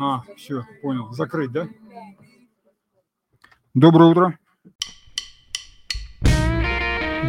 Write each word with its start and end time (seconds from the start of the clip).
А, 0.00 0.22
все, 0.36 0.64
понял. 0.80 1.10
Закрыть, 1.12 1.50
да? 1.50 1.68
Доброе 3.74 4.10
утро. 4.10 4.38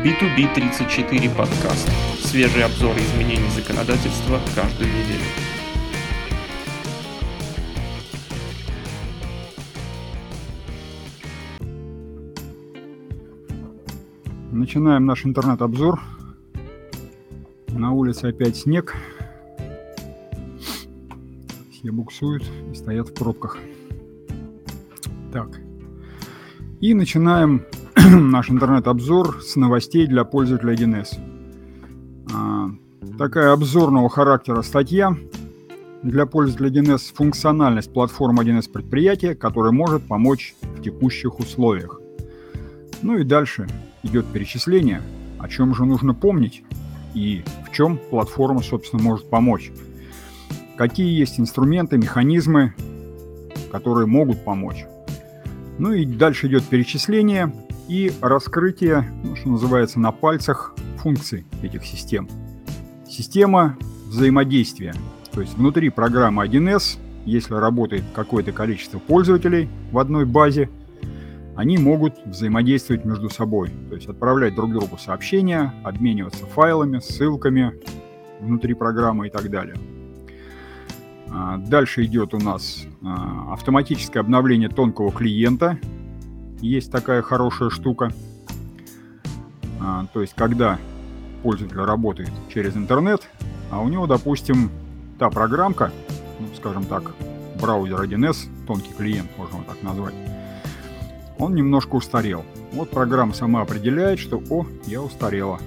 B2B34 0.03 1.35
подкаст. 1.35 1.89
Свежие 2.19 2.65
обзоры 2.65 2.99
изменений 2.99 3.49
законодательства 3.49 4.39
каждую 4.53 4.87
неделю. 4.87 5.23
Начинаем 14.51 15.07
наш 15.07 15.25
интернет-обзор. 15.25 15.99
На 17.69 17.93
улице 17.93 18.25
опять 18.25 18.57
снег. 18.57 18.95
Все 21.79 21.93
буксуют 21.93 22.43
и 22.69 22.75
стоят 22.75 23.07
в 23.07 23.13
пробках. 23.13 23.57
Так. 25.31 25.61
И 26.81 26.93
начинаем 26.93 27.63
наш 27.95 28.49
интернет-обзор 28.49 29.41
с 29.41 29.55
новостей 29.55 30.05
для 30.05 30.25
пользователя 30.25 30.73
1С. 30.73 31.17
А, 32.33 32.71
такая 33.17 33.53
обзорного 33.53 34.09
характера 34.09 34.61
статья 34.61 35.15
для 36.03 36.25
пользователя 36.25 36.81
1С 36.81 37.13
функциональность 37.13 37.93
платформы 37.93 38.43
1С 38.43 38.69
предприятия, 38.69 39.33
которая 39.33 39.71
может 39.71 40.05
помочь 40.05 40.55
в 40.61 40.81
текущих 40.81 41.39
условиях. 41.39 42.01
Ну 43.01 43.19
и 43.19 43.23
дальше 43.23 43.69
идет 44.03 44.25
перечисление, 44.25 45.01
о 45.39 45.47
чем 45.47 45.73
же 45.73 45.85
нужно 45.85 46.13
помнить 46.13 46.61
и 47.13 47.41
в 47.65 47.71
чем 47.71 47.97
платформа, 48.09 48.63
собственно, 48.63 49.01
может 49.01 49.29
помочь. 49.29 49.71
Какие 50.79 51.11
есть 51.11 51.41
инструменты, 51.41 51.97
механизмы, 51.97 52.73
которые 53.69 54.07
могут 54.07 54.45
помочь. 54.45 54.85
Ну 55.77 55.91
и 55.91 56.05
дальше 56.05 56.47
идет 56.47 56.63
перечисление 56.63 57.53
и 57.89 58.13
раскрытие, 58.21 59.05
ну, 59.25 59.35
что 59.35 59.49
называется, 59.49 59.99
на 59.99 60.13
пальцах 60.13 60.73
функций 60.99 61.45
этих 61.61 61.85
систем. 61.85 62.29
Система 63.09 63.77
взаимодействия. 64.05 64.93
То 65.33 65.41
есть 65.41 65.57
внутри 65.57 65.89
программы 65.89 66.45
1С, 66.45 66.97
если 67.25 67.55
работает 67.55 68.05
какое-то 68.15 68.53
количество 68.53 68.99
пользователей 68.99 69.67
в 69.91 69.99
одной 69.99 70.23
базе, 70.23 70.69
они 71.57 71.77
могут 71.77 72.25
взаимодействовать 72.25 73.03
между 73.03 73.29
собой, 73.29 73.69
то 73.89 73.95
есть 73.95 74.07
отправлять 74.07 74.55
друг 74.55 74.71
другу 74.71 74.97
сообщения, 74.97 75.73
обмениваться 75.83 76.45
файлами, 76.45 76.99
ссылками 76.99 77.73
внутри 78.39 78.75
программы 78.75 79.27
и 79.27 79.29
так 79.29 79.49
далее. 79.49 79.75
А, 81.31 81.57
дальше 81.57 82.05
идет 82.05 82.33
у 82.33 82.39
нас 82.39 82.85
а, 83.03 83.53
автоматическое 83.53 84.21
обновление 84.21 84.69
тонкого 84.69 85.11
клиента. 85.11 85.77
Есть 86.61 86.91
такая 86.91 87.21
хорошая 87.21 87.69
штука. 87.69 88.11
А, 89.81 90.05
то 90.13 90.21
есть, 90.21 90.33
когда 90.35 90.77
пользователь 91.43 91.77
работает 91.77 92.31
через 92.53 92.75
интернет, 92.75 93.27
а 93.71 93.81
у 93.81 93.87
него, 93.87 94.07
допустим, 94.07 94.69
та 95.17 95.29
программка, 95.29 95.91
ну, 96.39 96.47
скажем 96.55 96.85
так, 96.85 97.13
браузер 97.61 98.01
1С, 98.01 98.65
тонкий 98.65 98.93
клиент, 98.93 99.29
можно 99.37 99.55
его 99.57 99.65
так 99.65 99.81
назвать, 99.83 100.13
он 101.37 101.55
немножко 101.55 101.95
устарел. 101.95 102.43
Вот 102.73 102.89
программа 102.89 103.33
сама 103.33 103.61
определяет, 103.61 104.19
что 104.19 104.41
«О, 104.49 104.65
я 104.85 105.01
устарела». 105.01 105.59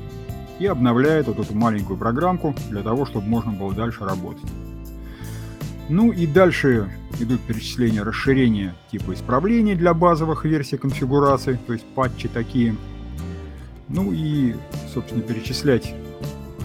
И 0.59 0.67
обновляет 0.67 1.27
вот 1.27 1.39
эту 1.39 1.55
маленькую 1.55 1.99
программку 1.99 2.55
для 2.69 2.83
того, 2.83 3.07
чтобы 3.07 3.27
можно 3.27 3.53
было 3.53 3.73
дальше 3.73 4.05
работать. 4.05 4.45
Ну 5.89 6.13
и 6.13 6.27
дальше 6.27 6.89
идут 7.21 7.41
перечисления 7.43 8.05
расширения 8.05 8.75
типа 8.91 9.15
исправлений 9.15 9.75
для 9.75 9.95
базовых 9.95 10.45
версий 10.45 10.77
конфигурации, 10.77 11.59
то 11.67 11.73
есть 11.73 11.85
патчи 11.95 12.29
такие. 12.29 12.77
Ну 13.89 14.13
и, 14.13 14.55
собственно, 14.93 15.23
перечислять 15.23 15.95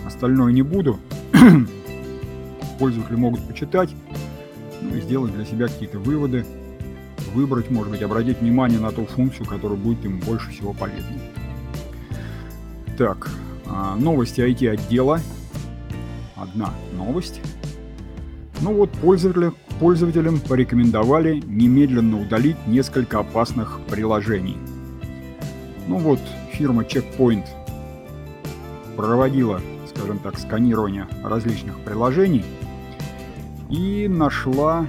остальное 0.05 0.51
не 0.53 0.61
буду. 0.61 0.99
Пользователи 2.79 3.15
могут 3.15 3.45
почитать, 3.47 3.89
ну 4.81 4.95
и 4.95 5.01
сделать 5.01 5.33
для 5.33 5.45
себя 5.45 5.67
какие-то 5.67 5.99
выводы 5.99 6.45
выбрать, 7.33 7.69
может 7.69 7.91
быть, 7.91 8.01
обратить 8.01 8.39
внимание 8.39 8.79
на 8.79 8.91
ту 8.91 9.05
функцию, 9.05 9.45
которая 9.45 9.77
будет 9.77 10.03
им 10.05 10.19
больше 10.19 10.51
всего 10.51 10.73
полезна. 10.73 11.17
Так, 12.97 13.29
а, 13.65 13.95
новости 13.95 14.41
IT-отдела. 14.41 15.19
Одна 16.35 16.73
новость. 16.93 17.41
Ну 18.61 18.73
вот, 18.73 18.91
пользователи, 18.91 19.51
пользователям 19.79 20.39
порекомендовали 20.39 21.41
немедленно 21.45 22.19
удалить 22.19 22.57
несколько 22.65 23.19
опасных 23.19 23.79
приложений. 23.89 24.57
Ну 25.87 25.97
вот, 25.99 26.19
фирма 26.51 26.83
Checkpoint 26.83 27.45
проводила, 28.95 29.61
скажем 29.87 30.17
так, 30.19 30.39
сканирование 30.39 31.07
различных 31.23 31.79
приложений 31.81 32.45
и 33.69 34.07
нашла 34.07 34.87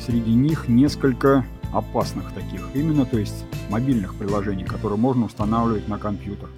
среди 0.00 0.32
них 0.32 0.68
несколько 0.68 1.44
опасных 1.72 2.32
таких, 2.32 2.68
именно, 2.74 3.04
то 3.04 3.18
есть 3.18 3.44
мобильных 3.68 4.14
приложений, 4.14 4.64
которые 4.64 4.98
можно 4.98 5.24
устанавливать 5.24 5.88
на 5.88 5.98
компьютер. 5.98 6.48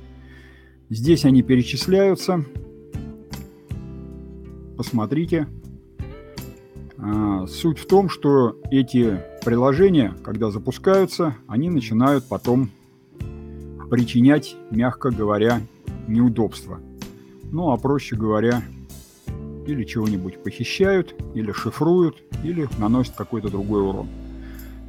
Здесь 0.90 1.24
они 1.24 1.42
перечисляются. 1.42 2.44
Посмотрите. 4.76 5.46
А, 7.06 7.46
суть 7.46 7.78
в 7.78 7.86
том, 7.86 8.08
что 8.08 8.56
эти 8.70 9.20
приложения, 9.44 10.14
когда 10.24 10.50
запускаются, 10.50 11.36
они 11.46 11.68
начинают 11.68 12.24
потом 12.26 12.70
причинять, 13.90 14.56
мягко 14.70 15.10
говоря, 15.10 15.60
неудобства. 16.08 16.80
Ну, 17.52 17.72
а 17.72 17.76
проще 17.76 18.16
говоря, 18.16 18.62
или 19.66 19.84
чего-нибудь 19.84 20.42
похищают, 20.42 21.14
или 21.34 21.52
шифруют, 21.52 22.22
или 22.42 22.68
наносят 22.78 23.14
какой-то 23.16 23.50
другой 23.50 23.82
урон. 23.82 24.08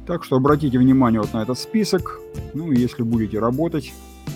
Так 0.06 0.24
что 0.24 0.36
обратите 0.36 0.78
внимание 0.78 1.20
вот 1.20 1.34
на 1.34 1.42
этот 1.42 1.58
список. 1.58 2.20
Ну 2.54 2.72
и 2.72 2.78
если 2.78 3.02
будете 3.02 3.40
работать 3.40 3.92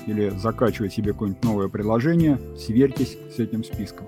или 0.06 0.28
закачивать 0.36 0.92
себе 0.92 1.12
какое-нибудь 1.12 1.44
новое 1.44 1.68
приложение, 1.68 2.38
сверьтесь 2.58 3.16
с 3.34 3.38
этим 3.38 3.64
списком. 3.64 4.06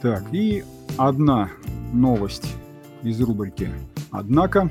Так, 0.00 0.24
и 0.32 0.64
одна 0.96 1.50
новость 1.92 2.54
из 3.02 3.20
рубрики 3.20 3.68
«Однако». 4.10 4.70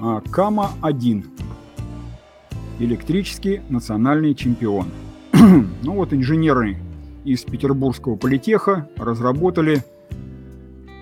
А, 0.00 0.20
Кама-1. 0.20 1.24
Электрический 2.80 3.60
национальный 3.68 4.34
чемпион. 4.34 4.88
ну 5.32 5.94
вот 5.94 6.12
инженеры 6.12 6.76
из 7.24 7.42
Петербургского 7.42 8.16
политеха 8.16 8.88
разработали 8.96 9.84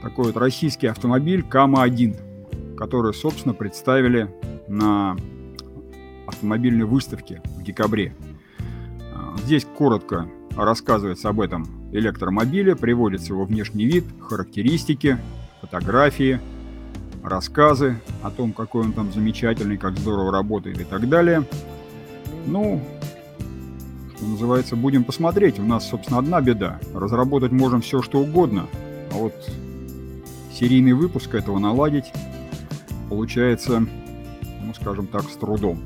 такой 0.03 0.27
вот 0.27 0.37
российский 0.37 0.87
автомобиль 0.87 1.43
Кама-1, 1.43 2.77
который, 2.77 3.15
собственно, 3.15 3.55
представили 3.55 4.29
на 4.69 5.17
автомобильной 6.27 6.85
выставке 6.85 7.41
в 7.57 7.63
декабре. 7.63 8.15
А, 9.15 9.37
здесь 9.39 9.65
коротко 9.65 10.29
рассказывается 10.57 11.29
об 11.29 11.41
этом 11.41 11.82
электромобиле, 11.93 12.75
приводится 12.75 13.33
его 13.33 13.45
внешний 13.45 13.87
вид, 13.87 14.05
характеристики, 14.21 15.19
фотографии, 15.61 16.41
рассказы 17.23 18.01
о 18.23 18.31
том, 18.31 18.53
какой 18.53 18.83
он 18.83 18.93
там 18.93 19.13
замечательный, 19.13 19.77
как 19.77 19.97
здорово 19.99 20.33
работает 20.33 20.81
и 20.81 20.85
так 20.85 21.09
далее. 21.09 21.45
Ну, 22.47 22.83
что 24.17 24.27
называется, 24.27 24.77
будем 24.77 25.05
посмотреть. 25.05 25.59
У 25.59 25.63
нас, 25.63 25.89
собственно, 25.89 26.19
одна 26.19 26.41
беда. 26.41 26.81
Разработать 26.95 27.53
можем 27.53 27.81
все, 27.81 28.03
что 28.03 28.21
угодно, 28.21 28.67
а 29.13 29.19
вот 29.19 29.35
серийный 30.53 30.93
выпуск 30.93 31.35
этого 31.35 31.59
наладить 31.59 32.13
получается, 33.09 33.81
ну, 33.81 34.75
скажем 34.75 35.07
так, 35.07 35.23
с 35.23 35.37
трудом. 35.37 35.81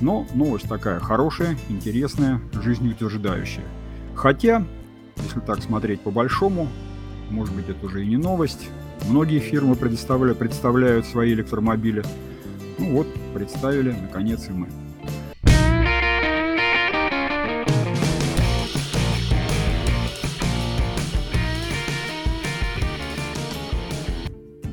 Но 0.00 0.26
новость 0.34 0.68
такая 0.68 1.00
хорошая, 1.00 1.56
интересная, 1.68 2.40
жизнеутверждающая. 2.52 3.64
Хотя, 4.14 4.64
если 5.22 5.40
так 5.40 5.62
смотреть 5.62 6.00
по-большому, 6.00 6.68
может 7.30 7.54
быть, 7.54 7.68
это 7.68 7.86
уже 7.86 8.04
и 8.04 8.06
не 8.06 8.16
новость. 8.16 8.68
Многие 9.08 9.38
фирмы 9.38 9.76
предоставляют, 9.76 10.38
представляют 10.38 11.06
свои 11.06 11.32
электромобили. 11.32 12.02
Ну 12.78 12.96
вот, 12.96 13.06
представили, 13.34 13.92
наконец, 13.92 14.48
и 14.48 14.52
мы. 14.52 14.68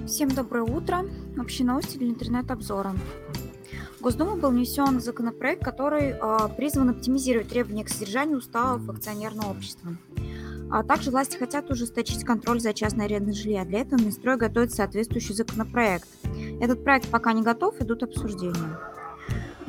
Всем 0.07 0.29
доброе 0.29 0.63
утро. 0.63 1.05
Общие 1.37 1.67
новости 1.67 1.97
для 1.97 2.09
интернет-обзора. 2.09 2.95
В 3.99 4.01
Госдуму 4.01 4.35
был 4.35 4.49
внесен 4.49 4.99
законопроект, 4.99 5.63
который 5.63 6.15
э, 6.19 6.37
призван 6.55 6.89
оптимизировать 6.89 7.49
требования 7.49 7.83
к 7.83 7.89
содержанию 7.89 8.37
уставов 8.37 8.89
акционерного 8.89 9.51
общества. 9.51 9.95
А 10.69 10.83
также 10.83 11.11
власти 11.11 11.37
хотят 11.37 11.69
ужесточить 11.69 12.23
контроль 12.23 12.59
за 12.59 12.73
частной 12.73 13.05
арендой 13.05 13.33
жилья. 13.33 13.63
Для 13.65 13.81
этого 13.81 14.01
Минстрой 14.01 14.37
готовит 14.37 14.73
соответствующий 14.73 15.33
законопроект. 15.33 16.07
Этот 16.59 16.83
проект 16.83 17.09
пока 17.09 17.33
не 17.33 17.41
готов, 17.41 17.79
идут 17.81 18.03
обсуждения. 18.03 18.77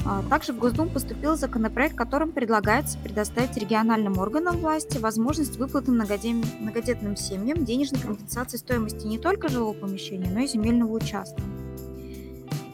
А 0.05 0.23
также 0.23 0.53
в 0.53 0.59
Госдуму 0.59 0.91
поступил 0.91 1.37
законопроект, 1.37 1.95
которым 1.95 2.33
предлагается 2.33 2.99
предоставить 2.99 3.57
региональным 3.57 4.19
органам 4.19 4.57
власти 4.59 4.99
возможность 4.99 5.57
выплаты 5.57 5.91
многодетным 5.91 7.17
семьям 7.17 7.65
денежной 7.65 8.01
компенсации 8.01 8.57
стоимости 8.57 9.07
не 9.07 9.19
только 9.19 9.49
жилого 9.49 9.75
помещения, 9.75 10.31
но 10.33 10.41
и 10.41 10.47
земельного 10.47 10.93
участка. 10.93 11.43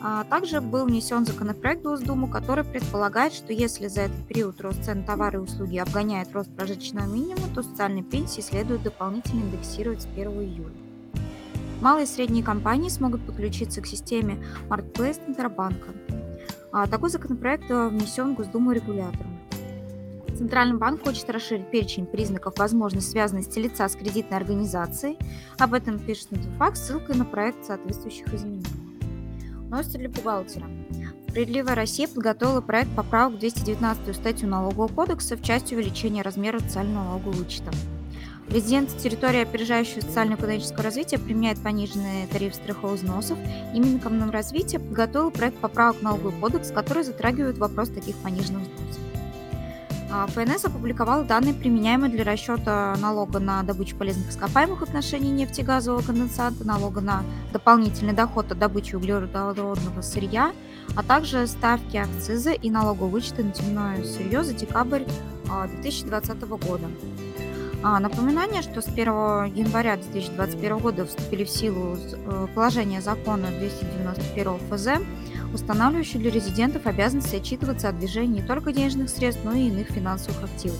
А 0.06 0.22
также 0.24 0.60
был 0.60 0.84
внесен 0.84 1.24
законопроект 1.24 1.80
в 1.80 1.84
Госдуму, 1.84 2.28
который 2.28 2.62
предполагает, 2.62 3.32
что 3.32 3.54
если 3.54 3.88
за 3.88 4.02
этот 4.02 4.28
период 4.28 4.60
рост 4.60 4.84
цен 4.84 5.02
товары 5.02 5.38
и 5.38 5.40
услуги 5.40 5.78
обгоняет 5.78 6.30
рост 6.34 6.54
прожиточного 6.54 7.06
минимума, 7.06 7.48
то 7.54 7.62
социальные 7.62 8.04
пенсии 8.04 8.42
следует 8.42 8.82
дополнительно 8.82 9.40
индексировать 9.40 10.02
с 10.02 10.06
1 10.06 10.30
июля. 10.42 10.74
Малые 11.80 12.04
и 12.04 12.06
средние 12.06 12.44
компании 12.44 12.90
смогут 12.90 13.24
подключиться 13.24 13.80
к 13.80 13.86
системе 13.86 14.44
Marketplace 14.68 15.24
Центробанка. 15.24 15.92
А 16.70 16.86
такой 16.86 17.08
законопроект 17.08 17.70
э, 17.70 17.88
внесен 17.88 18.34
в 18.34 18.36
Госдуму 18.36 18.72
регулятором. 18.72 19.38
Центральный 20.36 20.76
банк 20.76 21.02
хочет 21.02 21.30
расширить 21.30 21.70
перечень 21.70 22.04
признаков 22.04 22.58
возможной 22.58 23.00
связанности 23.00 23.58
лица 23.58 23.88
с 23.88 23.96
кредитной 23.96 24.36
организацией. 24.36 25.16
Об 25.58 25.72
этом 25.72 25.98
пишет 25.98 26.28
Инфофакс 26.32 26.82
ссылкой 26.88 27.16
на 27.16 27.24
проект 27.24 27.64
соответствующих 27.64 28.34
изменений. 28.34 28.83
Новости 29.74 29.96
для 29.96 30.08
бухгалтера. 30.08 30.68
Справедливая 31.28 31.74
Россия 31.74 32.06
подготовила 32.06 32.60
проект 32.60 32.94
поправок 32.94 33.34
в 33.34 33.40
219 33.40 34.14
статью 34.14 34.48
Налогового 34.48 34.86
кодекса 34.86 35.36
в 35.36 35.42
части 35.42 35.74
увеличения 35.74 36.22
размера 36.22 36.60
социального 36.60 37.02
налогового 37.02 37.38
вычета. 37.38 37.72
Резидент 38.48 38.96
территории 38.98 39.42
опережающего 39.42 40.02
социально-экономического 40.02 40.84
развития 40.84 41.18
применяет 41.18 41.60
пониженный 41.60 42.28
тариф 42.30 42.54
страховых 42.54 43.00
взносов. 43.00 43.36
И 43.74 43.80
Минэкономразвития 43.80 44.78
подготовил 44.78 45.32
проект 45.32 45.56
поправок 45.58 45.96
в 45.96 46.02
налоговый 46.02 46.40
кодекс, 46.40 46.70
который 46.70 47.02
затрагивает 47.02 47.58
вопрос 47.58 47.88
таких 47.88 48.14
пониженных 48.18 48.62
взносов. 48.62 49.03
А, 50.16 50.28
ФНС 50.28 50.64
опубликовал 50.64 51.24
данные, 51.24 51.54
применяемые 51.54 52.08
для 52.08 52.22
расчета 52.22 52.94
налога 53.00 53.40
на 53.40 53.64
добычу 53.64 53.96
полезных 53.96 54.30
ископаемых 54.30 54.78
в 54.78 54.82
отношении 54.84 55.32
нефти 55.32 55.62
и 55.62 55.64
газового 55.64 56.02
конденсата, 56.02 56.64
налога 56.64 57.00
на 57.00 57.24
дополнительный 57.52 58.12
доход 58.12 58.52
от 58.52 58.58
добычи 58.60 58.94
углеродного 58.94 60.02
сырья, 60.02 60.52
а 60.94 61.02
также 61.02 61.48
ставки 61.48 61.96
акциза 61.96 62.52
и 62.52 62.70
налогового 62.70 63.10
вычета 63.10 63.42
на 63.42 63.50
темное 63.50 64.04
сырье 64.04 64.44
за 64.44 64.54
декабрь 64.54 65.02
2020 65.80 66.30
а, 66.30 66.46
года. 66.46 66.86
А, 67.82 67.98
напоминание, 67.98 68.62
что 68.62 68.82
с 68.82 68.86
1 68.86 69.06
января 69.52 69.96
2021 69.96 70.78
года 70.78 71.06
вступили 71.06 71.42
в 71.42 71.50
силу 71.50 71.98
э, 71.98 72.46
положения 72.54 73.00
закона 73.00 73.48
291 73.48 74.58
ФЗ 74.70 74.86
устанавливающий 75.54 76.18
для 76.18 76.30
резидентов 76.30 76.86
обязанности 76.86 77.36
отчитываться 77.36 77.88
о 77.88 77.92
движении 77.92 78.40
не 78.40 78.46
только 78.46 78.72
денежных 78.72 79.08
средств, 79.08 79.42
но 79.44 79.52
и 79.52 79.68
иных 79.68 79.88
финансовых 79.88 80.44
активов. 80.44 80.78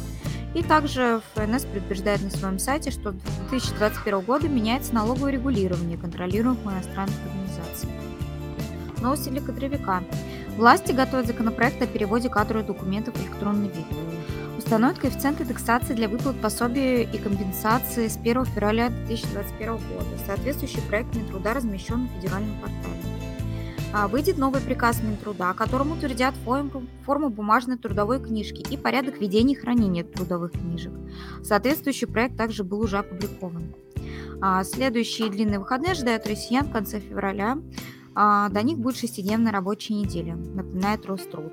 И 0.55 0.63
также 0.63 1.21
ФНС 1.35 1.65
предупреждает 1.65 2.23
на 2.23 2.31
своем 2.31 2.59
сайте, 2.59 2.91
что 2.91 3.13
с 3.13 3.51
2021 3.51 4.21
года 4.21 4.49
меняется 4.49 4.95
налоговое 4.95 5.33
регулирование 5.33 5.99
контролируемых 5.99 6.65
иностранных 6.65 7.17
организаций. 7.27 7.89
Новости 9.01 9.29
для 9.31 9.41
кадровика. 9.41 10.03
Власти 10.57 10.93
готовят 10.93 11.27
законопроект 11.27 11.83
о 11.83 11.87
переводе 11.87 12.29
кадровых 12.29 12.67
документов 12.67 13.17
в 13.17 13.21
электронный 13.21 13.69
вид. 13.69 13.87
Установят 14.57 14.99
коэффициент 14.99 15.41
индексации 15.41 15.95
для 15.95 16.09
выплат 16.09 16.41
пособий 16.41 17.03
и 17.03 17.19
компенсации 17.19 18.07
с 18.07 18.17
1 18.17 18.45
февраля 18.47 18.89
2021 18.89 19.73
года. 19.73 20.09
Соответствующий 20.25 20.81
проект 20.83 21.15
Минтруда 21.17 21.53
размещен 21.53 22.05
на 22.05 22.09
федеральном 22.21 22.57
портале. 22.61 23.14
А, 23.97 24.09
выйдет 24.09 24.39
новый 24.39 24.61
приказ 24.61 25.01
Минтруда, 25.05 25.55
которым 25.55 25.93
утвердят 25.93 26.35
форму, 26.45 26.83
форму 27.07 27.29
бумажной 27.29 27.79
трудовой 27.79 28.21
книжки 28.21 28.61
и 28.69 28.77
порядок 28.77 29.21
ведения 29.21 29.55
и 29.55 29.57
хранения 29.57 30.03
трудовых 30.03 30.51
книжек. 30.51 30.93
Соответствующий 31.45 32.09
проект 32.09 32.37
также 32.37 32.65
был 32.65 32.81
уже 32.81 32.99
опубликован. 32.99 33.73
А, 34.41 34.65
следующие 34.65 35.31
длинные 35.31 35.61
выходные 35.61 35.93
ожидают 35.93 36.27
россиян 36.27 36.67
в 36.67 36.73
конце 36.73 36.99
февраля. 36.99 37.57
А, 38.17 38.49
до 38.49 38.63
них 38.63 38.79
будет 38.79 38.97
шестидневная 38.97 39.53
рабочая 39.53 39.95
неделя, 39.95 40.35
напоминает 40.35 41.07
Роструд. 41.07 41.53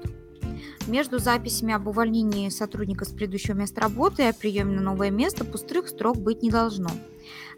Между 0.88 1.20
записями 1.20 1.76
об 1.76 1.88
увольнении 1.88 2.50
сотрудника 2.50 3.06
с 3.06 3.10
предыдущего 3.10 3.54
места 3.54 3.82
работы 3.82 4.24
и 4.24 4.26
о 4.26 4.34
приеме 4.34 4.76
на 4.76 4.82
новое 4.82 5.12
место 5.12 5.46
пустых 5.46 5.88
строк 5.90 6.18
быть 6.18 6.42
не 6.42 6.50
должно. 6.50 6.90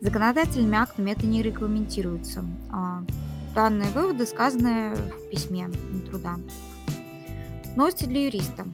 Законодательными 0.02 0.78
актами 0.78 1.12
это 1.12 1.26
не 1.26 1.42
регламентируется. 1.42 2.44
Данные 3.54 3.92
выводы 3.92 4.26
сказаны 4.26 4.96
в 4.96 5.30
письме 5.30 5.70
труда. 6.10 6.38
Новости 7.76 8.06
для 8.06 8.26
юриста. 8.26 8.66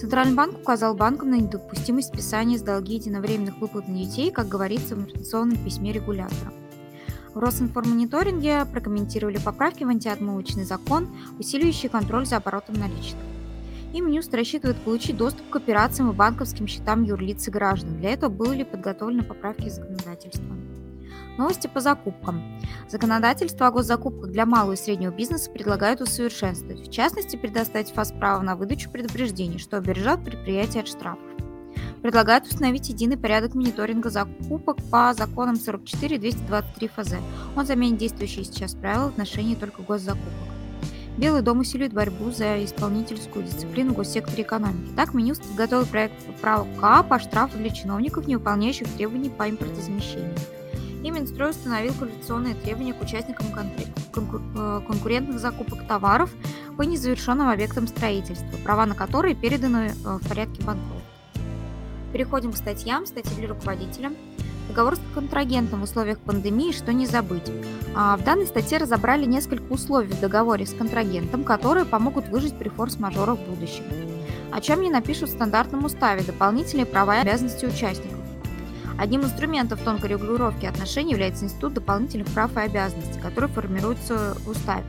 Центральный 0.00 0.34
банк 0.34 0.58
указал 0.58 0.94
банкам 0.94 1.30
на 1.30 1.34
недопустимость 1.34 2.08
списания 2.08 2.56
с 2.56 2.62
долги 2.62 2.94
единовременных 2.94 3.58
выплат 3.58 3.86
на 3.86 3.98
детей, 3.98 4.30
как 4.30 4.48
говорится 4.48 4.96
в 4.96 5.00
информационном 5.00 5.58
письме 5.58 5.92
регулятора. 5.92 6.50
В 7.34 7.38
Росинформмониторинге 7.38 8.64
прокомментировали 8.64 9.38
поправки 9.38 9.84
в 9.84 9.88
антиотмывочный 9.88 10.64
закон, 10.64 11.14
усиливающий 11.38 11.90
контроль 11.90 12.24
за 12.24 12.38
оборотом 12.38 12.76
наличных. 12.76 13.22
И 13.92 14.00
Минюст 14.00 14.32
рассчитывает 14.34 14.78
получить 14.78 15.18
доступ 15.18 15.50
к 15.50 15.56
операциям 15.56 16.10
и 16.10 16.14
банковским 16.14 16.66
счетам 16.66 17.02
юрлиц 17.02 17.46
и 17.48 17.50
граждан. 17.50 17.98
Для 17.98 18.14
этого 18.14 18.30
были 18.30 18.64
подготовлены 18.64 19.24
поправки 19.24 19.68
законодательства. 19.68 20.54
Новости 21.36 21.66
по 21.66 21.80
закупкам. 21.80 22.60
Законодательство 22.88 23.66
о 23.66 23.72
госзакупках 23.72 24.30
для 24.30 24.46
малого 24.46 24.74
и 24.74 24.76
среднего 24.76 25.10
бизнеса 25.10 25.50
предлагают 25.50 26.00
усовершенствовать. 26.00 26.86
В 26.86 26.92
частности, 26.92 27.36
предоставить 27.36 27.92
ФАС 27.92 28.12
право 28.12 28.40
на 28.42 28.54
выдачу 28.54 28.88
предупреждений, 28.88 29.58
что 29.58 29.76
обережет 29.76 30.24
предприятие 30.24 30.82
от 30.82 30.88
штрафов. 30.88 31.24
Предлагают 32.02 32.46
установить 32.46 32.88
единый 32.88 33.16
порядок 33.16 33.54
мониторинга 33.54 34.10
закупок 34.10 34.76
по 34.90 35.12
законам 35.14 35.56
44 35.56 36.16
и 36.16 36.18
223 36.20 36.88
ФЗ. 36.88 37.14
Он 37.56 37.66
заменит 37.66 37.98
действующие 37.98 38.44
сейчас 38.44 38.74
правила 38.74 39.06
в 39.06 39.08
отношении 39.08 39.56
только 39.56 39.82
госзакупок. 39.82 40.32
Белый 41.16 41.42
дом 41.42 41.60
усиливает 41.60 41.92
борьбу 41.92 42.30
за 42.30 42.64
исполнительскую 42.64 43.44
дисциплину 43.44 43.92
в 43.92 43.96
госсекторе 43.96 44.42
экономики. 44.42 44.92
Так, 44.94 45.14
Минюст 45.14 45.42
подготовил 45.42 45.86
проект 45.86 46.14
права 46.40 46.66
КА 46.80 47.02
по 47.02 47.18
штрафу 47.18 47.56
для 47.56 47.70
чиновников, 47.70 48.26
не 48.26 48.36
выполняющих 48.36 48.88
требований 48.88 49.30
по 49.30 49.48
импортозамещению 49.48 50.34
и 51.04 51.10
Минстрой 51.10 51.50
установил 51.50 51.92
квалификационные 51.92 52.54
требования 52.54 52.94
к 52.94 53.02
участникам 53.02 53.46
э, 53.48 54.80
конкурентных 54.86 55.38
закупок 55.38 55.86
товаров 55.86 56.30
по 56.78 56.82
незавершенным 56.82 57.48
объектам 57.48 57.86
строительства, 57.86 58.56
права 58.64 58.86
на 58.86 58.94
которые 58.94 59.34
переданы 59.34 59.92
э, 59.92 60.18
в 60.18 60.26
порядке 60.26 60.62
банкротства. 60.62 61.02
Переходим 62.12 62.52
к 62.52 62.56
статьям. 62.56 63.06
Статьи 63.06 63.36
для 63.36 63.48
руководителя. 63.48 64.12
Договор 64.68 64.96
с 64.96 65.00
контрагентом 65.12 65.80
в 65.80 65.82
условиях 65.82 66.18
пандемии 66.20 66.72
«Что 66.72 66.92
не 66.94 67.06
забыть». 67.06 67.52
А 67.94 68.16
в 68.16 68.24
данной 68.24 68.46
статье 68.46 68.78
разобрали 68.78 69.26
несколько 69.26 69.70
условий 69.70 70.08
в 70.08 70.20
договоре 70.20 70.64
с 70.64 70.72
контрагентом, 70.72 71.44
которые 71.44 71.84
помогут 71.84 72.28
выжить 72.28 72.58
при 72.58 72.70
форс-мажорах 72.70 73.38
в 73.38 73.50
будущем. 73.50 73.84
О 74.50 74.60
чем 74.62 74.80
не 74.80 74.90
напишут 74.90 75.28
в 75.28 75.32
стандартном 75.32 75.84
уставе 75.84 76.22
дополнительные 76.22 76.86
права 76.86 77.18
и 77.18 77.20
обязанности 77.20 77.66
участников. 77.66 78.23
Одним 78.98 79.22
из 79.22 79.26
инструментов 79.26 79.80
тонкой 79.80 80.10
регулировки 80.10 80.66
отношений 80.66 81.12
является 81.12 81.44
институт 81.44 81.74
дополнительных 81.74 82.28
прав 82.28 82.56
и 82.56 82.60
обязанностей, 82.60 83.20
который 83.20 83.48
формируется 83.48 84.36
в 84.44 84.48
уставе. 84.48 84.84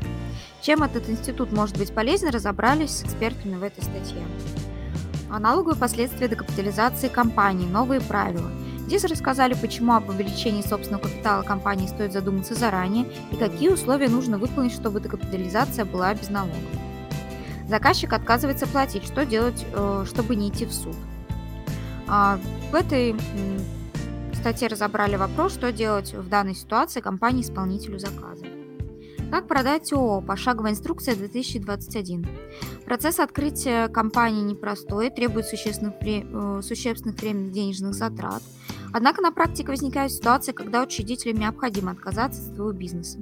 Чем 0.62 0.84
этот 0.84 1.10
институт 1.10 1.52
может 1.52 1.78
быть 1.78 1.94
полезен, 1.94 2.30
разобрались 2.30 2.92
с 2.92 3.04
экспертами 3.04 3.56
в 3.56 3.64
этой 3.64 3.84
статье. 3.84 4.24
А 5.30 5.40
налоговые 5.40 5.78
последствия 5.78 6.28
декапитализации 6.28 7.08
компании, 7.08 7.68
новые 7.68 8.00
правила. 8.00 8.52
Здесь 8.86 9.04
рассказали, 9.06 9.56
почему 9.56 9.94
об 9.94 10.10
увеличении 10.10 10.62
собственного 10.62 11.02
капитала 11.02 11.42
компании 11.42 11.88
стоит 11.88 12.14
задуматься 12.14 12.54
заранее 12.54 13.08
и 13.32 13.36
какие 13.36 13.70
условия 13.70 14.08
нужно 14.08 14.38
выполнить, 14.38 14.74
чтобы 14.74 15.02
декапитализация 15.02 15.86
была 15.86 16.14
без 16.14 16.30
налога. 16.30 16.54
Заказчик 17.68 18.14
отказывается 18.14 18.68
платить, 18.68 19.04
что 19.04 19.26
делать, 19.26 19.66
э, 19.74 20.06
чтобы 20.08 20.36
не 20.36 20.50
идти 20.50 20.68
в 20.68 20.72
суд. 20.72 20.96
А 22.08 22.40
в 22.72 22.76
этой 22.76 23.16
статье 24.46 24.68
разобрали 24.68 25.16
вопрос, 25.16 25.54
что 25.54 25.72
делать 25.72 26.14
в 26.14 26.30
данной 26.30 26.54
ситуации 26.54 27.02
компании-исполнителю 27.02 27.98
заказа. 27.98 28.46
Как 29.32 29.48
продать 29.48 29.92
ООО? 29.92 30.22
Пошаговая 30.22 30.74
инструкция 30.74 31.16
2021. 31.16 32.28
Процесс 32.86 33.20
открытия 33.20 33.88
компании 33.88 34.44
непростой, 34.44 35.10
требует 35.10 35.48
существенных, 35.48 35.96
э, 36.00 36.62
существенных 36.62 37.20
временных 37.20 37.54
денежных 37.54 37.96
затрат. 37.96 38.44
Однако 38.94 39.24
на 39.24 39.32
практике 39.32 39.70
возникают 39.70 40.12
ситуации, 40.12 40.52
когда 40.52 40.84
учредителям 40.84 41.40
необходимо 41.40 41.94
отказаться 41.94 42.40
от 42.44 42.56
своего 42.56 42.72
бизнеса. 42.72 43.18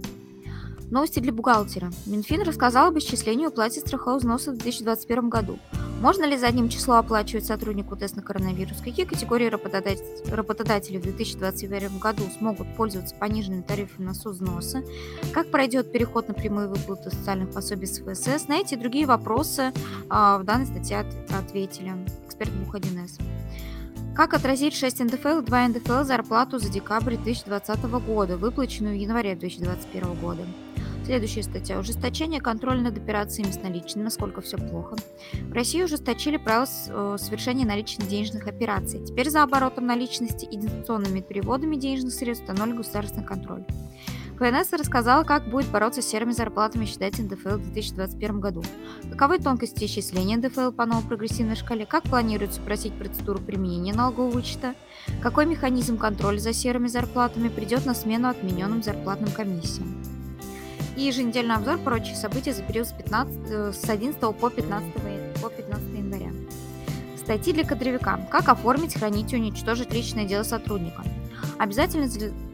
Новости 0.92 1.20
для 1.20 1.34
бухгалтера. 1.34 1.92
Минфин 2.06 2.42
рассказал 2.44 2.88
об 2.88 2.98
исчислении 2.98 3.48
уплате 3.48 3.80
страхового 3.80 4.20
взноса 4.20 4.52
в 4.52 4.58
2021 4.58 5.30
году. 5.30 5.60
Можно 6.02 6.25
ли 6.25 6.38
задним 6.38 6.68
числом 6.68 6.98
оплачивать 6.98 7.46
сотруднику 7.46 7.96
тест 7.96 8.18
на 8.18 8.22
коронавирус? 8.22 8.82
Какие 8.82 9.06
категории 9.06 9.48
работодателей 9.48 11.00
в 11.00 11.04
2021 11.04 11.98
году 11.98 12.24
смогут 12.38 12.68
пользоваться 12.75 13.16
пониженными 13.16 13.62
тарифами 13.62 14.08
на 14.08 14.13
соцзносы? 14.13 14.86
Как 15.34 15.50
пройдет 15.50 15.92
переход 15.94 16.28
на 16.28 16.34
прямые 16.34 16.68
выплаты 16.68 17.10
социальных 17.10 17.52
пособий 17.52 17.88
с 17.88 18.00
ФСС? 18.00 18.50
На 18.50 18.58
эти 18.58 18.74
и 18.74 18.78
другие 18.78 19.06
вопросы 19.06 19.72
а, 20.10 20.40
в 20.40 20.44
данной 20.44 20.66
статье 20.66 21.06
ответили 21.30 21.94
эксперт 22.25 22.52
Бух 22.52 22.75
1С. 22.75 23.22
Как 24.13 24.34
отразить 24.34 24.75
6 24.75 25.06
НДФЛ 25.06 25.40
и 25.40 25.42
2 25.42 25.68
НДФЛ 25.70 26.04
зарплату 26.04 26.60
за 26.60 26.70
декабрь 26.70 27.16
2020 27.16 27.84
года, 28.06 28.38
выплаченную 28.38 28.96
в 28.96 29.00
январе 29.00 29.36
2021 29.36 30.13
года? 30.16 30.46
Следующая 31.06 31.44
статья. 31.44 31.80
Ужесточение 31.80 32.40
контроля 32.40 32.80
над 32.80 32.98
операциями 32.98 33.52
с 33.52 33.62
наличными. 33.62 34.06
Насколько 34.06 34.40
все 34.40 34.58
плохо. 34.58 34.96
В 35.34 35.52
России 35.52 35.84
ужесточили 35.84 36.38
правила 36.38 36.66
э, 36.66 37.18
совершения 37.20 37.66
наличных 37.66 38.08
денежных 38.08 38.48
операций. 38.48 39.06
Теперь 39.06 39.30
за 39.30 39.44
оборотом 39.44 39.86
наличности 39.86 40.46
и 40.46 40.56
дистанционными 40.56 41.20
переводами 41.20 41.76
денежных 41.76 42.14
средств 42.14 42.48
установлен 42.48 42.78
государственный 42.78 43.26
контроль. 43.26 43.66
КНС 44.38 44.72
рассказала, 44.72 45.24
как 45.24 45.50
будет 45.50 45.70
бороться 45.70 46.02
с 46.02 46.08
серыми 46.08 46.32
зарплатами 46.32 46.86
считать 46.86 47.20
НДФЛ 47.20 47.58
в 47.58 47.64
2021 47.64 48.40
году. 48.40 48.64
Каковы 49.12 49.40
тонкости 49.40 49.84
исчисления 49.84 50.38
НДФЛ 50.38 50.72
по 50.72 50.86
новой 50.86 51.06
прогрессивной 51.06 51.56
шкале, 51.56 51.86
как 51.86 52.04
планируется 52.04 52.62
просить 52.62 52.98
процедуру 52.98 53.40
применения 53.40 53.94
налогового 53.94 54.32
вычета, 54.32 54.74
какой 55.22 55.46
механизм 55.46 55.98
контроля 55.98 56.40
за 56.40 56.54
серыми 56.54 56.88
зарплатами 56.88 57.50
придет 57.50 57.86
на 57.86 57.94
смену 57.94 58.30
отмененным 58.30 58.82
зарплатным 58.82 59.32
комиссиям 59.32 60.23
и 60.96 61.02
еженедельный 61.02 61.56
обзор 61.56 61.78
прочие 61.80 62.16
события 62.16 62.54
за 62.54 62.64
период 62.64 62.88
с, 62.88 62.92
15, 62.92 63.38
э, 63.50 63.74
с 63.74 63.90
11 63.90 64.20
по 64.20 64.50
15, 64.50 64.94
по 65.42 65.50
15 65.50 65.98
января. 65.98 66.32
Статьи 67.18 67.54
для 67.54 67.64
кадровика. 67.64 68.20
Как 68.30 68.50
оформить, 68.50 68.96
хранить 68.96 69.32
и 69.32 69.38
уничтожить 69.38 69.94
личное 69.94 70.26
дело 70.26 70.44
сотрудника. 70.44 71.04
Обязательно, 71.58 72.10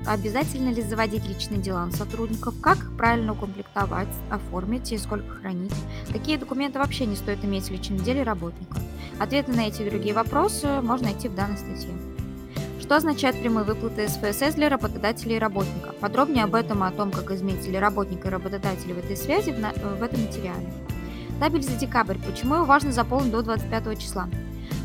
обязательно 0.06 0.70
ли 0.70 0.82
заводить 0.82 1.28
личные 1.28 1.60
дела 1.60 1.86
на 1.86 1.92
сотрудников? 1.92 2.54
Как 2.62 2.78
правильно 2.98 3.34
укомплектовать, 3.34 4.08
оформить 4.30 4.92
и 4.92 4.98
сколько 4.98 5.28
хранить? 5.36 5.74
Какие 6.12 6.38
документы 6.38 6.80
вообще 6.80 7.06
не 7.06 7.16
стоит 7.16 7.44
иметь 7.44 7.66
в 7.66 7.72
личном 7.72 8.00
деле 8.00 8.24
работника? 8.24 8.78
Ответы 9.20 9.52
на 9.54 9.68
эти 9.68 9.82
и 9.82 9.90
другие 9.90 10.14
вопросы 10.14 10.82
можно 10.82 11.08
найти 11.08 11.28
в 11.28 11.36
данной 11.36 11.58
статье. 11.58 11.92
Что 12.90 12.96
означает 12.96 13.40
прямые 13.40 13.66
выплаты 13.66 14.08
СФСС 14.08 14.56
для 14.56 14.68
работодателя 14.68 15.36
и 15.36 15.40
работника? 15.40 15.94
Подробнее 16.00 16.46
об 16.46 16.56
этом 16.56 16.84
и 16.84 16.88
о 16.88 16.90
том, 16.90 17.12
как 17.12 17.30
изменить 17.30 17.68
ли 17.68 17.78
работника 17.78 18.30
и 18.30 18.32
работодателя 18.32 18.96
в 18.96 18.98
этой 18.98 19.16
связи 19.16 19.52
в, 19.52 19.60
на... 19.60 19.74
в 19.74 20.02
этом 20.02 20.20
материале. 20.20 20.74
Табель 21.40 21.62
за 21.62 21.76
декабрь. 21.76 22.18
Почему 22.18 22.56
его 22.56 22.66
важно 22.66 22.92
заполнить 22.92 23.32
до 23.32 23.44
25 23.44 24.00
числа? 24.00 24.28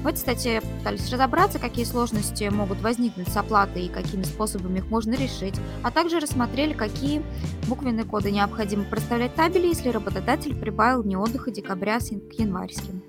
В 0.03 0.07
этой 0.07 0.19
статье 0.19 0.61
пытались 0.61 1.11
разобраться, 1.11 1.59
какие 1.59 1.87
сложности 1.87 2.45
могут 2.53 2.83
возникнуть 2.83 3.29
с 3.29 3.37
оплатой 3.39 3.87
и 3.87 3.89
какими 3.89 4.25
способами 4.25 4.81
их 4.81 4.91
можно 4.91 5.15
решить, 5.15 5.55
а 5.83 5.91
также 5.91 6.21
рассмотрели, 6.21 6.75
какие 6.75 7.23
буквенные 7.69 8.05
коды 8.05 8.33
необходимо 8.33 8.85
проставлять 8.85 9.35
табели, 9.35 9.69
если 9.69 9.89
работодатель 9.89 10.55
прибавил 10.55 11.05
дни 11.05 11.17
отдыха 11.17 11.51
декабря 11.51 12.01
к 12.01 12.39
январским. 12.39 13.03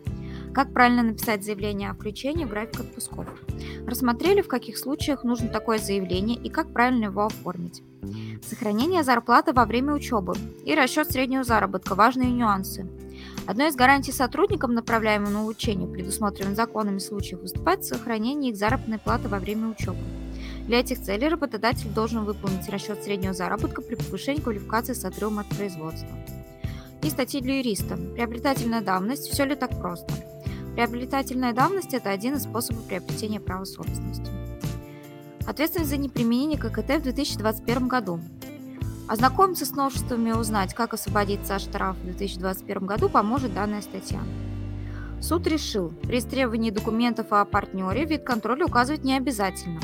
Как 0.56 0.72
правильно 0.72 1.04
написать 1.04 1.44
заявление 1.44 1.90
о 1.90 1.94
включении 1.94 2.46
в 2.46 2.50
график 2.50 2.80
отпусков? 2.80 3.28
Рассмотрели, 3.86 4.40
в 4.40 4.48
каких 4.48 4.78
случаях 4.78 5.26
нужно 5.26 5.50
такое 5.50 5.80
заявление 5.80 6.38
и 6.38 6.50
как 6.50 6.72
правильно 6.72 7.06
его 7.06 7.26
оформить. 7.26 7.84
Сохранение 8.42 9.04
зарплаты 9.04 9.52
во 9.52 9.66
время 9.66 9.94
учебы 9.94 10.34
и 10.64 10.74
расчет 10.74 11.12
среднего 11.12 11.44
заработка– 11.44 11.94
важные 11.96 12.32
нюансы. 12.32 12.88
Одной 13.46 13.68
из 13.68 13.76
гарантий 13.76 14.14
сотрудникам, 14.14 14.74
направляемым 14.74 15.34
на 15.34 15.42
обучение, 15.42 15.90
предусмотренным 15.90 16.56
законами 16.56 17.00
случаев, 17.00 17.42
выступает 17.42 17.84
сохранение 17.84 18.52
их 18.52 18.58
заработной 18.58 19.00
платы 19.00 19.28
во 19.28 19.40
время 19.40 19.68
учебы. 19.68 20.00
Для 20.68 20.80
этих 20.80 21.02
целей 21.02 21.28
работодатель 21.28 21.90
должен 21.90 22.24
выполнить 22.24 22.70
расчет 22.70 23.04
среднего 23.04 23.34
заработка 23.34 23.82
при 23.82 23.96
повышении 23.96 24.40
квалификации 24.40 24.94
с 24.94 25.04
отрывом 25.04 25.40
от 25.40 25.50
производства. 25.50 26.08
И 27.04 27.10
статьи 27.10 27.42
для 27.42 27.58
юриста. 27.58 27.98
Приобретательная 27.98 28.82
давность– 28.82 29.30
все 29.32 29.44
ли 29.44 29.56
так 29.56 29.78
просто? 29.82 30.14
Приобретательная 30.76 31.54
давность– 31.54 31.94
это 31.94 32.10
один 32.10 32.34
из 32.34 32.44
способов 32.44 32.84
приобретения 32.84 33.40
права 33.40 33.64
собственности. 33.64 34.30
Ответственность 35.48 35.90
за 35.90 35.96
неприменение 35.96 36.60
ККТ 36.60 36.98
в 36.98 37.04
2021 37.04 37.88
году. 37.88 38.20
Ознакомиться 39.08 39.66
с 39.66 39.72
новшествами 39.72 40.32
и 40.32 40.34
узнать, 40.34 40.74
как 40.74 40.94
освободиться 40.94 41.56
от 41.56 41.62
штрафа 41.62 41.98
в 42.02 42.04
2021 42.04 42.86
году, 42.86 43.08
поможет 43.08 43.54
данная 43.54 43.82
статья. 43.82 44.20
Суд 45.22 45.48
решил, 45.48 45.94
при 46.04 46.18
истребовании 46.18 46.72
документов 46.72 47.28
о 47.30 47.46
партнере 47.46 48.04
вид 48.04 48.26
контроля 48.26 48.66
указывать 48.66 49.06
не 49.06 49.16
обязательно. 49.16 49.80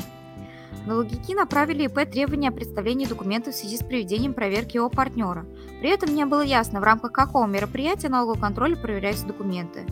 Налогики 0.84 1.32
направили 1.32 1.84
ИП 1.84 2.00
требования 2.10 2.50
о 2.50 2.52
представлении 2.52 3.06
документов 3.06 3.54
в 3.54 3.56
связи 3.56 3.78
с 3.78 3.82
проведением 3.82 4.34
проверки 4.34 4.76
его 4.76 4.90
партнера. 4.90 5.46
При 5.80 5.88
этом 5.88 6.14
не 6.14 6.26
было 6.26 6.42
ясно, 6.42 6.80
в 6.80 6.84
рамках 6.84 7.12
какого 7.12 7.46
мероприятия 7.46 8.10
налогового 8.10 8.40
контроля 8.40 8.76
проверяются 8.76 9.26
документы 9.26 9.86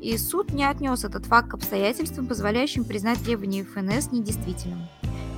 и 0.00 0.16
суд 0.16 0.52
не 0.52 0.64
отнес 0.64 1.04
этот 1.04 1.26
факт 1.26 1.50
к 1.50 1.54
обстоятельствам, 1.54 2.26
позволяющим 2.26 2.84
признать 2.84 3.22
требования 3.22 3.64
ФНС 3.64 4.12
недействительным. 4.12 4.88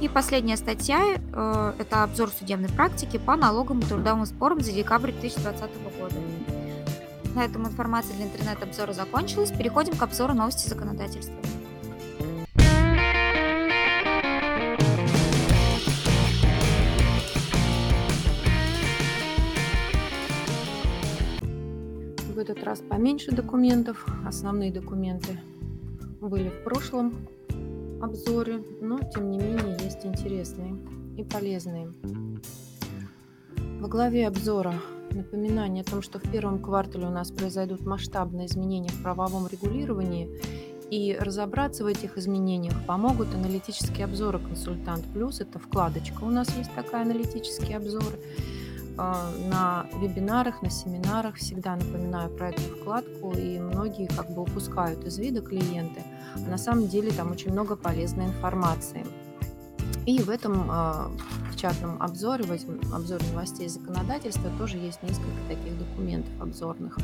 И 0.01 0.09
последняя 0.09 0.57
статья 0.57 1.01
э,– 1.15 1.73
это 1.79 2.03
обзор 2.03 2.31
судебной 2.31 2.69
практики 2.69 3.19
по 3.19 3.37
налогам 3.37 3.81
и 3.81 3.85
трудовым 3.85 4.27
спорам 4.27 4.61
за 4.61 4.73
декабрь 4.73 5.13
2020 5.13 5.61
года. 5.99 6.15
На 7.35 7.45
этом 7.45 7.67
информация 7.67 8.15
для 8.17 8.27
интернет-обзора 8.27 8.93
закончилась. 8.93 9.51
Переходим 9.51 9.97
к 9.97 10.03
обзору 10.03 10.35
новости 10.35 10.69
законодательства. 10.69 11.35
Этот 22.39 22.63
раз 22.65 22.81
поменьше 22.81 23.33
документов. 23.33 24.07
Основные 24.27 24.73
документы 24.73 25.41
были 26.21 26.49
в 26.49 26.65
прошлом 26.65 27.15
обзоре, 28.01 28.63
но 28.81 28.99
тем 28.99 29.31
не 29.31 29.39
менее 29.39 29.77
есть 29.83 30.05
интересные 30.05 30.77
и 31.17 31.25
полезные. 31.25 31.93
Во 33.81 33.89
главе 33.89 34.27
обзора 34.29 34.75
напоминание 35.11 35.83
о 35.83 35.91
том, 35.91 36.03
что 36.03 36.19
в 36.19 36.23
первом 36.23 36.63
квартале 36.63 37.07
у 37.07 37.11
нас 37.11 37.31
произойдут 37.31 37.85
масштабные 37.85 38.47
изменения 38.47 38.89
в 38.89 39.03
правовом 39.03 39.47
регулировании, 39.47 40.31
и 40.93 41.17
разобраться 41.19 41.85
в 41.85 41.87
этих 41.87 42.19
изменениях 42.19 42.75
помогут 42.87 43.35
аналитические 43.35 44.05
обзоры 44.05 44.39
«Консультант 44.39 45.07
Плюс». 45.15 45.41
Это 45.41 45.59
вкладочка 45.59 46.23
у 46.23 46.29
нас 46.29 46.55
есть 46.55 46.71
такая, 46.75 47.01
аналитические 47.01 47.79
обзоры. 47.79 48.19
А, 48.99 49.31
на 49.49 49.87
вебинарах, 50.01 50.63
на 50.63 50.71
семинарах 50.71 51.37
всегда 51.37 51.77
напоминаю 51.77 52.31
про 52.31 52.51
эту 52.51 52.63
вкладку, 52.63 53.33
и 53.33 53.59
многие 53.59 54.07
как 54.07 54.31
бы 54.31 54.43
упускают 54.43 55.05
из 55.05 55.19
вида 55.19 55.41
клиенты. 55.41 56.03
А 56.35 56.51
на 56.51 56.59
самом 56.59 56.89
деле 56.89 57.11
там 57.11 57.31
очень 57.31 57.53
много 57.53 57.77
полезной 57.77 58.27
информации. 58.27 59.07
И 60.05 60.19
в 60.21 60.31
этом 60.31 60.69
э, 60.71 61.11
печатном 61.53 62.03
обзоре, 62.03 62.45
в 62.45 62.51
этом 62.51 62.81
обзоре 62.93 63.25
новостей 63.33 63.69
законодательства 63.69 64.51
тоже 64.59 64.77
есть 64.79 65.03
несколько 65.03 65.29
таких 65.49 65.79
документов 65.79 66.33
обзорных. 66.41 66.99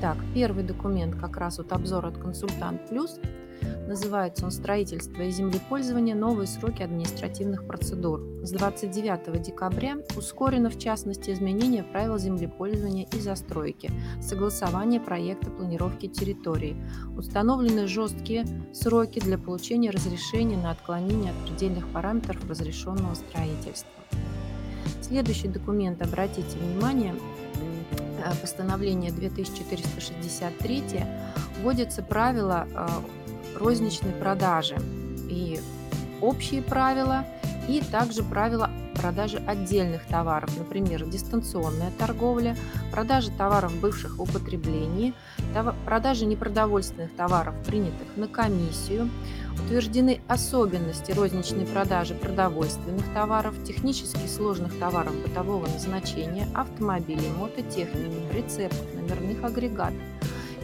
Так, 0.00 0.16
первый 0.34 0.64
документ 0.64 1.14
как 1.16 1.36
раз 1.36 1.58
вот 1.58 1.72
обзор 1.72 2.06
от 2.06 2.18
«Консультант 2.18 2.88
Плюс». 2.88 3.18
Называется 3.86 4.44
он 4.44 4.50
«Строительство 4.50 5.22
и 5.22 5.30
землепользование. 5.30 6.14
Новые 6.14 6.46
сроки 6.46 6.82
административных 6.82 7.66
процедур». 7.66 8.20
С 8.42 8.50
29 8.50 9.40
декабря 9.42 9.98
ускорено, 10.16 10.70
в 10.70 10.78
частности, 10.78 11.30
изменение 11.30 11.82
правил 11.82 12.18
землепользования 12.18 13.06
и 13.12 13.20
застройки, 13.20 13.90
согласование 14.20 15.00
проекта 15.00 15.50
планировки 15.50 16.08
территории. 16.08 16.76
Установлены 17.16 17.86
жесткие 17.86 18.46
сроки 18.72 19.20
для 19.20 19.38
получения 19.38 19.90
разрешения 19.90 20.56
на 20.56 20.70
отклонение 20.70 21.32
от 21.32 21.48
предельных 21.48 21.88
параметров 21.88 22.38
разрешенного 22.48 23.14
строительства. 23.14 23.90
Следующий 25.00 25.48
документ, 25.48 26.00
обратите 26.00 26.56
внимание, 26.58 27.14
э, 28.24 28.32
постановление 28.40 29.12
2463 29.12 31.04
вводятся 31.60 32.02
правила 32.02 32.66
э, 32.74 32.86
розничной 33.62 34.12
продажи. 34.12 34.76
И 35.28 35.60
общие 36.20 36.62
правила, 36.62 37.24
и 37.68 37.80
также 37.80 38.22
правила 38.22 38.70
продажи 38.94 39.38
отдельных 39.38 40.06
товаров, 40.06 40.50
например, 40.58 41.04
дистанционная 41.06 41.90
торговля, 41.98 42.56
продажа 42.92 43.30
товаров 43.32 43.74
бывших 43.80 44.18
в 44.18 44.22
употреблении, 44.22 45.14
продажа 45.86 46.26
непродовольственных 46.26 47.14
товаров, 47.16 47.54
принятых 47.66 48.16
на 48.16 48.28
комиссию, 48.28 49.10
утверждены 49.54 50.20
особенности 50.28 51.12
розничной 51.12 51.66
продажи 51.66 52.14
продовольственных 52.14 53.04
товаров, 53.14 53.54
технически 53.64 54.26
сложных 54.26 54.78
товаров 54.78 55.14
бытового 55.22 55.66
назначения, 55.66 56.46
автомобилей, 56.54 57.30
мототехники, 57.38 58.28
прицепов, 58.30 58.94
номерных 58.94 59.42
агрегатов, 59.42 59.98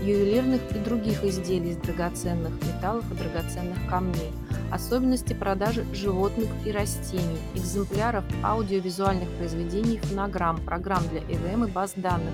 ювелирных 0.03 0.61
и 0.75 0.79
других 0.79 1.25
изделий 1.25 1.71
из 1.71 1.77
драгоценных 1.77 2.53
металлов 2.67 3.05
и 3.11 3.15
драгоценных 3.15 3.79
камней, 3.89 4.33
особенности 4.71 5.33
продажи 5.33 5.85
животных 5.93 6.49
и 6.65 6.71
растений, 6.71 7.39
экземпляров 7.55 8.25
аудиовизуальных 8.43 9.29
произведений, 9.39 9.99
фонограмм, 9.99 10.59
программ 10.59 11.03
для 11.09 11.21
ЭВМ 11.21 11.65
и 11.65 11.71
баз 11.71 11.93
данных, 11.97 12.33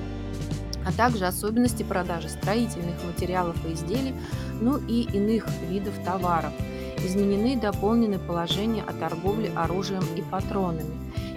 а 0.86 0.92
также 0.92 1.26
особенности 1.26 1.82
продажи 1.82 2.28
строительных 2.28 3.02
материалов 3.04 3.56
и 3.66 3.72
изделий, 3.72 4.14
ну 4.60 4.78
и 4.86 5.02
иных 5.02 5.46
видов 5.68 5.94
товаров. 6.04 6.52
Изменены 6.98 7.54
и 7.54 7.56
дополнены 7.56 8.18
положения 8.18 8.82
о 8.82 8.92
торговле 8.92 9.50
оружием 9.54 10.04
и 10.16 10.22
патронами. 10.22 10.94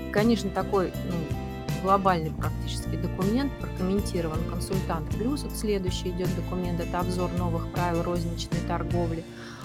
И, 0.08 0.12
конечно, 0.12 0.50
такой 0.50 0.94
ну, 1.06 1.37
глобальный 1.82 2.32
практически 2.32 2.96
документ, 2.96 3.52
прокомментирован 3.60 4.40
консультант 4.50 5.10
плюс. 5.16 5.44
Вот 5.44 5.54
следующий 5.54 6.10
идет 6.10 6.30
документ, 6.36 6.80
это 6.80 7.00
обзор 7.00 7.32
новых 7.38 7.72
правил 7.72 8.04
розничной 8.04 8.60
торговли. 8.68 9.24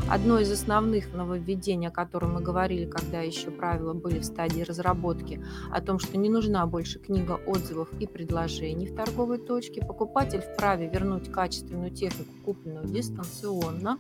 Одно 0.09 0.39
из 0.39 0.51
основных 0.51 1.13
нововведений, 1.13 1.89
о 1.89 1.91
котором 1.91 2.35
мы 2.35 2.41
говорили, 2.41 2.87
когда 2.87 3.21
еще 3.21 3.51
правила 3.51 3.93
были 3.93 4.19
в 4.19 4.25
стадии 4.25 4.63
разработки, 4.63 5.45
о 5.71 5.81
том, 5.81 5.99
что 5.99 6.17
не 6.17 6.29
нужна 6.29 6.67
больше 6.67 6.99
книга 6.99 7.39
отзывов 7.47 7.89
и 8.01 8.07
предложений 8.07 8.87
в 8.87 8.97
торговой 8.97 9.39
точке. 9.39 9.85
Покупатель 9.85 10.41
вправе 10.41 10.89
вернуть 10.89 11.31
качественную 11.31 11.91
технику, 11.91 12.31
купленную 12.45 12.87
дистанционно. 12.87 13.99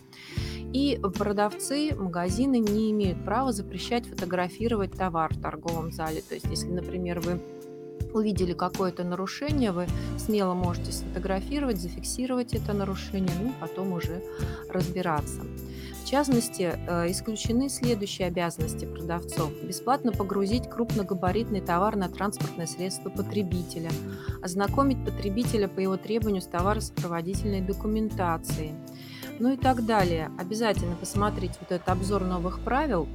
И 0.73 0.99
продавцы, 1.17 1.95
магазины 1.95 2.59
не 2.59 2.91
имеют 2.91 3.25
права 3.25 3.53
запрещать 3.53 4.07
фотографировать 4.07 4.93
товар 4.93 5.35
в 5.35 5.41
торговом 5.41 5.93
зале. 5.93 6.23
То 6.27 6.35
есть, 6.35 6.47
если, 6.47 6.69
например, 6.69 7.21
вы 7.21 7.41
увидели 8.15 8.53
какое-то 8.53 9.05
нарушение, 9.05 9.73
вы 9.73 9.87
смело 10.19 10.55
можете 10.55 10.93
сфотографировать, 10.93 11.81
зафиксировать 11.81 12.55
это 12.55 12.73
нарушение, 12.73 13.33
ну, 13.43 13.53
потом 13.61 13.93
уже 13.93 14.23
разбираться. 14.69 15.43
В 16.03 16.09
частности, 16.09 16.75
э, 16.75 17.11
исключены 17.11 17.69
следующие 17.69 18.29
обязанности 18.29 18.85
продавцов. 18.85 19.51
Бесплатно 19.63 20.13
погрузить 20.13 20.69
крупногабаритный 20.69 21.61
товар 21.61 21.97
на 21.97 22.09
транспортное 22.09 22.67
средство 22.67 23.09
потребителя, 23.09 23.91
ознакомить 24.43 25.03
потребителя 25.05 25.69
по 25.69 25.81
его 25.81 25.97
требованию 25.97 26.43
с 26.43 26.47
товаросопроводительной 26.47 27.63
документацией, 27.63 28.73
ну 29.39 29.53
и 29.53 29.57
так 29.57 29.87
далее. 29.87 30.31
Обязательно 30.39 30.97
посмотреть 30.97 31.53
вот 31.61 31.73
этот 31.73 31.89
обзор 31.89 32.25
новых 32.25 32.61
правил, 32.61 33.09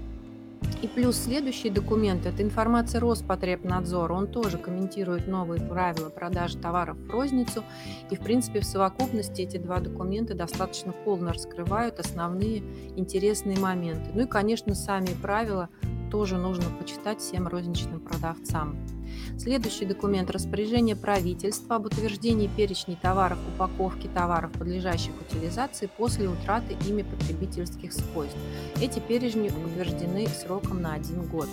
и 0.82 0.88
плюс 0.88 1.18
следующий 1.18 1.70
документ– 1.70 2.26
это 2.28 2.44
информация 2.44 3.02
Роспотребнадзора. 3.02 4.14
Он 4.14 4.28
тоже 4.28 4.58
комментирует 4.58 5.28
новые 5.28 5.62
правила 5.62 6.10
продажи 6.10 6.58
товаров 6.58 6.98
в 6.98 7.10
розницу. 7.10 7.64
И, 8.12 8.16
в 8.16 8.20
принципе, 8.20 8.60
в 8.60 8.66
совокупности 8.66 9.42
эти 9.42 9.58
два 9.58 9.80
документа 9.80 10.36
достаточно 10.36 10.92
полно 10.92 11.34
раскрывают 11.34 12.00
основные 12.00 12.64
интересные 12.96 13.58
моменты. 13.58 14.12
Ну 14.14 14.24
и, 14.24 14.28
конечно, 14.28 14.76
сами 14.76 15.10
правила 15.22 15.70
тоже 16.12 16.38
нужно 16.38 16.66
почитать 16.80 17.20
всем 17.20 17.48
розничным 17.48 18.00
продавцам. 18.00 18.78
Следующий 19.38 19.86
документ– 19.86 20.30
распоряжение 20.32 20.96
правительства 20.96 21.78
об 21.78 21.86
утверждении 21.86 22.48
перечней 22.48 22.98
товаров, 23.02 23.38
упаковки 23.56 24.08
товаров, 24.08 24.52
подлежащих 24.54 25.12
утилизации 25.22 25.90
после 25.98 26.28
утраты 26.28 26.76
ими 26.88 27.04
потребительских 27.04 27.94
свойств. 27.94 28.38
Эти 28.82 29.00
перечни 29.00 29.50
утверждены 29.50 30.28
сроком 30.28 30.82
на 30.82 30.94
один 30.94 31.24
год. 31.28 31.48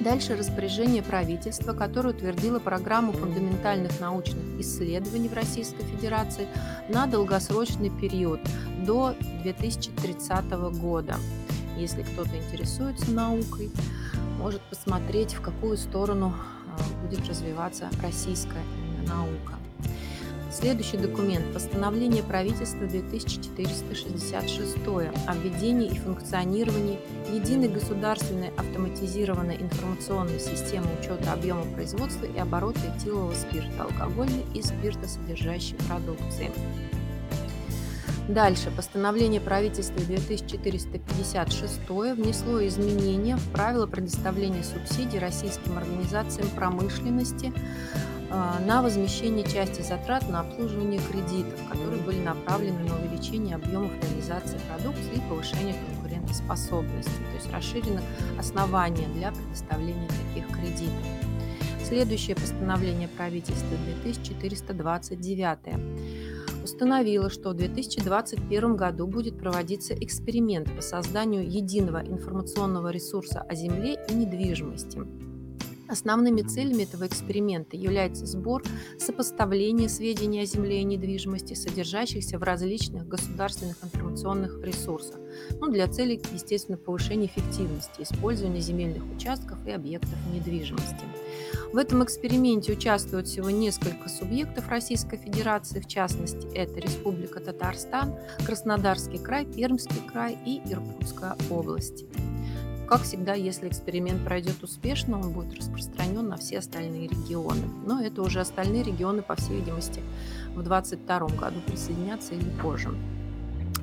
Дальше 0.00 0.36
распоряжение 0.36 1.02
правительства, 1.02 1.72
которое 1.74 2.10
утвердило 2.10 2.58
программу 2.58 3.12
фундаментальных 3.12 4.00
научных 4.00 4.42
исследований 4.58 5.28
в 5.28 5.34
Российской 5.34 5.84
Федерации 5.84 6.48
на 6.88 7.06
долгосрочный 7.06 7.90
период 7.90 8.40
до 8.84 9.14
2030 9.42 10.50
года. 10.80 11.16
Если 11.78 12.02
кто-то 12.02 12.36
интересуется 12.36 13.10
наукой, 13.12 13.70
может 14.38 14.60
посмотреть, 14.62 15.34
в 15.34 15.40
какую 15.40 15.76
сторону 15.76 16.34
будет 17.02 17.28
развиваться 17.28 17.88
российская 18.02 18.62
наука. 19.06 19.54
Следующий 20.52 20.98
документ– 20.98 21.50
постановление 21.54 22.22
правительства 22.22 22.86
2466 22.86 24.76
о 24.86 25.34
введении 25.34 25.88
и 25.88 25.98
функционировании 25.98 26.98
единой 27.32 27.68
государственной 27.68 28.50
автоматизированной 28.58 29.56
информационной 29.56 30.38
системы 30.38 30.88
учета 31.00 31.32
объема 31.32 31.64
производства 31.74 32.26
и 32.26 32.38
оборота 32.38 32.80
этилового 32.94 33.32
спирта, 33.32 33.84
алкогольной 33.84 34.44
и 34.54 34.60
спиртосодержащей 34.60 35.76
продукции. 35.88 36.50
Дальше. 38.28 38.70
Постановление 38.70 39.40
правительства 39.40 40.00
2456 40.00 41.88
внесло 41.88 42.64
изменения 42.66 43.36
в 43.36 43.50
правила 43.50 43.86
предоставления 43.86 44.62
субсидий 44.62 45.18
российским 45.18 45.76
организациям 45.76 46.48
промышленности 46.50 47.52
а, 48.30 48.60
на 48.60 48.80
возмещение 48.80 49.44
части 49.44 49.82
затрат 49.82 50.28
на 50.28 50.40
обслуживание 50.40 51.00
кредитов, 51.10 51.58
которые 51.68 52.00
были 52.00 52.20
направлены 52.20 52.88
на 52.88 52.96
увеличение 52.96 53.56
объемов 53.56 53.90
реализации 54.02 54.60
продукции 54.68 55.16
и 55.16 55.28
повышение 55.28 55.74
конкурентоспособности, 55.88 57.10
то 57.10 57.34
есть 57.34 57.52
расширены 57.52 58.02
основания 58.38 59.08
для 59.08 59.32
предоставления 59.32 60.08
таких 60.08 60.46
кредитов. 60.56 60.94
Следующее 61.84 62.36
постановление 62.36 63.08
правительства 63.08 63.76
2429 64.00 66.21
установила, 66.62 67.30
что 67.30 67.50
в 67.50 67.54
2021 67.54 68.76
году 68.76 69.06
будет 69.06 69.38
проводиться 69.38 69.94
эксперимент 69.94 70.74
по 70.74 70.82
созданию 70.82 71.48
единого 71.48 72.02
информационного 72.02 72.88
ресурса 72.88 73.40
о 73.40 73.54
земле 73.54 73.98
и 74.08 74.14
недвижимости. 74.14 75.00
Основными 75.92 76.40
целями 76.40 76.84
этого 76.84 77.06
эксперимента 77.06 77.76
является 77.76 78.24
сбор, 78.24 78.62
сопоставление 78.98 79.90
сведений 79.90 80.40
о 80.40 80.46
земле 80.46 80.80
и 80.80 80.84
недвижимости, 80.84 81.52
содержащихся 81.52 82.38
в 82.38 82.42
различных 82.42 83.06
государственных 83.06 83.76
информационных 83.84 84.58
ресурсах, 84.62 85.20
ну, 85.60 85.70
для 85.70 85.86
целей, 85.88 86.18
естественно, 86.32 86.78
повышения 86.78 87.26
эффективности 87.26 88.00
использования 88.00 88.60
земельных 88.60 89.02
участков 89.14 89.58
и 89.66 89.70
объектов 89.70 90.16
недвижимости. 90.32 91.04
В 91.74 91.76
этом 91.76 92.02
эксперименте 92.02 92.72
участвуют 92.72 93.28
всего 93.28 93.50
несколько 93.50 94.08
субъектов 94.08 94.70
Российской 94.70 95.18
Федерации, 95.18 95.80
в 95.80 95.88
частности, 95.88 96.46
это 96.54 96.80
Республика 96.80 97.38
Татарстан, 97.38 98.14
Краснодарский 98.46 99.18
край, 99.18 99.44
Пермский 99.44 100.00
край 100.10 100.38
и 100.46 100.62
Иркутская 100.64 101.36
область. 101.50 102.06
Как 102.88 103.02
всегда, 103.02 103.34
если 103.34 103.68
эксперимент 103.68 104.24
пройдет 104.24 104.62
успешно, 104.62 105.18
он 105.18 105.32
будет 105.32 105.54
распространен 105.54 106.28
на 106.28 106.36
все 106.36 106.58
остальные 106.58 107.08
регионы. 107.08 107.62
Но 107.86 108.02
это 108.02 108.22
уже 108.22 108.40
остальные 108.40 108.82
регионы, 108.82 109.22
по 109.22 109.34
всей 109.34 109.60
видимости, 109.60 110.00
в 110.54 110.62
2022 110.62 111.18
году 111.28 111.60
присоединятся 111.66 112.34
или 112.34 112.50
позже. 112.60 112.94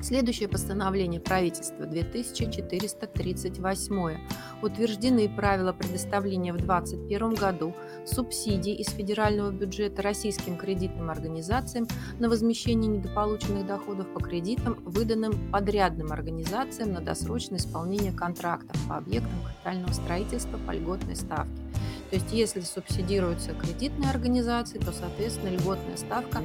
Следующее 0.02 0.48
постановление 0.48 1.20
правительства 1.20 1.84
2438 1.84 4.16
утверждены 4.62 5.28
правила 5.28 5.74
предоставления 5.74 6.54
в 6.54 6.56
2021 6.56 7.34
году 7.34 7.74
субсидий 8.06 8.72
из 8.74 8.88
федерального 8.88 9.50
бюджета 9.50 10.00
российским 10.00 10.56
кредитным 10.56 11.10
организациям 11.10 11.86
на 12.18 12.30
возмещение 12.30 12.90
недополученных 12.90 13.66
доходов 13.66 14.10
по 14.14 14.20
кредитам, 14.20 14.78
выданным 14.84 15.50
подрядным 15.50 16.12
организациям 16.12 16.92
на 16.92 17.02
досрочное 17.02 17.58
исполнение 17.58 18.12
контрактов 18.12 18.74
по 18.88 18.96
объектам 18.96 19.38
капитального 19.46 19.92
строительства 19.92 20.58
по 20.66 20.70
льготной 20.70 21.14
ставке. 21.14 21.60
То 22.08 22.16
есть 22.16 22.32
если 22.32 22.60
субсидируются 22.60 23.52
кредитные 23.52 24.10
организации, 24.10 24.78
то, 24.78 24.92
соответственно, 24.92 25.50
льготная 25.50 25.96
ставка 25.96 26.40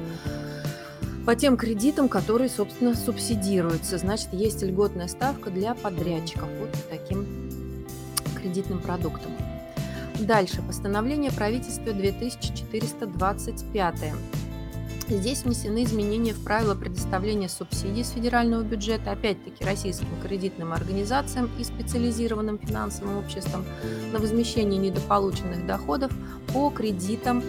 по 1.26 1.34
тем 1.34 1.56
кредитам, 1.56 2.08
которые, 2.08 2.48
собственно, 2.48 2.94
субсидируются. 2.94 3.98
Значит, 3.98 4.28
есть 4.32 4.62
льготная 4.62 5.08
ставка 5.08 5.50
для 5.50 5.74
подрядчиков 5.74 6.48
вот 6.60 6.70
таким 6.88 7.26
кредитным 8.40 8.80
продуктам. 8.80 9.32
Дальше. 10.20 10.62
Постановление 10.62 11.32
правительства 11.32 11.92
2425. 11.92 14.12
Здесь 15.08 15.42
внесены 15.42 15.82
изменения 15.84 16.32
в 16.32 16.44
правила 16.44 16.76
предоставления 16.76 17.48
субсидий 17.48 18.04
с 18.04 18.10
федерального 18.10 18.62
бюджета, 18.62 19.10
опять-таки 19.12 19.64
российским 19.64 20.08
кредитным 20.22 20.72
организациям 20.72 21.50
и 21.58 21.64
специализированным 21.64 22.58
финансовым 22.58 23.18
обществам 23.18 23.64
на 24.12 24.20
возмещение 24.20 24.78
недополученных 24.78 25.66
доходов 25.66 26.12
по 26.52 26.70
кредитам 26.70 27.42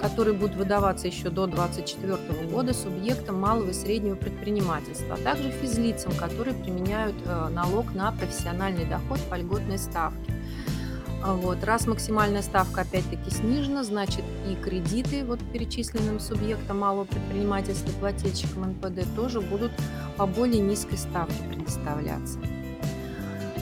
которые 0.00 0.34
будут 0.34 0.56
выдаваться 0.56 1.06
еще 1.06 1.28
до 1.28 1.46
2024 1.46 2.46
года 2.48 2.72
субъектам 2.72 3.38
малого 3.38 3.70
и 3.70 3.72
среднего 3.74 4.16
предпринимательства, 4.16 5.14
а 5.14 5.22
также 5.22 5.50
физлицам, 5.50 6.12
которые 6.12 6.54
применяют 6.54 7.14
э, 7.26 7.48
налог 7.48 7.94
на 7.94 8.10
профессиональный 8.12 8.86
доход 8.86 9.20
по 9.28 9.34
льготной 9.34 9.78
ставке. 9.78 10.32
А 11.22 11.34
Вот. 11.34 11.62
Раз 11.64 11.86
максимальная 11.86 12.40
ставка 12.40 12.80
опять-таки 12.80 13.30
снижена, 13.30 13.84
значит 13.84 14.24
и 14.48 14.54
кредиты 14.54 15.22
вот 15.22 15.38
перечисленным 15.52 16.18
субъектам 16.18 16.78
малого 16.78 17.04
предпринимательства, 17.04 17.90
плательщикам 18.00 18.70
НПД 18.70 19.04
тоже 19.14 19.42
будут 19.42 19.72
по 20.16 20.26
более 20.26 20.60
низкой 20.60 20.96
ставке 20.96 21.42
предоставляться. 21.50 22.38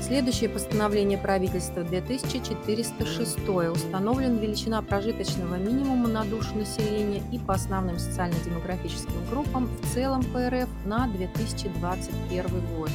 Следующее 0.08 0.48
постановление 0.48 1.18
правительства 1.18 1.84
2406 1.84 3.38
установлен 3.70 4.38
величина 4.38 4.80
прожиточного 4.80 5.56
минимума 5.56 6.08
на 6.08 6.24
душу 6.24 6.54
населения 6.54 7.22
и 7.30 7.38
по 7.38 7.52
основным 7.52 7.98
социально-демографическим 7.98 9.28
группам 9.30 9.66
в 9.66 9.92
целом 9.92 10.24
по 10.32 10.48
РФ 10.48 10.66
на 10.86 11.08
2021 11.08 12.46
год. 12.78 12.88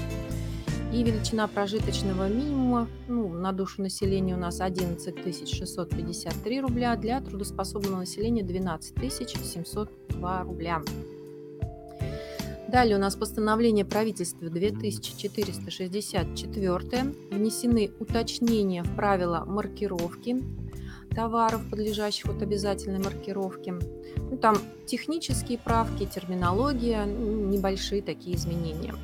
И 0.91 1.03
величина 1.03 1.47
прожиточного 1.47 2.27
минимума 2.29 2.87
ну, 3.07 3.29
на 3.29 3.51
душу 3.51 3.83
населения 3.83 4.33
у 4.33 4.39
нас 4.39 4.59
11 4.59 5.47
653 5.47 6.61
рубля, 6.61 6.95
для 6.95 7.21
трудоспособного 7.21 7.99
населения 7.99 8.41
12 8.41 9.13
702 9.13 10.41
рубля. 10.41 10.81
Далее 12.73 12.97
у 12.97 12.99
нас 12.99 13.15
постановление 13.15 13.85
правительства 13.85 14.49
2464. 14.49 17.13
Внесены 17.29 17.91
уточнения 17.99 18.81
в 18.81 18.95
правила 18.95 19.45
маркировки 19.45 20.43
товаров, 21.15 21.61
подлежащих 21.69 22.25
вот 22.25 22.41
обязательной 22.41 22.97
маркировке. 22.97 23.75
Ну, 24.17 24.37
там 24.37 24.57
технические 24.87 25.59
правки, 25.59 26.07
терминология, 26.07 27.05
небольшие 27.05 28.01
такие 28.01 28.35
изменения. 28.35 28.95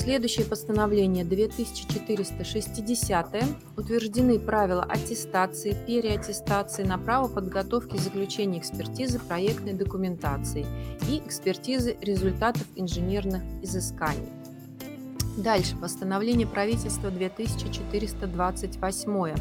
Следующее 0.00 0.46
постановление 0.46 1.24
2460 1.26 3.44
утверждены 3.76 4.38
правила 4.38 4.82
аттестации, 4.82 5.76
переаттестации 5.86 6.84
на 6.84 6.96
право 6.96 7.28
подготовки 7.28 7.98
заключения 7.98 8.60
экспертизы 8.60 9.18
проектной 9.18 9.74
документации 9.74 10.64
и 11.06 11.18
экспертизы 11.18 11.98
результатов 12.00 12.66
инженерных 12.76 13.42
изысканий. 13.62 14.30
Дальше. 15.36 15.76
Постановление 15.76 16.46
правительства 16.46 17.10
2428 17.10 19.34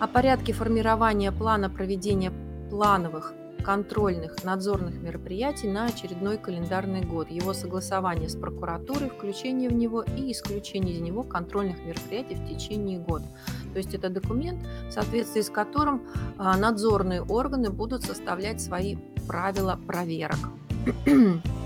о 0.00 0.06
порядке 0.06 0.54
формирования 0.54 1.30
плана 1.30 1.68
проведения 1.68 2.32
плановых 2.70 3.34
контрольных 3.62 4.44
надзорных 4.44 4.94
мероприятий 5.00 5.68
на 5.68 5.86
очередной 5.86 6.38
календарный 6.38 7.02
год, 7.02 7.30
его 7.30 7.52
согласование 7.52 8.28
с 8.28 8.36
прокуратурой, 8.36 9.10
включение 9.10 9.68
в 9.68 9.74
него 9.74 10.02
и 10.02 10.32
исключение 10.32 10.94
из 10.94 11.00
него 11.00 11.22
контрольных 11.22 11.78
мероприятий 11.84 12.34
в 12.34 12.48
течение 12.48 12.98
года. 12.98 13.26
То 13.72 13.78
есть 13.78 13.94
это 13.94 14.08
документ, 14.08 14.60
в 14.88 14.92
соответствии 14.92 15.42
с 15.42 15.50
которым 15.50 16.02
а, 16.38 16.56
надзорные 16.56 17.22
органы 17.22 17.70
будут 17.70 18.02
составлять 18.02 18.60
свои 18.60 18.96
правила 19.26 19.78
проверок. 19.86 20.38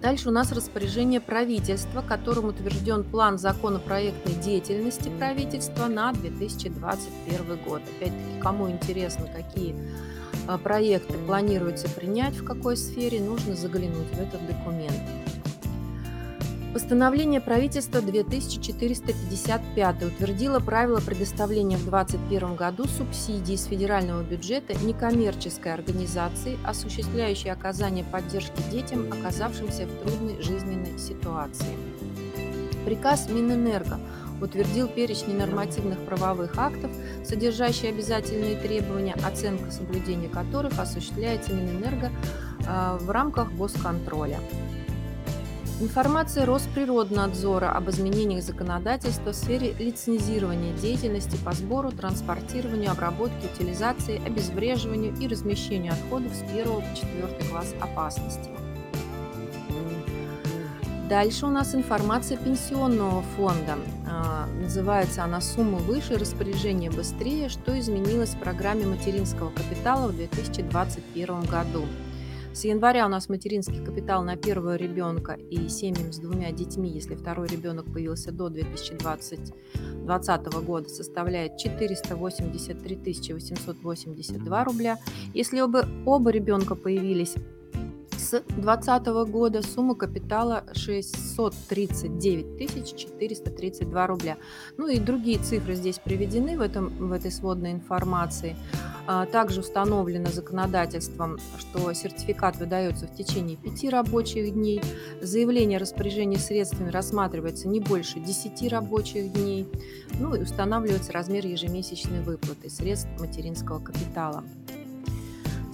Дальше 0.00 0.28
у 0.28 0.32
нас 0.32 0.52
распоряжение 0.52 1.20
правительства, 1.20 2.02
которым 2.02 2.46
утвержден 2.46 3.02
план 3.02 3.36
законопроектной 3.36 4.34
деятельности 4.34 5.10
правительства 5.18 5.86
на 5.86 6.12
2021 6.12 7.58
год. 7.66 7.82
Опять-таки, 7.96 8.40
кому 8.40 8.70
интересно, 8.70 9.26
какие 9.26 9.74
проекты 10.56 11.18
планируется 11.18 11.90
принять, 11.90 12.34
в 12.34 12.44
какой 12.44 12.78
сфере, 12.78 13.20
нужно 13.20 13.54
заглянуть 13.54 14.08
в 14.08 14.18
этот 14.18 14.46
документ. 14.46 15.02
Постановление 16.72 17.40
правительства 17.40 18.00
2455 18.00 20.02
утвердило 20.04 20.60
правила 20.60 21.00
предоставления 21.00 21.76
в 21.76 21.90
2021 21.90 22.56
году 22.56 22.84
субсидий 22.84 23.54
из 23.54 23.64
федерального 23.64 24.22
бюджета 24.22 24.74
некоммерческой 24.74 25.74
организации, 25.74 26.58
осуществляющей 26.64 27.50
оказание 27.50 28.04
поддержки 28.04 28.62
детям, 28.70 29.10
оказавшимся 29.10 29.86
в 29.86 30.02
трудной 30.02 30.40
жизненной 30.40 30.98
ситуации. 30.98 31.76
Приказ 32.84 33.28
Минэнерго 33.28 33.98
утвердил 34.40 34.88
перечень 34.88 35.36
нормативных 35.36 35.98
правовых 36.04 36.56
актов, 36.56 36.90
содержащие 37.24 37.90
обязательные 37.90 38.56
требования, 38.56 39.14
оценка 39.24 39.70
соблюдения 39.70 40.28
которых 40.28 40.78
осуществляется 40.78 41.52
Минэнерго 41.52 42.10
а, 42.66 42.98
в 42.98 43.10
рамках 43.10 43.52
госконтроля. 43.52 44.38
Информация 45.80 46.44
Росприроднадзора 46.44 47.70
об 47.70 47.88
изменениях 47.88 48.42
законодательства 48.42 49.30
в 49.30 49.36
сфере 49.36 49.74
лицензирования 49.74 50.76
деятельности 50.76 51.38
по 51.44 51.52
сбору, 51.52 51.92
транспортированию, 51.92 52.90
обработке, 52.90 53.46
утилизации, 53.54 54.20
обезвреживанию 54.26 55.14
и 55.20 55.28
размещению 55.28 55.92
отходов 55.92 56.34
с 56.34 56.42
1 56.42 56.64
по 56.64 56.96
4 56.96 57.48
класс 57.48 57.74
опасности. 57.80 58.50
Дальше 61.08 61.46
у 61.46 61.50
нас 61.50 61.76
информация 61.76 62.36
пенсионного 62.36 63.22
фонда. 63.36 63.78
А, 64.10 64.46
называется 64.46 65.24
она 65.24 65.40
«Сумма 65.40 65.78
выше, 65.78 66.16
распоряжение 66.16 66.90
быстрее. 66.90 67.48
Что 67.48 67.78
изменилось 67.78 68.30
в 68.30 68.38
программе 68.38 68.86
материнского 68.86 69.50
капитала 69.50 70.08
в 70.08 70.16
2021 70.16 71.42
году?» 71.42 71.84
С 72.52 72.64
января 72.64 73.06
у 73.06 73.08
нас 73.08 73.28
материнский 73.28 73.84
капитал 73.84 74.24
на 74.24 74.36
первого 74.36 74.74
ребенка 74.74 75.34
и 75.34 75.68
семьям 75.68 76.12
с 76.12 76.18
двумя 76.18 76.50
детьми, 76.50 76.90
если 76.90 77.14
второй 77.14 77.46
ребенок 77.46 77.84
появился 77.92 78.32
до 78.32 78.48
2020, 78.48 79.38
2020 79.78 80.46
года, 80.64 80.88
составляет 80.88 81.56
483 81.58 83.34
882 83.34 84.64
рубля. 84.64 84.98
Если 85.34 85.60
оба, 85.60 85.86
оба 86.04 86.30
ребенка 86.30 86.74
появились 86.74 87.34
с 88.28 88.42
2020 88.42 89.06
года 89.30 89.62
сумма 89.62 89.94
капитала 89.94 90.64
639 90.74 92.94
432 92.94 94.06
рубля. 94.06 94.36
Ну 94.76 94.86
и 94.86 94.98
другие 94.98 95.38
цифры 95.38 95.74
здесь 95.74 95.98
приведены 95.98 96.58
в, 96.58 96.60
этом, 96.60 96.88
в 96.88 97.12
этой 97.12 97.30
сводной 97.30 97.72
информации. 97.72 98.54
А, 99.06 99.24
также 99.24 99.60
установлено 99.60 100.30
законодательством, 100.30 101.38
что 101.58 101.90
сертификат 101.94 102.58
выдается 102.58 103.06
в 103.06 103.14
течение 103.14 103.56
5 103.56 103.90
рабочих 103.90 104.52
дней. 104.52 104.82
Заявление 105.22 105.78
о 105.78 105.80
распоряжении 105.80 106.36
средствами 106.36 106.90
рассматривается 106.90 107.66
не 107.66 107.80
больше 107.80 108.20
10 108.20 108.70
рабочих 108.70 109.32
дней. 109.32 109.66
Ну 110.20 110.34
и 110.34 110.42
устанавливается 110.42 111.12
размер 111.12 111.46
ежемесячной 111.46 112.20
выплаты 112.20 112.68
средств 112.68 113.08
материнского 113.18 113.78
капитала. 113.78 114.44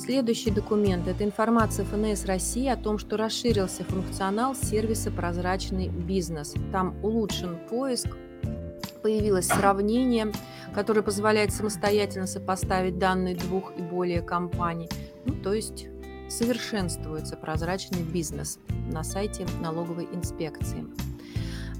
Следующий 0.04 0.50
документ– 0.50 1.08
это 1.08 1.24
информация 1.24 1.86
ФНС 1.86 2.26
России 2.26 2.68
о 2.68 2.76
том, 2.76 2.98
что 2.98 3.16
расширился 3.16 3.84
функционал 3.84 4.54
сервиса 4.54 5.10
«Прозрачный 5.10 5.88
бизнес». 5.88 6.52
Там 6.72 6.94
улучшен 7.02 7.56
поиск, 7.70 8.08
появилось 9.02 9.46
сравнение, 9.46 10.30
которое 10.74 11.00
позволяет 11.00 11.54
самостоятельно 11.54 12.26
сопоставить 12.26 12.98
данные 12.98 13.34
двух 13.34 13.72
и 13.78 13.80
более 13.80 14.20
компаний. 14.20 14.90
Ну, 15.24 15.36
то 15.36 15.54
есть 15.54 15.86
совершенствуется 16.28 17.38
прозрачный 17.38 18.02
бизнес 18.02 18.58
на 18.92 19.04
сайте 19.04 19.46
налоговой 19.62 20.06
инспекции. 20.12 20.84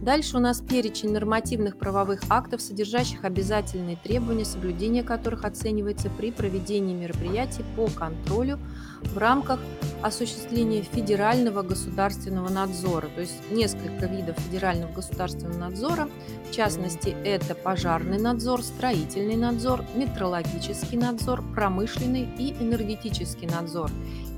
Дальше 0.04 0.36
у 0.36 0.40
нас 0.40 0.60
перечень 0.60 1.12
нормативных 1.12 1.78
правовых 1.78 2.20
актов, 2.28 2.60
содержащих 2.60 3.24
обязательные 3.24 3.96
требования, 3.96 4.44
соблюдения 4.44 5.02
которых 5.02 5.46
оценивается 5.46 6.10
при 6.10 6.30
проведении 6.30 6.94
мероприятий 6.94 7.64
по 7.74 7.86
контролю 7.86 8.58
в 9.00 9.16
рамках 9.16 9.60
осуществления 10.02 10.82
федерального 10.82 11.62
государственного 11.62 12.50
надзора. 12.50 13.08
То 13.14 13.22
есть 13.22 13.50
несколько 13.50 14.04
видов 14.04 14.38
федерального 14.40 14.92
государственного 14.92 15.56
надзора. 15.56 16.10
В 16.50 16.52
частности, 16.54 17.16
это 17.24 17.54
пожарный 17.54 18.18
надзор, 18.18 18.62
строительный 18.62 19.36
надзор, 19.36 19.86
метрологический 19.94 20.98
надзор, 20.98 21.42
промышленный 21.54 22.28
и 22.38 22.52
энергетический 22.60 23.48
надзор. 23.48 23.90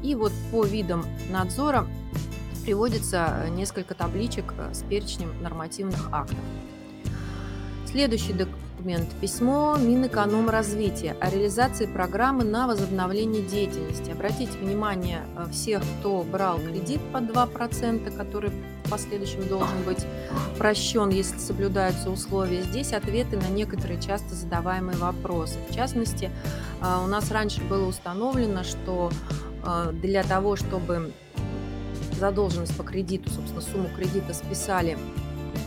И 0.05 0.15
вот 0.15 0.33
по 0.53 0.65
видам 0.65 1.05
надзора 1.29 1.89
приводится 2.67 3.45
э, 3.45 3.49
несколько 3.49 3.95
табличек 3.95 4.53
э, 4.59 4.75
с 4.75 4.83
перечнем 4.83 5.41
нормативных 5.41 6.09
актов. 6.11 6.41
Следующий 7.87 8.33
документ– 8.33 9.09
письмо 9.21 9.77
Минэкономразвития 9.79 11.17
о 11.21 11.31
реализации 11.31 11.87
программы 11.87 12.43
на 12.43 12.67
возобновление 12.67 13.43
деятельности. 13.43 14.11
Обратите 14.11 14.59
внимание 14.59 15.21
э, 15.37 15.47
всех, 15.53 15.81
кто 16.01 16.25
брал 16.25 16.59
кредит 16.59 17.01
под 17.13 17.31
2%, 17.31 18.17
который 18.17 18.51
в 18.51 18.91
последующем 18.91 19.47
должен 19.47 19.85
быть 19.85 20.05
прощен, 20.59 21.11
если 21.11 21.39
соблюдаются 21.39 22.11
условия. 22.11 22.63
Здесь 22.63 22.93
ответы 22.93 23.37
на 23.37 23.49
некоторые 23.49 24.03
часто 24.03 24.35
задаваемые 24.35 24.99
вопросы. 24.99 25.59
В 25.71 25.75
частности, 25.75 26.33
у 26.81 27.07
нас 27.07 27.31
раньше 27.31 27.63
было 27.63 27.87
установлено, 27.87 28.63
что 28.63 29.11
для 29.93 30.23
того, 30.23 30.55
чтобы 30.55 31.13
задолженность 32.19 32.77
по 32.77 32.83
кредиту, 32.83 33.31
собственно, 33.31 33.61
сумму 33.61 33.89
кредита 33.97 34.35
списали 34.35 34.97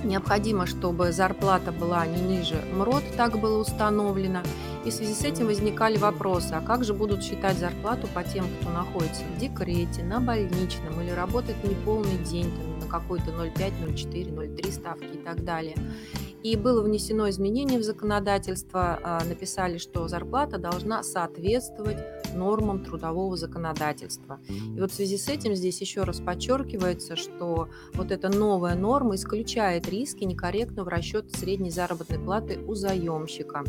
Необходимо, 0.03 0.65
чтобы 0.65 1.11
зарплата 1.11 1.71
была 1.71 2.05
не 2.05 2.21
ниже 2.21 2.63
МРОД, 2.73 3.03
так 3.17 3.37
было 3.39 3.59
установлено. 3.59 4.41
И 4.85 4.91
в 4.91 4.93
связи 4.93 5.13
с 5.13 5.23
этим 5.23 5.47
возникали 5.47 5.97
вопросы, 5.97 6.53
а 6.53 6.61
как 6.61 6.85
же 6.85 6.93
будут 6.93 7.21
считать 7.21 7.57
зарплату 7.57 8.07
по 8.13 8.23
тем, 8.23 8.45
кто 8.59 8.69
находится 8.69 9.23
в 9.23 9.37
декрете, 9.37 10.03
на 10.03 10.21
больничном 10.21 11.01
или 11.01 11.09
работает 11.09 11.61
не 11.65 11.75
полный 11.75 12.17
день, 12.17 12.49
там, 12.49 12.79
на 12.79 12.85
какой-то 12.87 13.31
0,5, 13.31 13.73
0,4, 13.87 14.33
0,3 14.33 14.71
ставки 14.71 15.15
и 15.15 15.17
так 15.17 15.43
далее. 15.43 15.75
И 16.43 16.55
было 16.55 16.81
внесено 16.81 17.29
изменение 17.29 17.79
в 17.79 17.83
законодательство, 17.83 18.99
а, 19.03 19.23
написали, 19.25 19.77
что 19.77 20.07
зарплата 20.07 20.57
должна 20.57 21.03
соответствовать 21.03 21.97
нормам 22.33 22.83
трудового 22.83 23.35
законодательства. 23.35 24.39
И 24.47 24.79
вот 24.79 24.91
в 24.91 24.95
связи 24.95 25.17
с 25.17 25.27
этим 25.27 25.55
здесь 25.55 25.81
еще 25.81 26.03
раз 26.03 26.21
подчеркивается, 26.21 27.15
что 27.15 27.67
вот 27.93 28.11
эта 28.11 28.29
новая 28.29 28.75
норма 28.75 29.15
исключает 29.15 29.89
риски 29.89 30.23
некорректного 30.23 30.89
расчета 30.89 31.37
средней 31.37 31.71
заработной 31.71 32.19
платы 32.19 32.59
у 32.67 32.73
заемщика. 32.73 33.63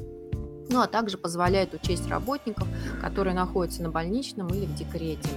Ну 0.68 0.80
а 0.80 0.87
также 0.87 1.18
позволяет 1.18 1.74
учесть 1.74 2.09
работников, 2.09 2.68
которые 3.00 3.35
находятся 3.35 3.83
на 3.83 3.90
больничном 3.90 4.48
или 4.48 4.66
в 4.66 4.74
декрете. 4.76 5.28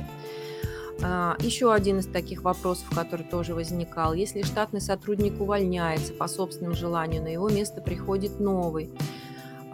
А, 1.01 1.35
Еще 1.39 1.73
один 1.73 1.99
из 1.99 2.07
таких 2.07 2.43
вопросов, 2.43 2.87
который 2.93 3.25
тоже 3.25 3.55
возникал. 3.55 4.13
Если 4.13 4.43
штатный 4.43 4.81
сотрудник 4.81 5.41
увольняется 5.41 6.13
по 6.13 6.27
собственному 6.27 6.75
желанию, 6.75 7.23
на 7.23 7.27
его 7.27 7.49
место 7.49 7.81
приходит 7.81 8.39
новый, 8.39 8.89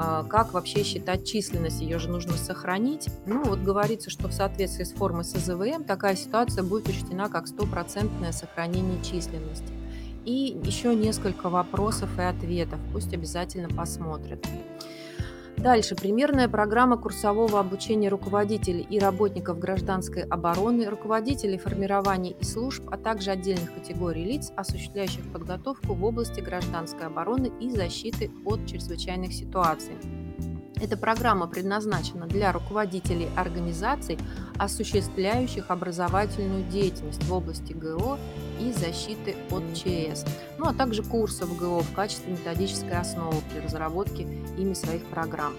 а, 0.01 0.23
как 0.23 0.53
вообще 0.53 0.84
считать 0.84 1.27
численность? 1.27 1.82
Ее 1.82 1.99
же 1.99 2.10
нужно 2.10 2.34
сохранить. 2.34 3.10
Ну, 3.25 3.43
вот 3.43 3.60
говорится, 3.60 4.10
что 4.10 4.29
в 4.29 4.34
соответствии 4.34 4.86
с 4.86 4.93
формой 4.93 5.25
СЗВМ 5.25 5.84
такая 5.84 6.15
ситуация 6.15 6.63
будет 6.63 6.88
учтена 6.88 7.27
как 7.27 7.47
стопроцентное 7.47 8.32
сохранение 8.32 9.03
численности. 9.03 9.73
И 10.23 10.58
еще 10.63 10.95
несколько 10.95 11.49
вопросов 11.49 12.10
и 12.17 12.21
ответов. 12.21 12.79
Пусть 12.93 13.13
обязательно 13.13 13.67
посмотрят. 13.67 14.45
Дальше. 15.62 15.93
Примерная 15.93 16.48
программа 16.48 16.95
курсового 16.95 17.60
обучения 17.60 18.08
руководителей 18.08 18.88
и 18.89 18.98
работников 18.98 19.60
гражданской 19.60 20.24
обороны, 20.24 20.86
руководителей 20.89 21.58
формирования 21.58 22.32
и 22.32 22.45
служб, 22.45 22.88
а 22.89 22.98
также 22.98 23.32
отдельных 23.32 23.74
категорий 23.74 24.24
лиц, 24.24 24.54
осуществляющих 24.56 25.30
подготовку 25.34 25.95
в 25.95 26.06
области 26.06 26.39
гражданской 26.39 27.08
обороны 27.08 27.52
и 27.60 27.69
защиты 27.72 28.32
от 28.45 28.65
чрезвычайных 28.67 29.34
ситуаций. 29.34 29.95
Эта 30.82 30.96
программа 30.96 31.48
предназначена 31.48 32.26
для 32.26 32.54
руководителей 32.54 33.28
организаций, 33.36 34.18
осуществляющих 34.58 35.72
образовательную 35.72 36.63
деятельность 36.63 37.24
в 37.24 37.34
области 37.34 37.74
ГО 37.74 38.18
и 38.62 38.72
защиты 38.72 39.36
от 39.52 39.63
ЧС, 39.74 40.26
ну 40.58 40.68
а 40.68 40.74
также 40.74 41.04
курсов 41.04 41.56
ГО 41.58 41.82
в 41.82 41.94
качестве 41.94 42.32
методической 42.32 42.98
основы 42.98 43.36
при 43.52 43.60
разработке 43.60 44.24
ими 44.58 44.74
своих 44.74 45.04
программ. 45.06 45.54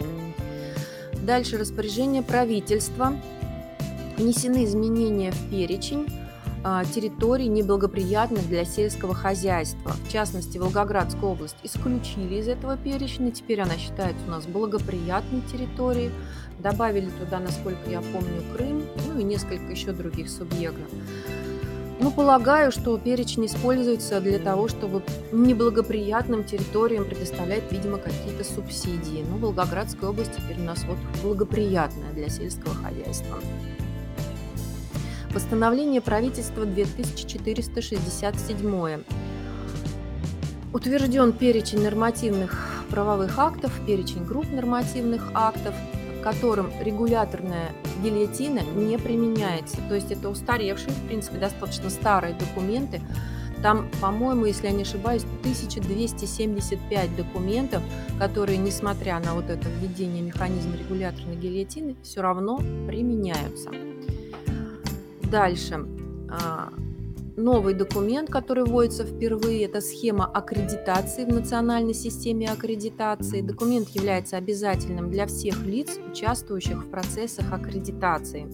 Дальше 1.22 1.58
распоряжение 1.58 2.22
правительства. 2.22 3.12
Внесены 4.16 4.64
изменения 4.64 5.32
в 5.32 5.50
перечень 5.50 6.06
территорий 6.94 7.48
неблагоприятных 7.48 8.46
для 8.48 8.64
сельского 8.64 9.14
хозяйства. 9.14 9.92
В 10.04 10.12
частности, 10.12 10.58
Волгоградскую 10.58 11.32
область 11.32 11.56
исключили 11.62 12.36
из 12.36 12.48
этого 12.48 12.76
перечня. 12.76 13.30
Теперь 13.30 13.60
она 13.60 13.76
считается 13.76 14.24
у 14.26 14.30
нас 14.30 14.46
благоприятной 14.46 15.42
территорией. 15.52 16.10
Добавили 16.58 17.08
туда, 17.08 17.38
насколько 17.40 17.88
я 17.88 18.02
помню, 18.02 18.42
Крым, 18.54 18.82
ну 19.08 19.18
и 19.18 19.22
несколько 19.22 19.70
еще 19.70 19.92
других 19.92 20.28
субъектов. 20.28 20.90
Ну, 22.02 22.10
полагаю, 22.10 22.72
что 22.72 22.96
перечень 22.98 23.44
используется 23.44 24.20
для 24.22 24.38
того, 24.38 24.68
чтобы 24.68 25.02
неблагоприятным 25.32 26.44
территориям 26.44 27.04
предоставлять, 27.04 27.70
видимо, 27.70 27.98
какие-то 27.98 28.42
субсидии. 28.42 29.24
Ну, 29.28 29.36
Волгоградская 29.36 30.08
область 30.08 30.32
теперь 30.34 30.58
у 30.58 30.64
нас 30.64 30.84
вот 30.84 30.96
благоприятная 31.22 32.12
для 32.12 32.30
сельского 32.30 32.74
хозяйства. 32.74 33.36
Постановление 35.32 36.00
правительства 36.00 36.66
2467. 36.66 39.04
Утвержден 40.72 41.32
перечень 41.32 41.84
нормативных 41.84 42.84
правовых 42.90 43.38
актов, 43.38 43.72
перечень 43.86 44.24
групп 44.24 44.50
нормативных 44.50 45.30
актов, 45.34 45.72
которым 46.24 46.72
регуляторная 46.80 47.70
гильотина 48.02 48.62
не 48.74 48.98
применяется. 48.98 49.76
То 49.88 49.94
есть 49.94 50.10
это 50.10 50.28
устаревшие, 50.28 50.90
в 50.90 51.06
принципе, 51.06 51.38
достаточно 51.38 51.90
старые 51.90 52.34
документы. 52.34 53.00
Там, 53.62 53.88
по-моему, 54.00 54.46
если 54.46 54.66
я 54.66 54.72
не 54.72 54.82
ошибаюсь, 54.82 55.22
1275 55.42 57.16
документов, 57.16 57.84
которые, 58.18 58.58
несмотря 58.58 59.20
на 59.20 59.34
вот 59.34 59.48
это 59.48 59.68
введение 59.68 60.22
механизма 60.22 60.76
регуляторной 60.76 61.36
гильотины, 61.36 61.94
все 62.02 62.20
равно 62.20 62.60
применяются. 62.88 63.70
Дальше. 65.30 65.86
А, 66.28 66.72
новый 67.36 67.74
документ, 67.74 68.30
который 68.30 68.64
вводится 68.64 69.04
впервые, 69.04 69.64
это 69.64 69.80
схема 69.80 70.26
аккредитации 70.26 71.24
в 71.24 71.28
национальной 71.28 71.94
системе 71.94 72.50
аккредитации. 72.50 73.40
Документ 73.40 73.88
является 73.90 74.36
обязательным 74.36 75.10
для 75.10 75.26
всех 75.26 75.64
лиц, 75.64 75.98
участвующих 76.10 76.84
в 76.84 76.90
процессах 76.90 77.52
аккредитации 77.52 78.48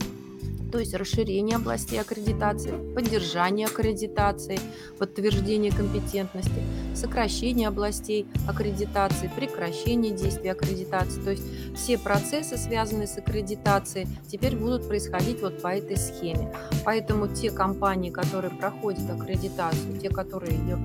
то 0.70 0.78
есть 0.78 0.94
расширение 0.94 1.56
областей 1.56 2.00
аккредитации, 2.00 2.72
поддержание 2.94 3.66
аккредитации, 3.66 4.58
подтверждение 4.98 5.72
компетентности, 5.72 6.62
сокращение 6.94 7.68
областей 7.68 8.26
аккредитации, 8.48 9.30
прекращение 9.34 10.12
действия 10.12 10.52
аккредитации. 10.52 11.20
То 11.22 11.30
есть 11.30 11.44
все 11.76 11.98
процессы, 11.98 12.56
связанные 12.56 13.06
с 13.06 13.16
аккредитацией, 13.16 14.08
теперь 14.28 14.56
будут 14.56 14.86
происходить 14.88 15.40
вот 15.40 15.62
по 15.62 15.68
этой 15.68 15.96
схеме. 15.96 16.52
Поэтому 16.84 17.28
те 17.28 17.50
компании, 17.50 18.10
которые 18.10 18.50
проходят 18.50 19.08
аккредитацию, 19.10 19.98
те, 20.00 20.10
которые 20.10 20.56
ее 20.58 20.78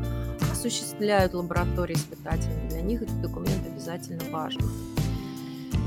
осуществляют 0.52 1.34
лаборатории 1.34 1.96
испытательные, 1.96 2.70
для 2.70 2.82
них 2.82 3.02
этот 3.02 3.22
документ 3.22 3.66
обязательно 3.66 4.24
важен. 4.32 4.62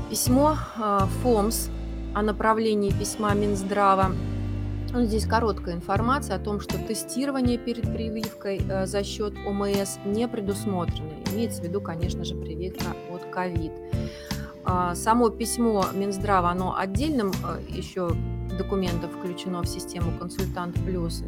Письмо 0.09 0.57
ФОМС 1.23 1.69
о 2.15 2.21
направлении 2.21 2.91
письма 2.91 3.33
Минздрава. 3.33 4.11
Ну, 4.93 5.03
здесь 5.03 5.25
короткая 5.25 5.75
информация 5.75 6.37
о 6.37 6.39
том, 6.39 6.61
что 6.61 6.77
тестирование 6.77 7.57
перед 7.57 7.93
прививкой 7.93 8.61
э, 8.67 8.85
за 8.85 9.03
счет 9.03 9.33
ОМС 9.45 9.97
не 10.05 10.25
предусмотрено. 10.29 11.09
Имеется 11.33 11.61
в 11.61 11.65
виду, 11.65 11.81
конечно 11.81 12.23
же, 12.23 12.33
прививка 12.35 12.85
от 13.13 13.25
ковид. 13.25 13.73
А, 14.63 14.95
само 14.95 15.29
письмо 15.29 15.85
Минздрава, 15.93 16.49
оно 16.49 16.77
отдельным 16.77 17.31
э, 17.31 17.59
еще 17.67 18.11
документом 18.57 19.09
включено 19.09 19.61
в 19.61 19.67
систему 19.67 20.17
«Консультант 20.17 20.75
плюс». 20.85 21.21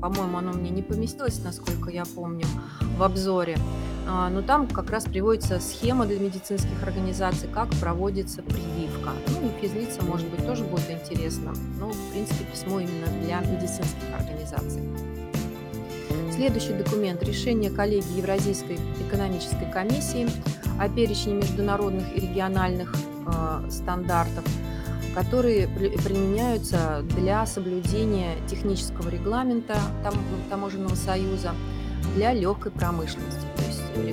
По-моему, 0.00 0.38
оно 0.38 0.52
мне 0.52 0.70
не 0.70 0.82
поместилось, 0.82 1.40
насколько 1.44 1.90
я 1.90 2.04
помню, 2.04 2.46
в 2.96 3.02
обзоре. 3.02 3.58
А, 4.08 4.28
но 4.28 4.42
там 4.42 4.66
как 4.66 4.90
раз 4.90 5.04
приводится 5.04 5.60
схема 5.60 6.06
для 6.06 6.18
медицинских 6.18 6.82
организаций, 6.82 7.48
как 7.52 7.68
проводится 7.80 8.42
прививка. 8.42 9.10
Ну 9.28 9.48
и 9.48 9.60
физлица, 9.60 10.02
может 10.02 10.28
быть, 10.28 10.44
тоже 10.46 10.64
будет 10.64 10.90
интересно, 10.90 11.52
но, 11.78 11.90
в 11.90 12.10
принципе, 12.10 12.44
письмо 12.44 12.80
именно 12.80 13.06
для 13.22 13.40
медицинских 13.40 14.02
организаций. 14.18 14.82
Следующий 16.32 16.72
документ– 16.72 17.22
решение 17.24 17.70
коллегии 17.70 18.16
Евразийской 18.16 18.78
экономической 19.06 19.70
комиссии 19.70 20.26
о 20.80 20.88
перечне 20.88 21.34
международных 21.34 22.16
и 22.16 22.20
региональных 22.20 22.94
э, 23.26 23.70
стандартов, 23.70 24.44
которые 25.14 25.68
применяются 25.68 27.02
для 27.16 27.44
соблюдения 27.46 28.36
технического 28.48 29.08
регламента 29.08 29.76
Таможенного 30.48 30.94
союза 30.94 31.52
для 32.14 32.32
легкой 32.32 32.72
промышленности 32.72 33.50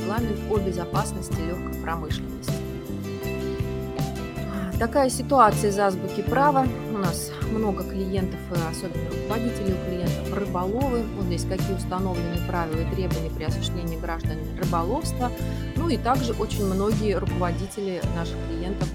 регламент 0.08 0.40
о 0.50 0.58
безопасности 0.58 1.40
легкой 1.42 1.82
промышленности. 1.82 2.54
Такая 4.80 5.10
ситуация 5.10 5.72
из 5.72 5.80
азбуки 5.80 6.22
права. 6.22 6.68
У 6.94 6.98
нас 7.00 7.32
много 7.52 7.84
клиентов, 7.84 8.40
особенно 8.70 9.10
руководителей 9.10 9.74
у 9.74 9.90
клиентов, 9.90 10.38
рыболовы. 10.38 11.04
Вот 11.16 11.26
здесь 11.26 11.46
какие 11.46 11.76
установлены 11.76 12.38
правила 12.48 12.82
и 12.82 12.96
требования 12.96 13.32
при 13.32 13.46
осуществлении 13.46 13.98
граждан 13.98 14.38
рыболовства. 14.62 15.32
Ну 15.78 15.90
и 15.90 15.98
также 15.98 16.34
очень 16.34 16.66
многие 16.66 17.18
руководители 17.18 18.02
наших 18.16 18.36
клиентов 18.48 18.88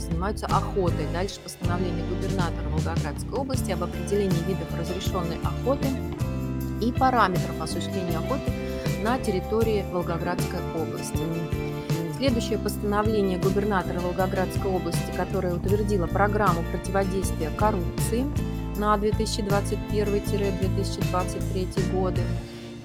занимаются 0.00 0.46
охотой. 0.46 1.06
Дальше 1.12 1.40
постановление 1.40 2.06
губернатора 2.06 2.68
Волгоградской 2.70 3.38
области 3.38 3.72
об 3.72 3.84
определении 3.84 4.42
видов 4.46 4.68
разрешенной 4.78 5.38
охоты 5.42 5.88
и 6.80 6.90
параметров 6.92 7.60
осуществления 7.60 8.16
охоты 8.18 8.50
на 9.02 9.18
территории 9.18 9.84
Волгоградской 9.92 10.60
области. 10.74 11.18
Следующее 12.16 12.58
постановление 12.58 13.38
губернатора 13.38 14.00
Волгоградской 14.00 14.70
области, 14.70 15.12
которое 15.16 15.54
утвердило 15.54 16.06
программу 16.06 16.62
противодействия 16.70 17.50
коррупции 17.50 18.24
на 18.76 18.94
2021-2023 18.96 21.92
годы. 21.92 22.22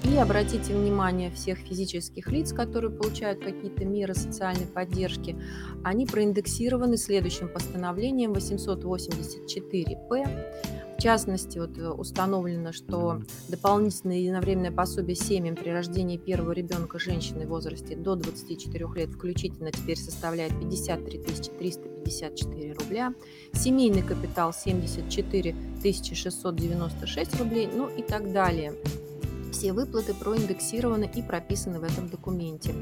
И 0.03 0.15
обратите 0.15 0.73
внимание 0.73 1.29
всех 1.31 1.59
физических 1.59 2.27
лиц, 2.31 2.53
которые 2.53 2.91
получают 2.91 3.43
какие-то 3.43 3.85
меры 3.85 4.15
социальной 4.15 4.65
поддержки, 4.65 5.35
они 5.83 6.05
проиндексированы 6.05 6.97
следующим 6.97 7.47
постановлением 7.49 8.33
884-П 8.33 10.25
в 10.99 11.01
частности, 11.01 11.57
вот 11.57 11.77
э, 11.77 11.87
установлено, 11.87 12.73
что 12.73 13.21
дополнительное 13.47 14.17
единовременное 14.17 14.73
пособие 14.73 15.15
семьям 15.15 15.55
при 15.55 15.69
рождении 15.69 16.17
первого 16.17 16.51
ребенка 16.51 16.99
женщины 16.99 17.45
в 17.45 17.49
возрасте 17.51 17.95
до 17.95 18.15
24 18.15 18.85
лет 18.95 19.09
включительно 19.09 19.71
теперь 19.71 19.97
составляет 19.97 20.59
53 20.59 21.19
354 21.57 22.73
рубля, 22.73 23.13
семейный 23.53 24.01
капитал 24.01 24.51
74 24.51 25.55
696 25.81 27.39
рублей, 27.39 27.69
ну 27.73 27.87
и 27.87 28.01
так 28.03 28.33
далее. 28.33 28.73
Все 29.59 29.73
выплаты 29.73 30.13
проиндексированы 30.13 31.11
и 31.13 31.21
прописаны 31.21 31.81
в 31.81 31.83
этом 31.83 32.07
документе. 32.07 32.73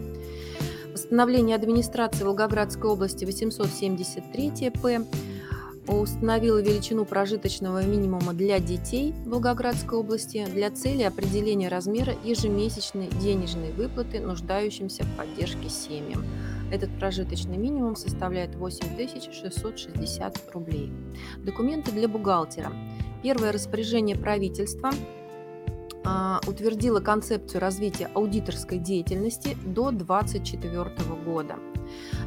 Постановление 0.92 1.56
администрации 1.56 2.24
Волгоградской 2.24 2.92
области 2.92 3.26
873 3.26 4.70
П 4.70 5.02
установила 5.88 6.62
величину 6.62 7.06
прожиточного 7.06 7.84
минимума 7.84 8.34
для 8.34 8.60
детей 8.60 9.16
Волгоградской 9.26 9.98
области 9.98 10.46
для 10.54 10.70
цели 10.70 11.02
определения 11.02 11.68
размера 11.68 12.13
ежемесячной 12.24 13.08
денежной 13.20 13.72
выплаты 13.72 14.20
нуждающимся 14.20 15.02
в 15.04 15.18
поддержке 15.18 15.70
семьям. 15.70 16.24
Этот 16.72 16.96
прожиточный 17.00 17.58
минимум 17.58 17.96
составляет 17.96 18.54
8660 18.56 20.54
рублей. 20.54 20.94
Документы 21.40 21.92
для 21.92 22.08
бухгалтера. 22.08 22.72
Первое 23.24 23.52
распоряжение 23.52 24.16
правительства 24.16 24.92
а, 26.08 26.39
утвердило 26.48 27.02
концепцию 27.02 27.60
развития 27.60 28.10
аудиторской 28.13 28.78
деятельности 28.78 29.58
до 29.65 29.91
2024 29.91 30.89
года. 31.26 31.56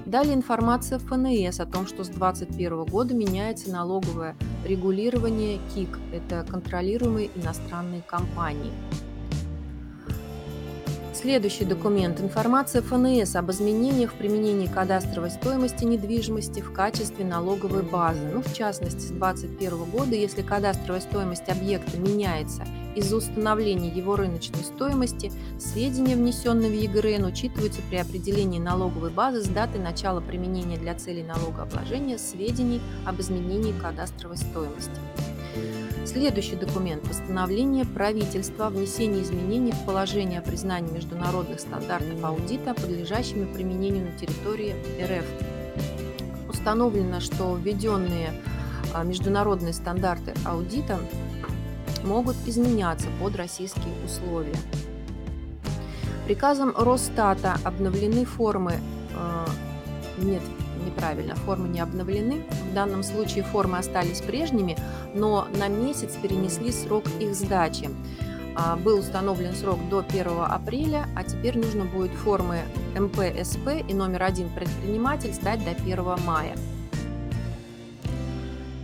Далее 0.04 0.34
информация 0.34 0.98
ФНС 0.98 1.60
о 1.60 1.66
том, 1.66 1.86
что 1.86 2.04
с 2.04 2.08
2021 2.08 2.84
года 2.84 3.14
меняется 3.14 3.70
налоговое 3.70 4.36
регулирование 4.66 5.58
КИК. 5.74 5.98
Это 6.12 6.44
контролируемые 6.46 7.30
иностранные 7.34 8.02
компании. 8.02 8.72
Следующий 11.20 11.66
документ. 11.66 12.18
Информация 12.18 12.80
ФНС 12.80 13.36
об 13.36 13.50
изменениях 13.50 14.14
в 14.14 14.14
применении 14.14 14.66
кадастровой 14.66 15.30
стоимости 15.30 15.84
недвижимости 15.84 16.60
в 16.60 16.72
качестве 16.72 17.26
налоговой 17.26 17.82
базы. 17.82 18.22
Ну, 18.32 18.40
в 18.40 18.54
частности, 18.54 19.00
с 19.00 19.10
2021 19.10 19.84
года, 19.90 20.14
если 20.14 20.40
кадастровая 20.40 21.02
стоимость 21.02 21.46
объекта 21.50 21.98
меняется 21.98 22.64
из-за 22.96 23.16
установления 23.16 23.90
его 23.90 24.16
рыночной 24.16 24.64
стоимости, 24.64 25.30
сведения, 25.58 26.16
внесенные 26.16 26.70
в 26.70 26.74
ЕГРН, 26.74 27.26
учитываются 27.26 27.82
при 27.90 27.96
определении 27.96 28.58
налоговой 28.58 29.10
базы 29.10 29.42
с 29.42 29.48
даты 29.48 29.78
начала 29.78 30.22
применения 30.22 30.78
для 30.78 30.94
целей 30.94 31.22
налогообложения 31.22 32.16
сведений 32.16 32.80
об 33.04 33.20
изменении 33.20 33.78
кадастровой 33.78 34.38
стоимости. 34.38 34.98
Следующий 36.06 36.56
документ– 36.56 37.02
постановление 37.08 37.84
правительства 37.84 38.66
о 38.66 38.70
внесении 38.70 39.22
изменений 39.22 39.72
в 39.72 39.84
положение 39.84 40.40
о 40.40 40.42
признании 40.42 40.90
международных 40.92 41.60
стандартов 41.60 42.24
аудита, 42.24 42.74
подлежащими 42.74 43.52
применению 43.52 44.06
на 44.06 44.18
территории 44.18 44.74
РФ. 45.00 45.24
Установлено, 46.48 47.20
что 47.20 47.54
введенные 47.54 48.32
а, 48.94 49.04
международные 49.04 49.72
стандарты 49.72 50.34
аудита 50.44 50.98
могут 52.02 52.36
изменяться 52.46 53.06
под 53.20 53.36
российские 53.36 53.92
условия. 54.04 54.56
Приказом 56.26 56.74
Росстата 56.76 57.56
обновлены 57.64 58.24
формы, 58.24 58.74
э, 59.12 59.46
нет, 60.20 60.42
неправильно, 60.84 61.34
формы 61.34 61.68
не 61.68 61.80
обновлены. 61.80 62.42
В 62.70 62.74
данном 62.74 63.02
случае 63.02 63.44
формы 63.44 63.78
остались 63.78 64.20
прежними, 64.20 64.76
но 65.14 65.48
на 65.58 65.68
месяц 65.68 66.16
перенесли 66.16 66.72
срок 66.72 67.04
их 67.18 67.34
сдачи. 67.34 67.90
А, 68.56 68.76
был 68.76 68.98
установлен 68.98 69.54
срок 69.54 69.78
до 69.88 70.00
1 70.00 70.26
апреля, 70.48 71.06
а 71.16 71.24
теперь 71.24 71.56
нужно 71.56 71.84
будет 71.84 72.10
формы 72.10 72.60
МПСП 72.98 73.82
и 73.88 73.94
номер 73.94 74.24
один 74.24 74.48
предприниматель 74.50 75.32
сдать 75.32 75.64
до 75.64 75.70
1 75.70 76.04
мая. 76.24 76.56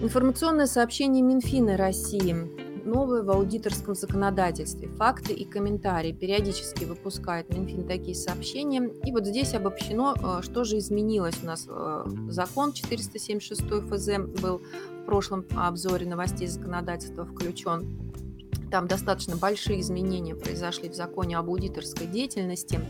Информационное 0.00 0.66
сообщение 0.66 1.22
Минфина 1.22 1.76
России 1.76 2.65
новое 2.86 3.22
в 3.22 3.30
аудиторском 3.30 3.94
законодательстве. 3.94 4.88
Факты 4.88 5.32
и 5.34 5.44
комментарии. 5.44 6.12
Периодически 6.12 6.84
выпускает 6.84 7.50
Минфин 7.50 7.86
такие 7.86 8.14
сообщения. 8.14 8.90
И 9.04 9.12
вот 9.12 9.26
здесь 9.26 9.54
обобщено, 9.54 10.14
э, 10.14 10.42
что 10.42 10.64
же 10.64 10.78
изменилось 10.78 11.36
у 11.42 11.46
нас. 11.46 11.66
Э, 11.68 12.04
закон 12.28 12.72
476 12.72 13.62
ФЗ 13.62 14.40
был 14.40 14.62
в 15.02 15.04
прошлом 15.04 15.44
обзоре 15.56 16.06
новостей 16.06 16.46
законодательства 16.46 17.24
включен. 17.24 18.12
Там 18.70 18.88
достаточно 18.88 19.36
большие 19.36 19.80
изменения 19.80 20.34
произошли 20.34 20.88
в 20.88 20.94
законе 20.94 21.38
об 21.38 21.48
аудиторской 21.50 22.06
деятельности. 22.06 22.80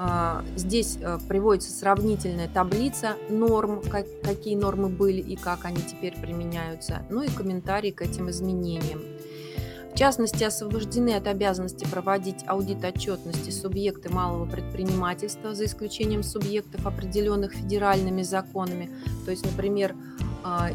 А, 0.00 0.44
здесь 0.54 0.96
э, 1.00 1.18
приводится 1.28 1.72
сравнительная 1.72 2.48
таблица 2.48 3.16
норм, 3.28 3.82
какие 4.22 4.54
нормы 4.54 4.88
были 4.88 5.20
и 5.20 5.34
как 5.34 5.64
они 5.64 5.82
теперь 5.82 6.16
применяются, 6.16 7.02
ну 7.10 7.22
и 7.22 7.28
комментарии 7.28 7.90
к 7.90 8.00
этим 8.00 8.30
изменениям. 8.30 9.02
В 9.92 9.98
частности, 9.98 10.44
освобождены 10.44 11.16
от 11.16 11.26
обязанности 11.26 11.84
проводить 11.84 12.44
аудит 12.46 12.84
отчетности 12.84 13.50
субъекты 13.50 14.08
малого 14.08 14.48
предпринимательства, 14.48 15.52
за 15.52 15.64
исключением 15.64 16.22
субъектов, 16.22 16.86
определенных 16.86 17.54
федеральными 17.54 18.22
законами. 18.22 18.90
То 19.24 19.32
есть, 19.32 19.44
например, 19.44 19.96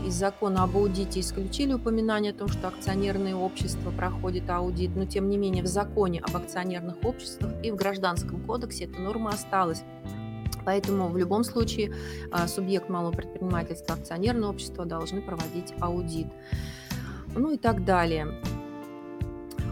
из 0.06 0.14
закона 0.14 0.64
об 0.64 0.76
аудите 0.76 1.20
исключили 1.20 1.74
упоминание 1.74 2.32
о 2.32 2.36
том, 2.36 2.48
что 2.48 2.68
акционерные 2.68 3.36
общества 3.36 3.92
проходят 3.92 4.50
аудит, 4.50 4.96
но 4.96 5.06
тем 5.06 5.30
не 5.30 5.38
менее 5.38 5.64
в 5.64 5.68
законе 5.68 6.20
об 6.20 6.36
акционерных 6.36 7.04
обществах 7.04 7.54
и 7.64 7.72
в 7.72 7.76
Гражданском 7.76 8.42
кодексе 8.44 8.86
эта 8.86 9.00
норма 9.00 9.30
осталась. 9.30 9.84
Поэтому 10.66 11.10
в 11.10 11.18
любом 11.18 11.44
случае 11.44 11.94
а, 12.32 12.48
субъект 12.48 12.90
малого 12.90 13.12
предпринимательства, 13.12 13.96
акционерное 13.96 14.50
общество 14.50 14.86
должны 14.86 15.22
проводить 15.22 15.74
аудит. 15.80 16.28
Ну 17.36 17.52
и 17.52 17.58
так 17.58 17.84
далее. 17.84 18.40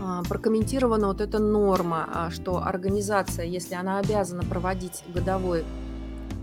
А, 0.02 0.24
прокомментирована 0.24 1.08
вот 1.08 1.22
эта 1.22 1.40
норма, 1.40 2.30
что 2.32 2.58
организация, 2.58 3.46
если 3.46 3.76
она 3.76 4.00
обязана 4.00 4.44
проводить 4.44 5.04
годовой 5.14 5.64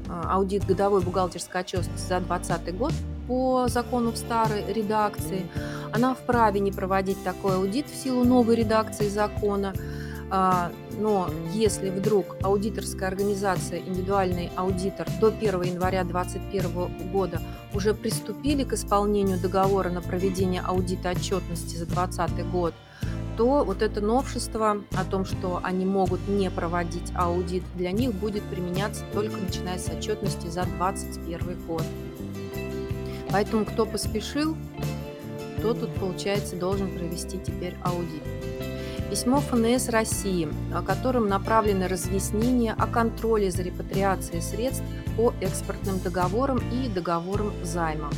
аудит 0.09 0.65
годовой 0.65 1.03
бухгалтерской 1.03 1.61
отчетности 1.61 2.09
за 2.09 2.21
2020 2.21 2.79
год, 2.79 2.93
по 3.29 3.69
закону 3.69 4.11
в 4.11 4.17
старой 4.17 4.65
редакции. 4.73 5.47
Она 5.93 6.15
вправе 6.15 6.61
не 6.61 6.73
проводить 6.73 7.23
такой 7.23 7.57
аудит 7.57 7.87
в 7.89 7.95
силу 7.95 8.25
новой 8.25 8.57
редакции 8.57 9.09
закона. 9.09 9.75
А, 10.31 10.73
но 10.99 11.31
если 11.55 11.89
вдруг 11.91 12.37
аудиторская 12.43 13.09
организация, 13.09 13.81
индивидуальный 13.81 14.51
аудитор 14.57 15.07
до 15.21 15.29
1 15.29 15.63
января 15.63 16.05
2021 16.05 17.11
года 17.13 17.41
уже 17.73 17.95
приступили 17.95 18.65
к 18.65 18.73
исполнению 18.75 19.39
договора 19.39 19.91
на 19.91 20.03
проведение 20.03 20.63
аудита 20.63 21.11
отчетности 21.11 21.77
за 21.77 21.87
2020 21.87 22.51
год, 22.51 22.75
то 23.39 23.65
вот 23.65 23.83
это 23.83 24.01
новшество 24.01 24.83
о 24.93 25.05
том, 25.05 25.25
что 25.25 25.61
они 25.63 25.87
могут 25.87 26.27
не 26.29 26.51
проводить 26.51 27.13
аудит, 27.15 27.63
для 27.77 27.93
них 27.93 28.13
будет 28.13 28.43
применяться 28.45 29.05
только 29.15 29.37
начиная 29.37 29.79
с 29.79 29.89
отчетности 29.89 30.49
за 30.49 30.65
2021 30.65 31.67
год. 31.67 31.85
Поэтому 33.31 33.65
кто 33.65 33.87
поспешил, 33.87 34.57
то 35.61 35.75
тут, 35.75 35.95
получается, 35.95 36.57
должен 36.57 36.91
провести 36.97 37.39
теперь 37.39 37.77
аудит. 37.83 38.23
Письмо 39.11 39.41
ФНС 39.41 39.89
России, 39.89 40.49
о 40.75 40.83
котором 40.83 41.29
направлены 41.29 41.89
разъяснения 41.89 42.75
о 42.79 42.87
контроле 42.87 43.51
за 43.51 43.63
репатриацией 43.63 44.43
средств 44.43 44.85
по 45.17 45.33
экспортным 45.41 45.99
договорам 45.99 46.59
и 46.59 46.89
договорам 46.89 47.53
займа. 47.63 48.11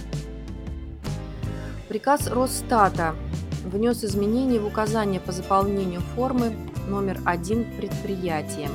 Приказ 1.88 2.26
Росстата 2.26 3.14
внес 3.64 4.04
изменения 4.04 4.58
в 4.58 4.66
указание 4.66 5.20
по 5.20 5.32
заполнению 5.32 6.00
формы 6.16 6.56
номер 6.88 7.20
один 7.24 7.64
предприятием. 7.76 8.70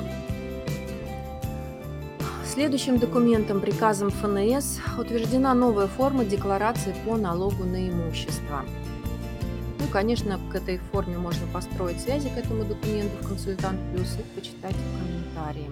Следующим 2.56 2.98
документом, 2.98 3.60
приказом 3.60 4.08
ФНС, 4.08 4.78
утверждена 4.98 5.52
новая 5.52 5.88
форма 5.88 6.24
декларации 6.24 6.94
по 7.04 7.18
налогу 7.18 7.64
на 7.64 7.86
имущество. 7.86 8.64
Ну, 9.78 9.84
конечно, 9.92 10.40
к 10.50 10.54
этой 10.54 10.78
форме 10.78 11.18
можно 11.18 11.46
построить 11.52 12.00
связи 12.00 12.30
к 12.30 12.38
этому 12.38 12.64
документу 12.64 13.14
в 13.20 13.28
«Консультант 13.28 13.78
Плюс» 13.92 14.16
и 14.18 14.22
почитать 14.34 14.74
комментарии. 14.98 15.68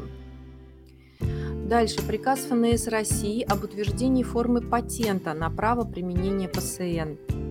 Дальше. 1.67 2.03
Приказ 2.07 2.41
ФНС 2.41 2.87
России 2.89 3.43
об 3.51 3.65
утверждении 3.65 4.23
формы 4.23 4.61
патента 4.61 5.33
на 5.33 5.49
право 5.49 5.87
применения 5.87 6.51
ПСН. 6.51 7.44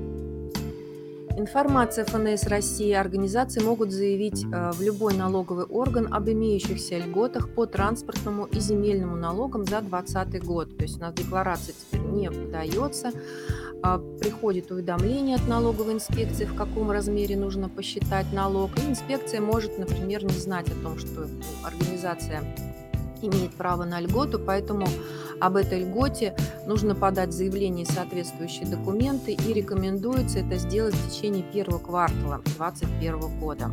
Информация 1.36 2.06
ФНС 2.06 2.44
России 2.44 2.92
организации 2.92 3.60
могут 3.60 3.92
заявить 3.92 4.46
э, 4.46 4.72
в 4.72 4.82
любой 4.82 5.16
налоговый 5.16 5.66
орган 5.66 6.14
об 6.14 6.30
имеющихся 6.30 7.00
льготах 7.00 7.50
по 7.50 7.66
транспортному 7.66 8.46
и 8.46 8.60
земельному 8.60 9.16
налогам 9.16 9.66
за 9.66 9.82
2020 9.82 10.44
год. 10.44 10.78
То 10.78 10.84
есть 10.84 10.98
у 10.98 11.02
нас 11.02 11.14
декларация 11.16 11.74
теперь 11.74 12.02
не 12.02 12.30
подается, 12.30 13.12
а 13.82 13.98
приходит 13.98 14.70
уведомление 14.70 15.38
от 15.38 15.48
налоговой 15.48 15.94
инспекции, 15.94 16.46
в 16.46 16.56
каком 16.56 16.92
размере 16.92 17.36
нужно 17.36 17.68
посчитать 17.68 18.32
налог. 18.32 18.70
И 18.78 18.88
инспекция 18.88 19.42
может, 19.42 19.80
например, 19.80 20.24
не 20.24 20.38
знать 20.38 20.68
о 20.70 20.84
том, 20.84 21.00
что 21.00 21.28
организация 21.66 22.44
имеет 23.28 23.54
право 23.54 23.84
на 23.84 24.00
льготу, 24.00 24.40
поэтому 24.40 24.88
об 25.40 25.56
этой 25.56 25.84
льготе 25.84 26.36
нужно 26.68 26.96
подать 26.96 27.34
заявление 27.34 27.86
и 27.86 27.92
соответствующие 27.92 28.68
документы, 28.68 29.34
и 29.34 29.54
рекомендуется 29.54 30.40
это 30.40 30.58
сделать 30.58 30.96
в 30.96 31.10
течение 31.10 31.44
первого 31.44 31.80
квартала 31.80 32.42
2021 32.58 33.40
года. 33.40 33.72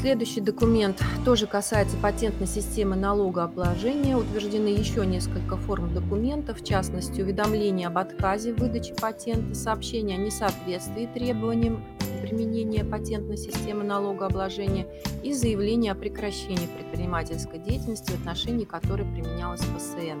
Следующий 0.00 0.40
документ 0.40 1.02
тоже 1.26 1.46
касается 1.46 1.94
патентной 1.98 2.46
системы 2.46 2.96
налогообложения. 2.96 4.16
Утверждены 4.16 4.68
еще 4.68 5.04
несколько 5.04 5.58
форм 5.58 5.92
документов, 5.92 6.62
в 6.62 6.64
частности, 6.64 7.20
уведомление 7.20 7.88
об 7.88 7.98
отказе 7.98 8.54
в 8.54 8.60
выдаче 8.60 8.94
патента, 8.94 9.54
сообщение 9.54 10.16
о 10.16 10.20
несоответствии 10.22 11.04
требованиям 11.04 11.84
применения 12.20 12.84
патентной 12.84 13.36
системы 13.36 13.84
налогообложения 13.84 14.86
и 15.22 15.32
заявление 15.32 15.92
о 15.92 15.94
прекращении 15.94 16.66
предпринимательской 16.66 17.58
деятельности, 17.58 18.12
в 18.12 18.20
отношении 18.20 18.64
которой 18.64 19.04
применялась 19.04 19.60
ПСН. 19.60 20.20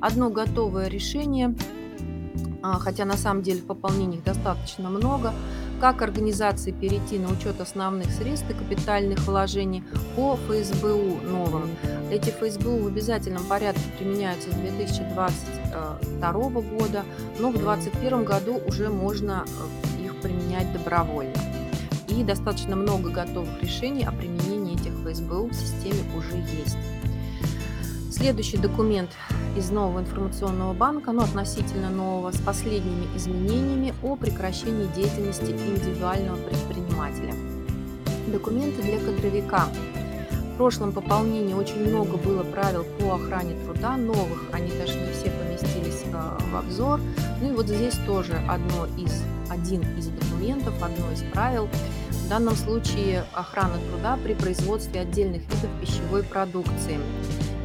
Одно 0.00 0.30
готовое 0.30 0.88
решение, 0.88 1.54
а, 2.62 2.78
хотя 2.78 3.04
на 3.04 3.16
самом 3.16 3.42
деле 3.42 3.60
в 3.62 3.66
пополнениях 3.66 4.22
достаточно 4.24 4.90
много, 4.90 5.32
как 5.80 6.02
организации 6.02 6.72
перейти 6.72 7.18
на 7.18 7.30
учет 7.30 7.60
основных 7.60 8.10
средств 8.10 8.48
и 8.50 8.54
капитальных 8.54 9.20
вложений 9.26 9.84
по 10.14 10.36
ФСБУ 10.36 11.20
новым. 11.22 11.70
Эти 12.10 12.30
ФСБУ 12.30 12.78
в 12.78 12.86
обязательном 12.86 13.44
порядке 13.44 13.82
применяются 13.98 14.50
с 14.50 14.54
2022 14.54 16.32
года, 16.62 17.04
но 17.38 17.50
в 17.50 17.58
2021 17.58 18.24
году 18.24 18.60
уже 18.66 18.88
можно 18.88 19.44
э, 19.46 19.95
применять 20.22 20.72
добровольно. 20.72 21.34
И 22.08 22.22
достаточно 22.24 22.76
много 22.76 23.10
готовых 23.10 23.62
решений 23.62 24.04
о 24.04 24.12
применении 24.12 24.74
этих 24.74 24.92
ФСБУ 24.92 25.48
в 25.48 25.54
системе 25.54 26.00
уже 26.16 26.36
есть. 26.36 26.78
Следующий 28.10 28.56
документ 28.56 29.10
из 29.56 29.70
нового 29.70 30.00
информационного 30.00 30.72
банка, 30.72 31.12
ну, 31.12 31.22
относительно 31.22 31.90
нового, 31.90 32.32
с 32.32 32.38
последними 32.38 33.06
изменениями 33.14 33.92
о 34.02 34.16
прекращении 34.16 34.86
деятельности 34.94 35.50
индивидуального 35.50 36.36
предпринимателя. 36.36 37.34
Документы 38.28 38.82
для 38.82 38.98
кадровика. 39.00 39.66
В 40.54 40.56
прошлом 40.56 40.92
пополнении 40.92 41.52
очень 41.52 41.86
много 41.86 42.16
было 42.16 42.42
правил 42.42 42.84
по 42.98 43.16
охране 43.16 43.54
труда, 43.64 43.98
новых, 43.98 44.48
они 44.52 44.70
даже 44.70 44.98
не 44.98 45.12
все 45.12 45.30
поместились 45.30 46.04
а, 46.14 46.38
в 46.50 46.56
обзор. 46.56 47.00
Ну 47.40 47.50
и 47.50 47.52
вот 47.52 47.66
здесь 47.66 47.94
тоже 48.06 48.32
одно 48.48 48.86
из, 48.96 49.22
один 49.50 49.82
из 49.98 50.08
документов, 50.08 50.74
одно 50.82 51.12
из 51.12 51.22
правил. 51.32 51.68
В 52.10 52.28
данном 52.28 52.56
случае 52.56 53.24
охрана 53.34 53.78
труда 53.90 54.18
при 54.24 54.34
производстве 54.34 55.00
отдельных 55.00 55.42
видов 55.42 55.70
пищевой 55.80 56.22
продукции. 56.22 56.98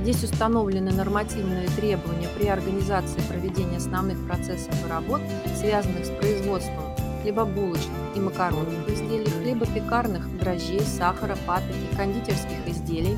Здесь 0.02 0.24
установлены 0.24 0.92
нормативные 0.92 1.68
требования 1.70 2.28
при 2.38 2.48
организации 2.48 3.22
проведения 3.30 3.78
основных 3.78 4.26
процессов 4.28 4.74
и 4.86 4.90
работ, 4.90 5.22
связанных 5.56 6.06
с 6.06 6.10
производством 6.10 6.96
хлебобулочных 7.22 8.16
и 8.16 8.20
макаронных 8.20 8.90
изделий, 8.90 9.30
хлебопекарных, 9.30 10.38
дрожжей, 10.38 10.82
сахара, 10.82 11.38
патоки, 11.46 11.96
кондитерских 11.96 12.68
изделий, 12.68 13.18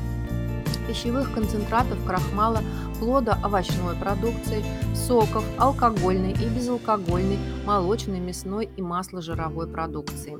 пищевых 0.86 1.32
концентратов, 1.34 2.04
крахмала, 2.06 2.62
плода, 2.98 3.38
овощной 3.42 3.96
продукции, 3.96 4.64
соков, 4.94 5.44
алкогольной 5.58 6.32
и 6.32 6.48
безалкогольной, 6.48 7.38
молочной, 7.66 8.20
мясной 8.20 8.68
и 8.76 8.82
масложировой 8.82 9.66
продукции. 9.66 10.38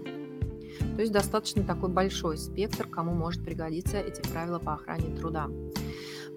То 0.96 1.00
есть 1.00 1.12
достаточно 1.12 1.62
такой 1.64 1.88
большой 1.88 2.36
спектр, 2.38 2.86
кому 2.86 3.12
может 3.12 3.44
пригодиться 3.44 3.98
эти 3.98 4.20
правила 4.28 4.58
по 4.58 4.74
охране 4.74 5.16
труда. 5.16 5.48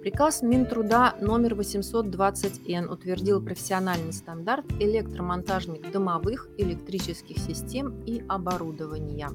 Приказ 0.02 0.42
Минтруда 0.42 1.16
номер 1.20 1.54
820Н 1.56 2.88
утвердил 2.92 3.42
профессиональный 3.42 4.14
стандарт 4.14 4.66
электромонтажник 4.80 5.92
домовых 5.92 6.48
электрических 6.58 7.38
систем 7.40 8.04
и 8.06 8.24
оборудования. 8.28 9.30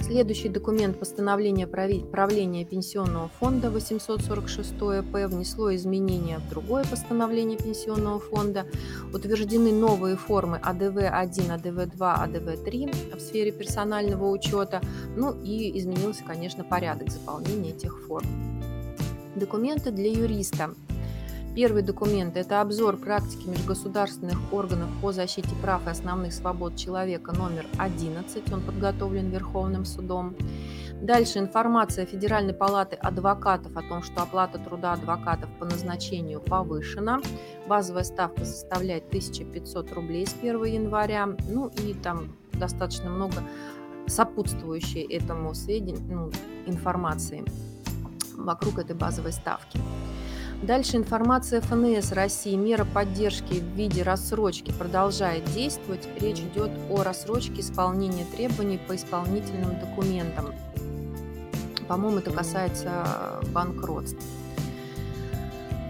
Следующий 0.00 0.48
документ 0.48 0.98
постановления 0.98 1.66
правления 1.66 2.64
Пенсионного 2.64 3.28
фонда 3.38 3.70
846 3.70 4.78
П 5.12 5.28
внесло 5.28 5.74
изменения 5.76 6.38
в 6.38 6.48
другое 6.48 6.84
постановление 6.84 7.58
Пенсионного 7.58 8.18
фонда. 8.18 8.66
Утверждены 9.12 9.72
новые 9.72 10.16
формы 10.16 10.58
АДВ-1, 10.64 11.50
АДВ-2, 11.50 11.98
АДВ-3 11.98 13.16
в 13.16 13.20
сфере 13.20 13.52
персонального 13.52 14.30
учета. 14.30 14.80
Ну 15.16 15.34
и 15.44 15.78
изменился, 15.78 16.24
конечно, 16.24 16.64
порядок 16.64 17.10
заполнения 17.10 17.70
этих 17.70 18.00
форм. 18.06 18.26
Документы 19.36 19.92
для 19.92 20.10
юриста. 20.10 20.74
Первый 21.54 21.82
документ– 21.82 22.36
это 22.36 22.60
обзор 22.60 22.96
практики 22.96 23.48
межгосударственных 23.48 24.38
органов 24.52 24.88
по 25.02 25.10
защите 25.10 25.50
прав 25.60 25.84
и 25.86 25.90
основных 25.90 26.32
свобод 26.32 26.76
человека 26.76 27.32
номер 27.32 27.66
11. 27.76 28.52
Он 28.52 28.60
подготовлен 28.60 29.30
Верховным 29.30 29.84
судом. 29.84 30.36
Дальше 31.02 31.40
информация 31.40 32.06
Федеральной 32.06 32.54
палаты 32.54 32.94
адвокатов 32.94 33.76
о 33.76 33.82
том, 33.82 34.04
что 34.04 34.22
оплата 34.22 34.58
труда 34.58 34.92
адвокатов 34.92 35.50
по 35.58 35.64
назначению 35.64 36.40
повышена. 36.40 37.20
Базовая 37.66 38.04
ставка 38.04 38.44
составляет 38.44 39.08
1500 39.08 39.92
рублей 39.92 40.28
с 40.28 40.34
1 40.40 40.64
января. 40.64 41.26
Ну 41.48 41.66
и 41.66 41.94
там 41.94 42.36
достаточно 42.52 43.10
много 43.10 43.42
сопутствующей 44.06 45.02
этому 45.02 45.54
сведению, 45.54 46.02
ну, 46.08 46.30
информации 46.66 47.44
вокруг 48.36 48.78
этой 48.78 48.94
базовой 48.94 49.32
ставки. 49.32 49.80
Дальше 50.62 50.98
информация 50.98 51.62
ФНС 51.62 52.12
России. 52.12 52.54
Мера 52.54 52.84
поддержки 52.84 53.54
в 53.54 53.76
виде 53.76 54.02
рассрочки 54.02 54.72
продолжает 54.72 55.44
действовать. 55.52 56.06
Речь 56.20 56.40
идет 56.40 56.70
о 56.90 57.02
рассрочке 57.02 57.60
исполнения 57.60 58.26
требований 58.36 58.78
по 58.78 58.94
исполнительным 58.94 59.80
документам. 59.80 60.54
По-моему, 61.88 62.18
это 62.18 62.30
касается 62.30 63.40
банкротств. 63.54 64.22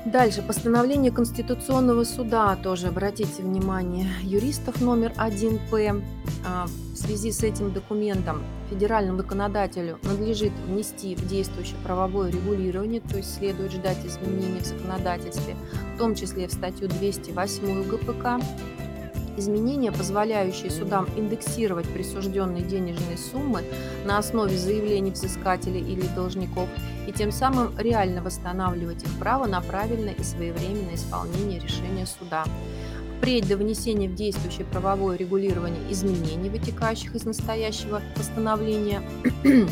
Дальше. 0.06 0.40
Постановление 0.40 1.12
Конституционного 1.12 2.04
суда, 2.04 2.56
тоже 2.56 2.86
обратите 2.86 3.42
внимание, 3.42 4.06
юристов 4.22 4.80
номер 4.80 5.12
1П. 5.18 6.02
А, 6.46 6.66
в 6.94 6.96
связи 6.96 7.30
с 7.30 7.42
этим 7.42 7.70
документом 7.70 8.42
федеральному 8.70 9.18
законодателю 9.18 9.98
надлежит 10.02 10.52
внести 10.66 11.14
в 11.14 11.26
действующее 11.28 11.76
правовое 11.84 12.30
регулирование, 12.30 13.02
то 13.02 13.18
есть 13.18 13.36
следует 13.36 13.72
ждать 13.72 13.98
изменений 14.06 14.60
в 14.60 14.66
законодательстве, 14.66 15.54
в 15.94 15.98
том 15.98 16.14
числе 16.14 16.48
в 16.48 16.52
статью 16.52 16.88
208 16.88 17.88
ГПК, 17.90 18.42
изменения, 19.40 19.90
позволяющие 19.90 20.70
судам 20.70 21.08
индексировать 21.16 21.88
присужденные 21.88 22.62
денежные 22.62 23.18
суммы 23.18 23.64
на 24.04 24.18
основе 24.18 24.56
заявлений 24.56 25.10
взыскателей 25.10 25.80
или 25.80 26.06
должников 26.14 26.68
и 27.08 27.12
тем 27.12 27.32
самым 27.32 27.76
реально 27.76 28.22
восстанавливать 28.22 29.02
их 29.02 29.10
право 29.18 29.46
на 29.46 29.60
правильное 29.60 30.14
и 30.14 30.22
своевременное 30.22 30.94
исполнение 30.94 31.58
решения 31.58 32.06
суда. 32.06 32.44
Впредь 33.18 33.48
до 33.48 33.56
внесения 33.56 34.08
в 34.08 34.14
действующее 34.14 34.64
правовое 34.64 35.16
регулирование 35.16 35.92
изменений, 35.92 36.48
вытекающих 36.48 37.14
из 37.14 37.24
настоящего 37.24 38.00
постановления, 38.16 39.02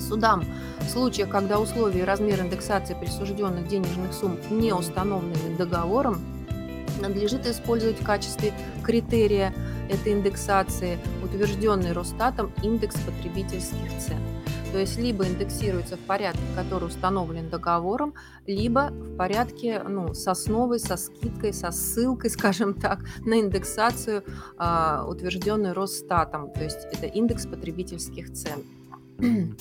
судам 0.00 0.44
в 0.80 0.88
случаях, 0.88 1.28
когда 1.28 1.60
условия 1.60 2.00
и 2.00 2.04
размер 2.04 2.40
индексации 2.40 2.94
присужденных 2.94 3.68
денежных 3.68 4.14
сумм 4.14 4.38
не 4.50 4.72
установлены 4.72 5.56
договором, 5.58 6.20
надлежит 7.00 7.46
использовать 7.46 8.00
в 8.00 8.04
качестве 8.04 8.52
критерия 8.82 9.52
этой 9.88 10.12
индексации 10.12 10.98
утвержденный 11.22 11.92
Росстатом 11.92 12.52
индекс 12.62 12.96
потребительских 13.00 13.90
цен. 13.98 14.18
То 14.72 14.78
есть 14.78 14.98
либо 14.98 15.26
индексируется 15.26 15.96
в 15.96 16.00
порядке, 16.00 16.42
который 16.54 16.84
установлен 16.84 17.50
договором, 17.50 18.14
либо 18.46 18.90
в 18.92 19.16
порядке 19.16 19.82
ну, 19.82 20.14
с 20.14 20.28
основой, 20.28 20.78
со 20.78 20.96
скидкой, 20.96 21.52
со 21.52 21.72
ссылкой, 21.72 22.30
скажем 22.38 22.74
так, 22.74 23.00
на 23.24 23.40
индексацию, 23.40 24.22
а, 24.56 25.04
утвержденную 25.08 25.74
Росстатом. 25.74 26.52
То 26.52 26.62
есть 26.62 26.86
это 26.92 27.06
индекс 27.06 27.46
потребительских 27.46 28.32
цен. 28.32 28.62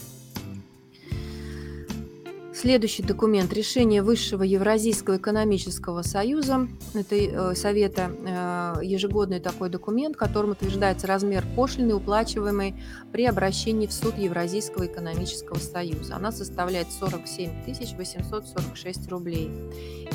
Следующий 2.60 3.04
документ– 3.04 3.54
решение 3.54 4.02
Высшего 4.02 4.44
Евразийского 4.44 5.16
экономического 5.16 6.02
союза, 6.02 6.68
это 6.94 7.16
э, 7.16 7.56
Совета, 7.56 8.12
э, 8.12 8.84
ежегодный 8.84 9.40
такой 9.40 9.70
документ, 9.70 10.18
которым 10.18 10.52
утверждается 10.52 11.08
размер 11.08 11.46
пошлины, 11.56 11.96
уплачиваемой 11.96 12.76
при 13.14 13.24
обращении 13.24 13.88
в 13.88 13.94
суд 13.94 14.18
Евразийского 14.18 14.88
экономического 14.88 15.58
союза. 15.58 16.18
Она 16.18 16.34
составляет 16.34 16.92
47 16.92 17.50
846 17.96 19.08
рублей. 19.08 19.50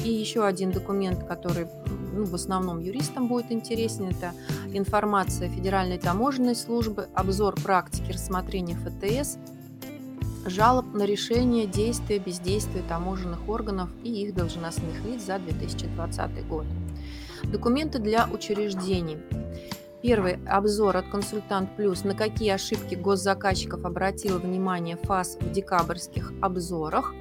И 0.05 0.11
еще 0.11 0.45
один 0.45 0.71
документ, 0.71 1.27
который 1.27 1.67
ну, 2.13 2.27
в 2.27 2.35
основном 2.35 2.79
юристам 2.79 3.27
будет 3.27 3.53
интересен, 3.53 4.11
это 4.11 4.35
информация 4.71 5.49
Федеральной 5.49 5.97
таможенной 5.97 6.57
службы, 6.57 7.09
обзор 7.15 7.55
практики 7.55 8.13
рассмотрения 8.13 8.77
ФТС– 8.77 9.39
жалоб 10.47 10.93
на 10.95 11.05
решение 11.05 11.67
действия, 11.67 12.19
бездействия 12.19 12.83
таможенных 12.83 13.49
органов 13.49 13.91
и 14.03 14.23
их 14.23 14.35
должностных 14.35 15.05
лиц 15.05 15.23
за 15.23 15.39
2020 15.39 16.47
год. 16.47 16.67
Документы 17.45 17.99
для 17.99 18.29
учреждений. 18.29 19.19
Первый 20.03 20.39
обзор 20.47 20.99
от 20.99 21.09
«Консультант 21.09 21.77
Плюс», 21.77 22.05
на 22.05 22.15
какие 22.15 22.51
ошибки 22.51 22.95
госзаказчиков 22.95 23.85
обратила 23.87 24.39
внимание 24.39 24.97
ФАС 24.97 25.39
в 25.41 25.51
декабрьских 25.51 26.33
обзорах. 26.43 27.15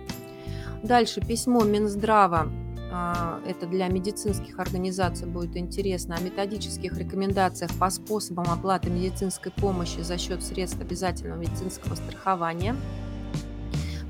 Дальше 0.84 1.22
письмо 1.22 1.64
Минздрава, 1.64 2.52
а, 2.92 3.40
это 3.48 3.68
для 3.68 3.88
медицинских 3.88 4.60
организаций 4.60 5.28
будет 5.28 5.56
интересно, 5.56 6.16
о 6.16 6.22
методических 6.22 6.98
рекомендациях 6.98 7.72
по 7.80 7.90
способам 7.90 8.52
оплаты 8.52 8.90
медицинской 8.90 9.54
помощи 9.54 10.02
за 10.02 10.18
счет 10.18 10.44
средств 10.44 10.82
обязательного 10.82 11.40
медицинского 11.40 11.96
страхования– 11.96 12.76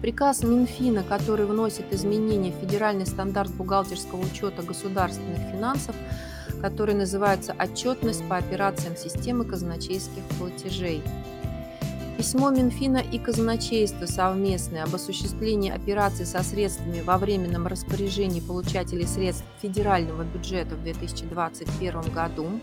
Приказ 0.04 0.44
Минфина, 0.44 1.02
который 1.02 1.46
вносит 1.46 1.94
изменения 1.94 2.52
в 2.52 2.56
федеральный 2.56 3.06
стандарт 3.06 3.50
бухгалтерского 3.54 4.20
учета 4.20 4.62
государственных 4.62 5.40
финансов, 5.50 5.96
который 6.60 6.94
называется 6.94 7.56
«Отчетность 7.58 8.28
по 8.28 8.36
операциям 8.36 8.98
системы 8.98 9.46
казначейских 9.46 10.22
платежей». 10.38 11.02
Письмо 12.18 12.50
Минфина 12.50 12.98
и 12.98 13.18
казначейства 13.18 14.06
совместное 14.06 14.84
об 14.84 14.94
осуществлении 14.94 15.72
операций 15.72 16.26
со 16.26 16.44
средствами 16.44 17.00
во 17.00 17.18
временном 17.18 17.66
распоряжении 17.68 18.42
получателей 18.42 19.08
средств 19.08 19.46
федерального 19.62 20.24
бюджета 20.24 20.76
в 20.76 20.84
2021 20.84 22.02
году– 22.14 22.48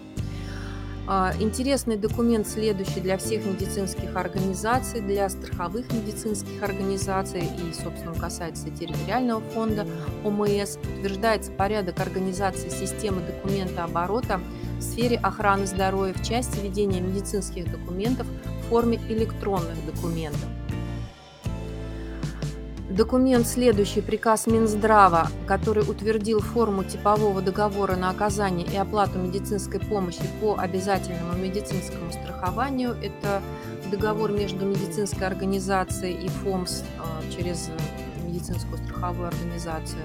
интересный 1.40 1.96
документ 1.96 2.46
следующий 2.46 3.00
для 3.00 3.18
всех 3.18 3.44
медицинских 3.44 4.14
организаций, 4.16 5.00
для 5.00 5.28
страховых 5.28 5.92
медицинских 5.92 6.62
организаций 6.62 7.42
и, 7.42 7.72
собственно, 7.72 8.14
касается 8.14 8.70
территориального 8.70 9.40
фонда 9.50 9.86
ОМС. 10.24 10.76
Утверждается 10.98 11.50
порядок 11.52 11.98
организации 12.00 12.68
системы 12.68 13.22
документа 13.22 13.84
оборота 13.84 14.40
в 14.78 14.82
сфере 14.82 15.16
охраны 15.16 15.66
здоровья 15.66 16.14
в 16.14 16.22
части 16.22 16.60
ведения 16.60 17.00
медицинских 17.00 17.70
документов 17.70 18.26
в 18.44 18.68
форме 18.68 19.00
электронных 19.08 19.84
документов. 19.86 20.48
Документ 22.90 23.46
следующий, 23.46 24.00
приказ 24.00 24.48
Минздрава, 24.48 25.28
который 25.46 25.88
утвердил 25.88 26.40
форму 26.40 26.82
типового 26.82 27.40
договора 27.40 27.94
на 27.94 28.10
оказание 28.10 28.66
и 28.66 28.76
оплату 28.76 29.16
медицинской 29.16 29.78
помощи 29.78 30.22
по 30.40 30.56
обязательному 30.58 31.34
медицинскому 31.38 32.10
страхованию. 32.10 32.96
Это 33.00 33.42
договор 33.92 34.32
между 34.32 34.66
медицинской 34.66 35.24
организацией 35.24 36.26
и 36.26 36.28
ФОМС 36.28 36.82
а, 36.98 37.22
через 37.32 37.70
медицинскую 38.26 38.78
страховую 38.78 39.28
организацию. 39.28 40.02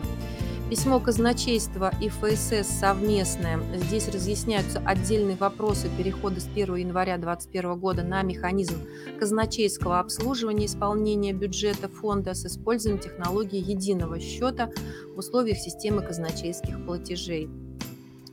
Письмо 0.69 0.99
казначейства 0.99 1.91
и 2.01 2.09
ФСС 2.09 2.79
совместное. 2.79 3.59
Здесь 3.75 4.07
разъясняются 4.07 4.81
отдельные 4.83 5.37
вопросы 5.37 5.91
перехода 5.95 6.39
с 6.39 6.47
1 6.47 6.75
января 6.77 7.17
2021 7.19 7.79
года 7.79 8.01
на 8.01 8.23
механизм 8.23 8.81
казначейского 9.19 9.99
обслуживания 9.99 10.65
исполнения 10.65 11.33
бюджета 11.33 11.87
фонда 11.87 12.33
с 12.33 12.47
использованием 12.47 12.99
технологии 12.99 13.59
единого 13.59 14.19
счета 14.19 14.71
в 15.13 15.19
условиях 15.19 15.59
системы 15.59 16.01
казначейских 16.01 16.83
платежей. 16.83 17.47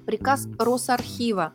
Приказ 0.07 0.49
Росархива 0.59 1.53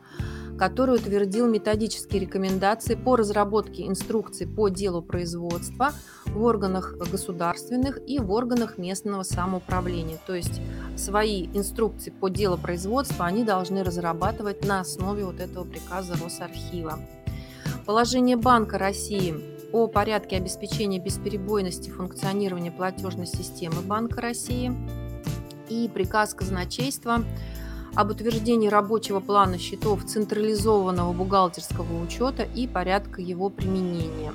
который 0.57 0.95
утвердил 0.95 1.47
методические 1.47 2.21
рекомендации 2.21 2.95
по 2.95 3.15
разработке 3.15 3.87
инструкций 3.87 4.47
по 4.47 4.69
делу 4.69 5.01
производства 5.01 5.91
в 6.25 6.43
органах 6.43 6.95
государственных 6.97 7.99
и 8.07 8.19
в 8.19 8.31
органах 8.31 8.77
местного 8.77 9.23
самоуправления. 9.23 10.17
То 10.25 10.35
есть 10.35 10.61
свои 10.95 11.47
инструкции 11.53 12.09
по 12.09 12.29
делу 12.29 12.57
производства 12.57 13.25
они 13.25 13.43
должны 13.43 13.83
разрабатывать 13.83 14.65
на 14.65 14.79
основе 14.79 15.25
вот 15.25 15.39
этого 15.39 15.63
приказа 15.63 16.15
Росархива. 16.21 16.99
Положение 17.85 18.35
Банка 18.35 18.77
России 18.77 19.35
о 19.71 19.87
порядке 19.87 20.37
обеспечения 20.37 20.99
бесперебойности 20.99 21.89
функционирования 21.89 22.71
платежной 22.71 23.27
системы 23.27 23.81
Банка 23.81 24.21
России 24.21 24.73
и 25.69 25.89
приказ 25.93 26.33
казначейства 26.33 27.23
об 27.97 28.11
утверждении 28.11 28.67
рабочего 28.67 29.19
плана 29.19 29.57
счетов 29.57 30.05
централизованного 30.05 31.13
бухгалтерского 31.13 31.99
учета 32.03 32.43
и 32.43 32.67
порядка 32.67 33.21
его 33.21 33.49
применения. 33.49 34.33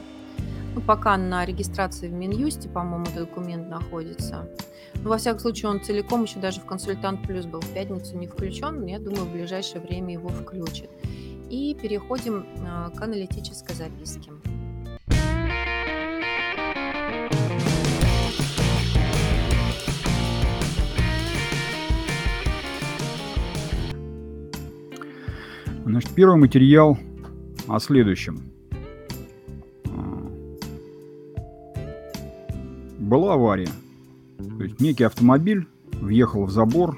Ну, 0.75 0.81
пока 0.81 1.17
на 1.17 1.45
регистрации 1.45 2.09
в 2.09 2.13
Минюсте, 2.13 2.69
по-моему, 2.69 3.07
документ 3.15 3.69
находится. 3.69 4.49
Но, 4.97 5.11
во 5.11 5.19
всяком 5.19 5.39
случае, 5.39 5.71
он 5.71 5.81
целиком 5.81 6.25
еще 6.25 6.41
даже 6.41 6.61
в 6.61 6.65
«Консультант 6.65 7.23
Плюс» 7.23 7.47
был 7.47 7.61
в 7.61 7.69
пятницу 7.69 8.19
не 8.19 8.27
включен, 8.27 8.81
но 8.81 8.89
я 8.89 8.99
думаю, 8.99 9.27
в 9.27 9.33
ближайшее 9.33 9.81
время 9.81 10.15
его 10.15 10.29
включат. 10.29 10.91
И 11.49 11.77
переходим 11.81 12.45
а, 12.67 12.91
к 12.91 13.01
аналитической 13.01 13.77
записке. 13.77 14.33
Значит, 25.85 26.11
первый 26.11 26.39
материал 26.39 26.97
о 27.67 27.81
следующем. 27.81 28.41
А, 29.87 30.29
была 32.99 33.35
авария. 33.35 33.69
То 34.39 34.63
есть 34.63 34.81
некий 34.81 35.03
автомобиль 35.03 35.67
въехал 36.01 36.45
в 36.45 36.51
забор. 36.53 36.97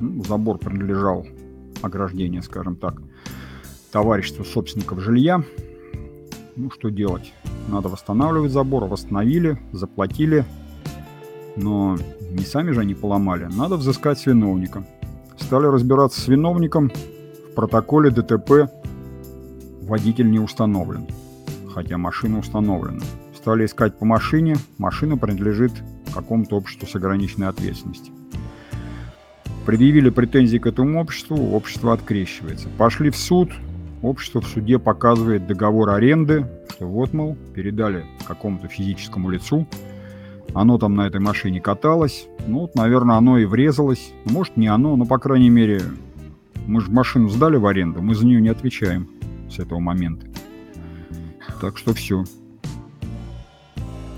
Ну, 0.00 0.24
забор 0.24 0.58
принадлежал 0.58 1.26
ограждение, 1.82 2.40
скажем 2.40 2.76
так, 2.76 3.02
товариществу 3.92 4.44
собственников 4.44 5.00
жилья. 5.00 5.44
Ну, 6.56 6.70
что 6.70 6.88
делать? 6.88 7.34
Надо 7.68 7.88
восстанавливать 7.88 8.52
забор. 8.52 8.84
Восстановили, 8.86 9.58
заплатили. 9.72 10.46
Но 11.56 11.98
не 12.30 12.44
сами 12.44 12.70
же 12.70 12.80
они 12.80 12.94
поломали. 12.94 13.44
Надо 13.54 13.76
взыскать 13.76 14.18
с 14.18 14.26
виновника. 14.26 14.86
Стали 15.38 15.66
разбираться 15.66 16.18
с 16.18 16.28
виновником– 16.28 16.90
протоколе 17.54 18.10
ДТП 18.10 18.70
водитель 19.82 20.30
не 20.30 20.38
установлен, 20.38 21.06
хотя 21.72 21.98
машина 21.98 22.38
установлена. 22.38 23.02
Стали 23.36 23.66
искать 23.66 23.98
по 23.98 24.04
машине, 24.04 24.56
машина 24.78 25.16
принадлежит 25.16 25.72
какому-то 26.14 26.56
обществу 26.56 26.86
с 26.86 26.94
ограниченной 26.94 27.48
ответственностью. 27.48 28.12
Предъявили 29.66 30.10
претензии 30.10 30.58
к 30.58 30.66
этому 30.66 31.00
обществу, 31.00 31.52
общество 31.54 31.92
открещивается. 31.92 32.68
Пошли 32.76 33.10
в 33.10 33.16
суд, 33.16 33.50
общество 34.02 34.40
в 34.40 34.46
суде 34.46 34.78
показывает 34.78 35.46
договор 35.46 35.90
аренды, 35.90 36.46
что 36.70 36.86
вот, 36.86 37.12
мол, 37.12 37.36
передали 37.54 38.04
какому-то 38.26 38.68
физическому 38.68 39.30
лицу, 39.30 39.66
оно 40.54 40.78
там 40.78 40.94
на 40.94 41.06
этой 41.06 41.20
машине 41.20 41.60
каталось, 41.60 42.26
ну 42.46 42.60
вот, 42.60 42.74
наверное, 42.74 43.16
оно 43.16 43.38
и 43.38 43.44
врезалось, 43.44 44.12
может, 44.24 44.56
не 44.56 44.68
оно, 44.68 44.96
но, 44.96 45.04
по 45.04 45.18
крайней 45.18 45.50
мере, 45.50 45.82
мы 46.66 46.80
же 46.80 46.90
машину 46.90 47.28
сдали 47.28 47.56
в 47.56 47.66
аренду, 47.66 48.02
мы 48.02 48.14
за 48.14 48.26
нее 48.26 48.40
не 48.40 48.48
отвечаем 48.48 49.08
с 49.50 49.58
этого 49.58 49.80
момента. 49.80 50.26
Так 51.60 51.78
что 51.78 51.94
все. 51.94 52.24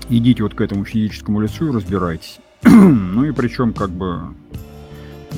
Идите 0.09 0.43
вот 0.43 0.53
к 0.53 0.61
этому 0.61 0.85
физическому 0.85 1.41
лицу 1.41 1.69
и 1.69 1.71
разбирайтесь. 1.71 2.39
ну 2.63 3.25
и 3.25 3.31
причем 3.31 3.73
как 3.73 3.89
бы 3.89 4.33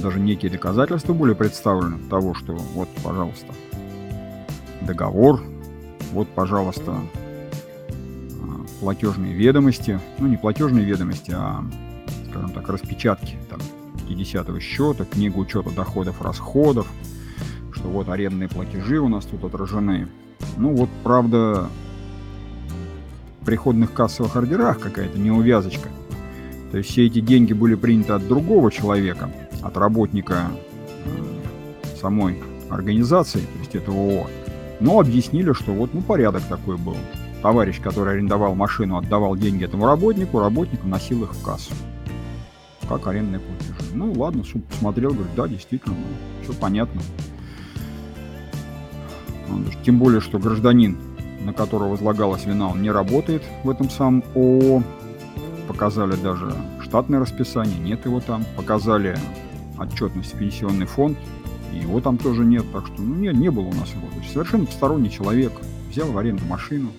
даже 0.01 0.19
некие 0.19 0.51
доказательства 0.51 1.13
были 1.13 1.33
представлены 1.33 1.97
того, 2.09 2.33
что 2.33 2.53
вот, 2.53 2.87
пожалуйста, 3.03 3.53
договор, 4.81 5.41
вот, 6.13 6.27
пожалуйста, 6.29 6.95
а, 8.41 8.65
платежные 8.79 9.33
ведомости, 9.33 9.99
ну 10.19 10.27
не 10.27 10.37
платежные 10.37 10.85
ведомости, 10.85 11.33
а, 11.35 11.63
скажем 12.29 12.51
так, 12.51 12.69
распечатки 12.69 13.37
там 13.49 13.59
50 14.09 14.61
счета, 14.61 15.05
книгу 15.05 15.39
учета 15.39 15.69
доходов, 15.69 16.21
расходов, 16.21 16.87
что 17.71 17.87
вот 17.87 18.09
арендные 18.09 18.49
платежи 18.49 18.99
у 18.99 19.07
нас 19.07 19.25
тут 19.25 19.43
отражены. 19.43 20.07
Ну 20.57 20.75
вот, 20.75 20.89
правда, 21.03 21.69
в 23.39 23.45
приходных 23.45 23.93
кассовых 23.93 24.35
ордерах 24.35 24.79
какая-то 24.79 25.17
неувязочка. 25.19 25.89
То 26.71 26.77
есть 26.77 26.89
все 26.89 27.05
эти 27.05 27.19
деньги 27.19 27.53
были 27.53 27.75
приняты 27.75 28.13
от 28.13 28.27
другого 28.27 28.71
человека, 28.71 29.31
от 29.61 29.77
работника 29.77 30.51
э, 31.05 31.97
самой 31.99 32.41
организации, 32.69 33.39
то 33.39 33.59
есть 33.59 33.75
этого 33.75 33.97
ООО. 33.97 34.27
Но 34.79 34.99
объяснили, 34.99 35.53
что 35.53 35.71
вот 35.71 35.93
ну, 35.93 36.01
порядок 36.01 36.43
такой 36.43 36.77
был. 36.77 36.97
Товарищ, 37.41 37.79
который 37.81 38.13
арендовал 38.13 38.55
машину, 38.55 38.97
отдавал 38.97 39.35
деньги 39.35 39.65
этому 39.65 39.85
работнику, 39.85 40.39
работник 40.39 40.83
вносил 40.83 41.23
их 41.23 41.33
в 41.33 41.43
кассу. 41.43 41.73
Как 42.89 43.05
арендные 43.05 43.39
платежи. 43.39 43.75
Ну 43.93 44.11
ладно, 44.13 44.43
суд 44.43 44.65
посмотрел, 44.65 45.11
говорит, 45.11 45.35
да, 45.35 45.47
действительно, 45.47 45.95
ну, 45.95 46.43
все 46.43 46.59
понятно. 46.59 47.01
Тем 49.85 49.99
более, 49.99 50.21
что 50.21 50.39
гражданин, 50.39 50.97
на 51.41 51.53
которого 51.53 51.89
возлагалась 51.89 52.45
вина, 52.45 52.67
он 52.67 52.81
не 52.81 52.89
работает 52.89 53.43
в 53.63 53.69
этом 53.69 53.91
самом 53.91 54.23
ООО. 54.33 54.83
Показали 55.67 56.15
даже 56.15 56.51
штатное 56.81 57.19
расписание, 57.19 57.77
нет 57.77 58.05
его 58.05 58.21
там. 58.21 58.43
Показали 58.57 59.15
отчетность 59.77 60.33
в 60.33 60.39
пенсионный 60.39 60.87
фонд, 60.87 61.15
его 61.71 62.01
там 62.01 62.17
тоже 62.17 62.43
нет. 62.43 62.65
Так 62.73 62.87
что, 62.87 63.01
ну, 63.03 63.15
нет, 63.15 63.35
не 63.35 63.51
было 63.51 63.65
у 63.65 63.73
нас 63.73 63.89
его. 63.91 64.07
То 64.09 64.17
есть 64.17 64.33
совершенно 64.33 64.65
посторонний 64.65 65.11
человек 65.11 65.53
взял 65.91 66.11
в 66.11 66.17
аренду 66.17 66.43
машину, 66.45 66.89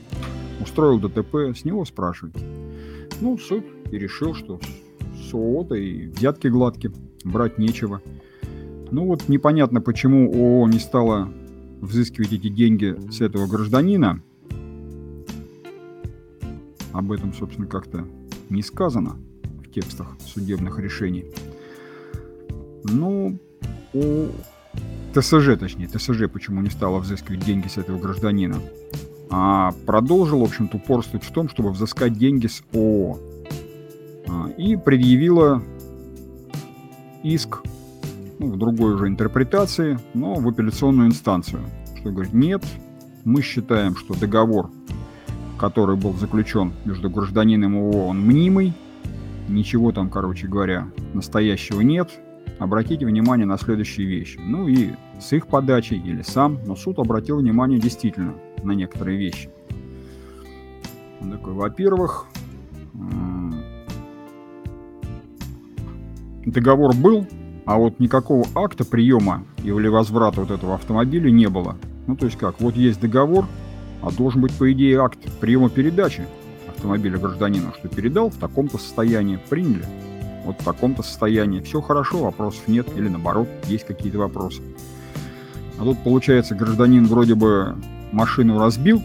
устроил 0.60 1.00
ДТП, 1.00 1.56
с 1.56 1.64
него 1.64 1.84
спрашивать. 1.84 2.36
Ну, 3.20 3.36
суд 3.38 3.64
и 3.90 3.98
решил, 3.98 4.34
что 4.34 4.60
с 5.30 5.34
ООО-то 5.34 5.74
и 5.74 6.06
взятки 6.08 6.48
гладкие, 6.48 6.92
брать 7.24 7.58
нечего. 7.58 8.02
Ну 8.90 9.06
вот 9.06 9.28
непонятно, 9.28 9.80
почему 9.80 10.30
ООО 10.30 10.68
не 10.68 10.78
стало 10.78 11.32
взыскивать 11.80 12.32
эти 12.32 12.48
деньги 12.48 12.96
с 13.10 13.20
этого 13.20 13.46
гражданина. 13.46 14.22
Об 16.92 17.12
этом, 17.12 17.32
собственно, 17.32 17.68
как-то 17.68 18.06
не 18.48 18.62
сказано 18.62 19.16
в 19.64 19.70
текстах 19.70 20.16
судебных 20.26 20.78
решений. 20.78 21.26
Ну, 22.82 23.38
о 23.94 24.28
ТСЖ, 25.14 25.56
точнее, 25.58 25.86
ТСЖ 25.86 26.28
почему 26.32 26.60
не 26.60 26.70
стало 26.70 26.98
взыскивать 26.98 27.44
деньги 27.44 27.68
с 27.68 27.78
этого 27.78 27.98
гражданина, 27.98 28.56
а 29.30 29.72
продолжил, 29.86 30.40
в 30.40 30.44
общем-то, 30.44 30.78
упорствовать 30.78 31.24
в 31.24 31.32
том, 31.32 31.48
чтобы 31.48 31.70
взыскать 31.70 32.14
деньги 32.14 32.48
с 32.48 32.62
ООО. 32.72 33.29
А, 34.30 34.48
и 34.56 34.76
предъявила 34.76 35.62
иск 37.22 37.62
ну, 38.38 38.52
в 38.52 38.58
другой 38.58 38.94
уже 38.94 39.08
интерпретации, 39.08 39.98
но 40.14 40.34
в 40.34 40.48
апелляционную 40.48 41.08
инстанцию. 41.08 41.62
Что 41.98 42.10
говорит, 42.10 42.32
нет, 42.32 42.64
мы 43.24 43.42
считаем, 43.42 43.96
что 43.96 44.18
договор, 44.18 44.70
который 45.58 45.96
был 45.96 46.14
заключен 46.14 46.72
между 46.84 47.10
гражданином 47.10 47.76
и 47.76 47.80
ООО, 47.80 48.06
он 48.06 48.20
мнимый, 48.20 48.72
ничего 49.48 49.92
там, 49.92 50.08
короче 50.08 50.46
говоря, 50.46 50.88
настоящего 51.12 51.80
нет. 51.80 52.10
Обратите 52.58 53.06
внимание 53.06 53.46
на 53.46 53.58
следующие 53.58 54.06
вещи. 54.06 54.38
Ну 54.42 54.68
и 54.68 54.92
с 55.18 55.32
их 55.32 55.46
подачей 55.46 55.98
или 55.98 56.22
сам, 56.22 56.58
но 56.66 56.76
суд 56.76 56.98
обратил 56.98 57.38
внимание 57.38 57.80
действительно 57.80 58.34
на 58.62 58.72
некоторые 58.72 59.18
вещи. 59.18 59.50
Он 61.20 61.30
такой, 61.32 61.52
во-первых, 61.52 62.26
договор 66.44 66.94
был, 66.94 67.26
а 67.66 67.76
вот 67.76 68.00
никакого 68.00 68.46
акта 68.54 68.84
приема 68.84 69.44
или 69.62 69.88
возврата 69.88 70.40
вот 70.40 70.50
этого 70.50 70.74
автомобиля 70.74 71.30
не 71.30 71.48
было. 71.48 71.76
Ну, 72.06 72.16
то 72.16 72.26
есть 72.26 72.38
как, 72.38 72.60
вот 72.60 72.74
есть 72.76 73.00
договор, 73.00 73.46
а 74.02 74.10
должен 74.10 74.40
быть, 74.40 74.52
по 74.52 74.72
идее, 74.72 75.00
акт 75.00 75.18
приема 75.40 75.70
передачи 75.70 76.26
автомобиля 76.68 77.18
гражданину, 77.18 77.72
что 77.78 77.88
передал 77.88 78.30
в 78.30 78.36
таком-то 78.36 78.78
состоянии, 78.78 79.38
приняли, 79.48 79.84
вот 80.44 80.60
в 80.60 80.64
таком-то 80.64 81.02
состоянии. 81.02 81.60
Все 81.60 81.80
хорошо, 81.80 82.18
вопросов 82.18 82.66
нет, 82.66 82.86
или 82.96 83.08
наоборот, 83.08 83.48
есть 83.66 83.86
какие-то 83.86 84.18
вопросы. 84.18 84.62
А 85.78 85.84
тут, 85.84 85.98
получается, 86.02 86.54
гражданин 86.54 87.06
вроде 87.06 87.34
бы 87.34 87.76
машину 88.12 88.58
разбил, 88.58 89.02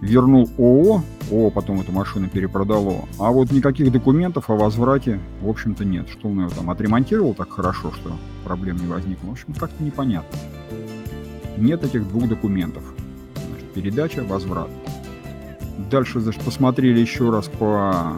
вернул 0.00 0.48
ООО, 0.56 1.02
ООО 1.30 1.50
потом 1.50 1.80
эту 1.80 1.92
машину 1.92 2.28
перепродало, 2.28 3.06
а 3.18 3.30
вот 3.30 3.50
никаких 3.50 3.92
документов 3.92 4.50
о 4.50 4.56
возврате, 4.56 5.20
в 5.40 5.48
общем-то, 5.48 5.84
нет. 5.84 6.08
Что 6.08 6.28
он 6.28 6.40
ее 6.40 6.48
там 6.50 6.70
отремонтировал 6.70 7.34
так 7.34 7.50
хорошо, 7.50 7.92
что 7.92 8.12
проблем 8.44 8.76
не 8.76 8.86
возникло. 8.86 9.28
В 9.28 9.32
общем, 9.32 9.54
как-то 9.54 9.82
непонятно. 9.82 10.38
Нет 11.56 11.84
этих 11.84 12.08
двух 12.08 12.28
документов. 12.28 12.82
Значит, 13.34 13.72
передача, 13.72 14.24
возврат. 14.24 14.68
Дальше, 15.90 16.20
значит, 16.20 16.42
посмотрели 16.42 17.00
еще 17.00 17.30
раз 17.30 17.48
по 17.48 18.14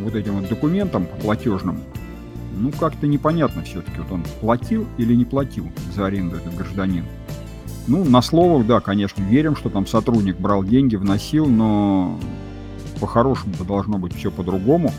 вот 0.00 0.14
этим 0.14 0.40
вот 0.40 0.48
документам 0.48 1.06
платежным. 1.22 1.80
Ну, 2.56 2.70
как-то 2.70 3.06
непонятно 3.06 3.62
все-таки, 3.62 3.98
вот 3.98 4.12
он 4.12 4.24
платил 4.40 4.86
или 4.96 5.14
не 5.14 5.24
платил 5.24 5.70
за 5.94 6.06
аренду 6.06 6.36
этот 6.36 6.54
гражданин. 6.54 7.04
Ну, 7.86 8.04
на 8.04 8.22
словах, 8.22 8.66
да, 8.66 8.80
конечно, 8.80 9.22
верим, 9.22 9.56
что 9.56 9.68
там 9.68 9.86
сотрудник 9.86 10.38
брал 10.38 10.64
деньги, 10.64 10.96
вносил, 10.96 11.46
но 11.46 12.18
по-хорошему-то 13.00 13.64
должно 13.64 13.98
быть 13.98 14.14
все 14.14 14.30
по-другому. 14.30 14.90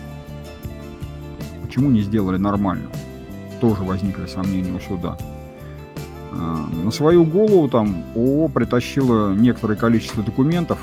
Почему 1.64 1.90
не 1.90 2.02
сделали 2.02 2.38
нормально? 2.38 2.90
Тоже 3.60 3.84
возникли 3.84 4.28
сомнения 4.28 4.72
у 4.72 4.80
суда. 4.80 5.18
А, 6.32 6.68
на 6.84 6.92
свою 6.92 7.26
голову 7.26 7.68
там 7.70 8.04
ООО 8.16 8.50
притащило 8.50 9.34
некоторое 9.34 9.76
количество 9.76 10.24
документов, 10.24 10.78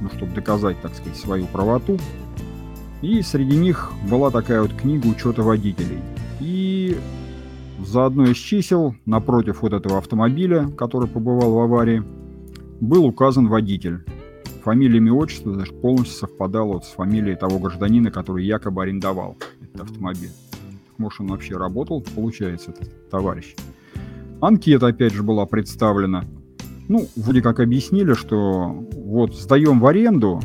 ну, 0.00 0.08
чтобы 0.16 0.32
доказать, 0.32 0.80
так 0.80 0.94
сказать, 0.94 1.18
свою 1.18 1.46
правоту. 1.46 1.98
И 3.02 3.20
среди 3.22 3.56
них 3.56 3.92
была 4.08 4.30
такая 4.30 4.62
вот 4.62 4.72
книга 4.72 5.06
учета 5.06 5.42
водителей. 5.42 5.98
И 6.40 6.96
за 7.78 8.06
одно 8.06 8.24
из 8.24 8.36
чисел, 8.36 8.94
напротив 9.06 9.62
вот 9.62 9.72
этого 9.72 9.98
автомобиля, 9.98 10.68
который 10.68 11.08
побывал 11.08 11.52
в 11.52 11.58
аварии, 11.60 12.02
был 12.80 13.06
указан 13.06 13.48
водитель. 13.48 14.04
Фамилия, 14.62 14.98
имя, 14.98 15.12
отчество 15.12 15.56
даже 15.56 15.72
полностью 15.72 16.18
совпадало 16.18 16.74
вот 16.74 16.84
с 16.84 16.88
фамилией 16.88 17.36
того 17.36 17.58
гражданина, 17.58 18.10
который 18.10 18.44
якобы 18.44 18.82
арендовал 18.82 19.36
этот 19.62 19.82
автомобиль. 19.82 20.30
Может, 20.98 21.20
он 21.20 21.28
вообще 21.28 21.56
работал, 21.56 22.04
получается, 22.14 22.72
этот 22.72 23.10
товарищ. 23.10 23.54
Анкета, 24.40 24.88
опять 24.88 25.12
же, 25.12 25.22
была 25.22 25.46
представлена. 25.46 26.24
Ну, 26.88 27.06
вроде 27.16 27.42
как 27.42 27.60
объяснили, 27.60 28.14
что 28.14 28.84
вот 28.96 29.36
сдаем 29.36 29.78
в 29.78 29.86
аренду, 29.86 30.40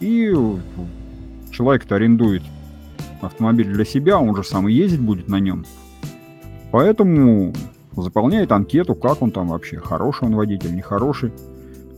и 0.00 0.34
человек-то 1.50 1.96
арендует 1.96 2.42
автомобиль 3.20 3.72
для 3.72 3.84
себя, 3.84 4.18
он 4.18 4.34
же 4.36 4.44
сам 4.44 4.68
и 4.68 4.72
ездить 4.72 5.00
будет 5.00 5.28
на 5.28 5.40
нем. 5.40 5.64
Поэтому 6.70 7.52
заполняет 7.96 8.52
анкету, 8.52 8.94
как 8.94 9.22
он 9.22 9.30
там 9.30 9.48
вообще, 9.48 9.78
хороший 9.78 10.24
он 10.24 10.36
водитель, 10.36 10.74
нехороший. 10.74 11.32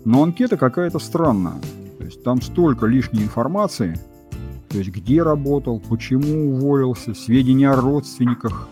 Но 0.04 0.22
анкета 0.22 0.56
какая-то 0.56 0.98
странная. 0.98 1.60
То 1.98 2.04
есть 2.04 2.22
там 2.22 2.40
столько 2.40 2.86
лишней 2.86 3.22
информации, 3.22 3.98
то 4.68 4.78
есть 4.78 4.90
где 4.90 5.22
работал, 5.22 5.80
почему 5.80 6.52
уволился, 6.52 7.14
сведения 7.14 7.70
о 7.70 7.80
родственниках, 7.80 8.68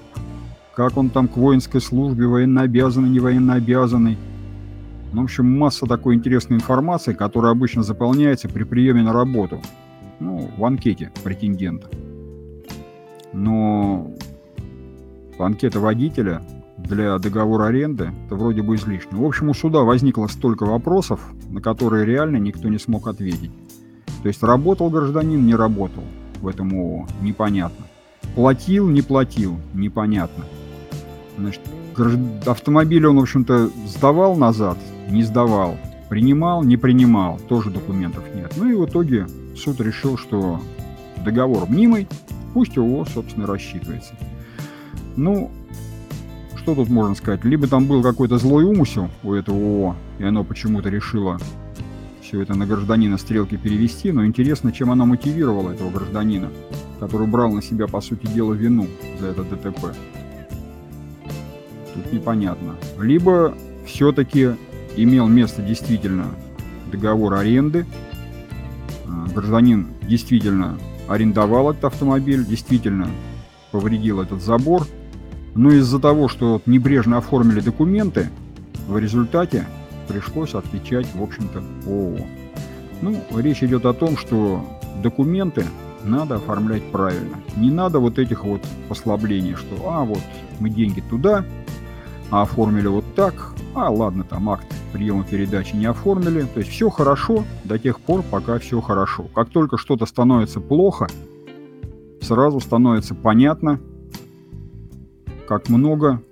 как 0.75 0.97
он 0.97 1.11
там 1.11 1.27
к 1.27 1.37
воинской 1.37 1.81
службе, 1.81 2.27
военнообязанный, 2.27 3.11
не 3.11 3.19
военнообязанный. 3.19 4.17
Ну, 5.13 5.23
в 5.23 5.25
общем, 5.25 5.51
масса 5.59 5.87
такой 5.87 6.15
интересной 6.15 6.57
информации, 6.57 7.15
которая 7.15 7.53
обычно 7.53 7.83
заполняется 7.83 8.49
при 8.49 8.63
приеме 8.63 9.03
на 9.03 9.13
работу. 9.13 9.61
Ну, 10.21 10.51
в 10.57 10.65
анкете 10.65 11.11
претендента. 11.25 11.89
Но 13.33 14.13
анкета 15.45 15.81
водителя 15.81 16.43
для 16.79 17.19
договора 17.19 17.67
аренды, 17.67 18.13
это 18.27 18.37
вроде 18.37 18.63
бы 18.63 18.77
излишне. 18.77 19.19
В 19.19 19.25
общем, 19.25 19.49
у 19.49 19.55
суда 19.55 19.81
возникло 19.81 20.27
столько 20.27 20.65
вопросов, 20.65 21.21
на 21.51 21.61
которые 21.61 22.07
реально 22.07 22.37
никто 22.37 22.69
не 22.69 22.79
смог 22.79 23.09
ответить. 23.09 23.51
То 24.23 24.29
есть 24.29 24.43
работал 24.43 24.91
гражданин, 24.91 25.45
не 25.45 25.55
работал 25.55 26.03
в 26.41 26.49
этом 26.49 26.73
ООО, 26.73 27.07
непонятно. 27.21 27.87
Платил, 28.35 28.89
не 28.89 29.03
платил, 29.03 29.57
непонятно. 29.75 30.45
Значит, 31.37 31.61
автомобиль 32.47 33.07
он, 33.07 33.19
в 33.19 33.23
общем-то, 33.23 33.71
сдавал 33.87 34.37
назад, 34.37 34.79
не 35.11 35.23
сдавал. 35.23 35.77
Принимал, 36.09 36.63
не 36.63 36.77
принимал, 36.77 37.39
тоже 37.49 37.71
документов 37.71 38.25
нет. 38.35 38.55
Ну 38.57 38.71
и 38.71 38.75
в 38.75 38.87
итоге 38.87 39.27
суд 39.57 39.81
решил, 39.81 40.17
что 40.17 40.61
договор 41.25 41.69
мнимый, 41.69 42.09
пусть 42.55 42.79
ООО, 42.79 43.05
собственно, 43.05 43.47
рассчитывается. 43.47 44.15
Ну, 45.19 45.51
что 46.55 46.77
тут 46.77 46.89
можно 46.89 47.17
сказать? 47.17 47.45
Либо 47.45 47.67
там 47.67 47.87
был 47.87 48.05
какой-то 48.05 48.39
злой 48.39 48.63
умысел 48.63 49.11
у 49.25 49.33
этого 49.33 49.59
ООО, 49.59 49.97
и 50.21 50.23
оно 50.23 50.45
почему-то 50.45 50.91
решило 50.91 51.41
все 52.23 52.41
это 52.41 52.55
на 52.55 52.67
гражданина 52.67 53.19
стрелки 53.19 53.57
перевести, 53.57 54.13
но 54.13 54.25
интересно, 54.25 54.71
чем 54.71 54.93
она 54.93 55.07
мотивировала 55.07 55.73
этого 55.73 55.91
гражданина, 55.91 56.51
который 57.01 57.27
брал 57.27 57.51
на 57.51 57.63
себя, 57.63 57.89
по 57.89 58.01
сути 58.01 58.29
дела, 58.29 58.53
вину 58.53 58.87
за 59.19 59.27
это 59.27 59.43
ДТП. 59.43 59.93
Тут 61.95 62.13
непонятно. 62.13 62.77
Либо 63.01 63.59
все-таки 63.87 64.51
имел 64.97 65.27
место 65.27 65.63
действительно 65.63 66.27
договор 66.93 67.35
аренды, 67.35 67.87
а, 69.09 69.27
гражданин 69.35 69.89
действительно 70.03 70.79
арендовал 71.09 71.73
этот 71.73 71.87
автомобиль, 71.87 72.45
действительно 72.45 73.09
повредил 73.73 74.21
этот 74.21 74.43
забор, 74.43 74.87
но 75.55 75.71
из-за 75.73 75.99
того, 75.99 76.29
что 76.29 76.63
небрежно 76.67 77.19
оформили 77.19 77.61
документы, 77.61 78.29
в 78.87 78.99
результате 78.99 79.67
пришлось 80.09 80.55
отвечать, 80.55 81.07
в 81.15 81.23
общем-то, 81.23 81.63
ООО. 81.87 82.27
Ну, 83.03 83.23
речь 83.37 83.63
идет 83.63 83.87
о 83.87 83.93
том, 83.93 84.17
что 84.17 84.65
документы 85.03 85.65
надо 86.05 86.37
оформлять 86.37 86.83
правильно. 86.91 87.37
Не 87.57 87.71
надо 87.71 87.99
вот 87.99 88.19
этих 88.19 88.45
вот 88.45 88.63
послаблений, 88.89 89.55
что, 89.55 89.91
а, 89.91 90.05
вот 90.05 90.23
мы 90.59 90.71
деньги 90.71 91.01
туда, 91.01 91.45
а 92.31 92.43
оформили 92.43 92.87
вот 92.87 93.05
так, 93.15 93.53
а, 93.75 93.91
ладно, 93.91 94.25
там 94.25 94.49
акт 94.51 94.67
приема 94.93 95.25
передачи 95.25 95.77
не 95.77 95.87
оформили. 95.87 96.43
То 96.43 96.61
есть 96.61 96.71
все 96.71 96.89
хорошо 96.91 97.45
до 97.65 97.79
тех 97.79 98.01
пор, 98.01 98.23
пока 98.23 98.59
все 98.59 98.81
хорошо. 98.81 99.27
Как 99.35 99.51
только 99.51 99.79
что-то 99.79 100.07
становится 100.07 100.61
плохо, 100.61 101.09
сразу 102.21 102.61
становится 102.61 103.15
понятно, 103.15 103.81
как 105.49 105.71
много 105.71 106.23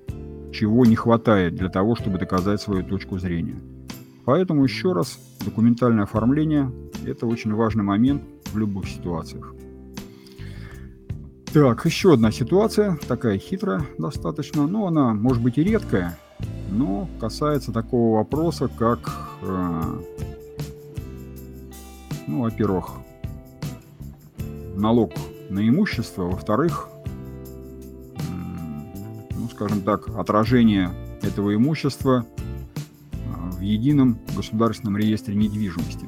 чего 0.53 0.85
не 0.85 0.95
хватает 0.95 1.55
для 1.55 1.71
того, 1.71 1.97
чтобы 1.97 2.19
доказать 2.19 2.61
свою 2.61 2.85
точку 2.85 3.19
зрения. 3.19 3.59
Поэтому 4.27 4.63
еще 4.63 4.93
раз, 4.93 5.19
документальное 5.43 6.05
оформление– 6.05 6.71
это 7.07 7.27
очень 7.27 7.55
важный 7.55 7.83
момент 7.83 8.23
в 8.53 8.59
любых 8.59 8.87
ситуациях. 8.87 9.55
Так, 11.55 11.87
еще 11.87 12.13
одна 12.13 12.31
ситуация, 12.31 12.99
такая 13.09 13.39
хитрая 13.39 13.87
достаточно, 13.97 14.67
но 14.67 14.87
она 14.87 15.15
может 15.15 15.43
быть 15.43 15.57
и 15.57 15.65
редкая, 15.65 16.19
но 16.71 17.09
касается 17.19 17.73
такого 17.73 18.19
вопроса, 18.19 18.69
как, 18.69 19.11
э, 19.41 19.83
ну, 22.27 22.43
во-первых, 22.43 22.91
налог 24.75 25.13
на 25.49 25.67
имущество, 25.67 26.25
во-вторых, 26.25 26.91
скажем 29.57 29.81
так, 29.81 30.09
отражение 30.19 30.91
этого 31.23 31.55
имущества 31.55 32.27
э, 32.37 33.17
в 33.53 33.61
едином 33.63 34.19
государственном 34.37 34.99
реестре 34.99 35.35
недвижимости. 35.35 36.07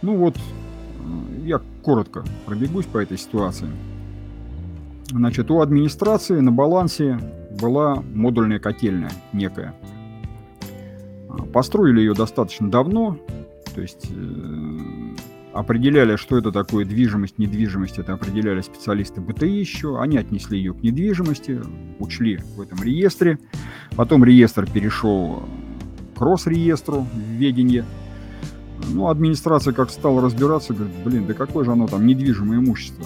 Ну 0.00 0.16
вот, 0.16 0.34
э, 0.34 1.46
я 1.46 1.60
коротко 1.82 2.24
пробегусь 2.46 2.86
по 2.86 2.96
этой 2.96 3.18
ситуации. 3.18 3.68
Значит, 5.08 5.50
у 5.50 5.60
администрации 5.60 6.40
на 6.40 6.50
балансе 6.50 7.20
была 7.60 7.96
модульная 8.14 8.58
котельная 8.58 9.12
некая. 9.34 9.74
А, 11.28 11.42
построили 11.42 12.00
ее 12.00 12.14
достаточно 12.14 12.70
давно, 12.70 13.18
то 13.74 13.82
есть 13.82 14.06
э, 14.10 14.78
определяли, 15.54 16.16
что 16.16 16.36
это 16.36 16.50
такое 16.50 16.84
движимость, 16.84 17.38
недвижимость, 17.38 17.98
это 17.98 18.12
определяли 18.12 18.60
специалисты 18.60 19.20
БТИ 19.20 19.46
еще, 19.46 20.00
они 20.00 20.18
отнесли 20.18 20.58
ее 20.58 20.74
к 20.74 20.82
недвижимости, 20.82 21.60
учли 22.00 22.40
в 22.56 22.60
этом 22.60 22.82
реестре, 22.82 23.38
потом 23.96 24.24
реестр 24.24 24.68
перешел 24.70 25.48
к 26.16 26.20
Росреестру 26.20 27.06
в 27.12 27.18
ведение, 27.30 27.84
ну, 28.88 29.08
администрация 29.08 29.72
как 29.72 29.90
стала 29.90 30.20
разбираться, 30.20 30.74
говорит, 30.74 30.94
блин, 31.04 31.26
да 31.26 31.34
какое 31.34 31.64
же 31.64 31.72
оно 31.72 31.86
там 31.86 32.04
недвижимое 32.04 32.58
имущество. 32.58 33.04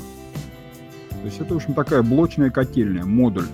То 1.10 1.24
есть 1.26 1.40
это, 1.40 1.52
в 1.52 1.56
общем, 1.58 1.74
такая 1.74 2.02
блочная 2.02 2.50
котельная, 2.50 3.04
модуль. 3.04 3.46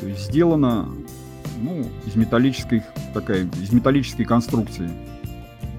То 0.00 0.06
есть 0.06 0.26
сделана 0.26 0.88
ну, 1.60 1.84
из 2.06 2.14
металлической, 2.14 2.84
такая, 3.12 3.48
из 3.60 3.72
металлической 3.72 4.24
конструкции. 4.24 4.88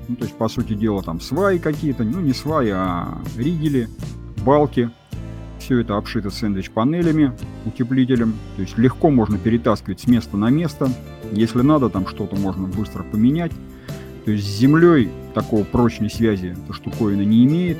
Ну, 0.07 0.15
то 0.15 0.25
есть, 0.25 0.35
по 0.35 0.47
сути 0.49 0.73
дела, 0.73 1.03
там 1.03 1.19
сваи 1.19 1.57
какие-то, 1.57 2.03
ну, 2.03 2.19
не 2.19 2.33
сваи, 2.33 2.69
а 2.69 3.17
ригели, 3.37 3.87
балки. 4.45 4.89
Все 5.59 5.79
это 5.79 5.95
обшито 5.95 6.31
сэндвич-панелями, 6.31 7.33
утеплителем. 7.65 8.33
То 8.55 8.63
есть 8.63 8.77
легко 8.79 9.11
можно 9.11 9.37
перетаскивать 9.37 9.99
с 9.99 10.07
места 10.07 10.35
на 10.35 10.49
место. 10.49 10.89
Если 11.31 11.61
надо, 11.61 11.89
там 11.89 12.07
что-то 12.07 12.35
можно 12.35 12.67
быстро 12.67 13.03
поменять. 13.03 13.51
То 14.25 14.31
есть 14.31 14.45
с 14.45 14.57
землей 14.57 15.09
такого 15.35 15.63
прочной 15.63 16.09
связи 16.09 16.57
эта 16.63 16.73
штуковина 16.73 17.21
не 17.21 17.45
имеет. 17.45 17.77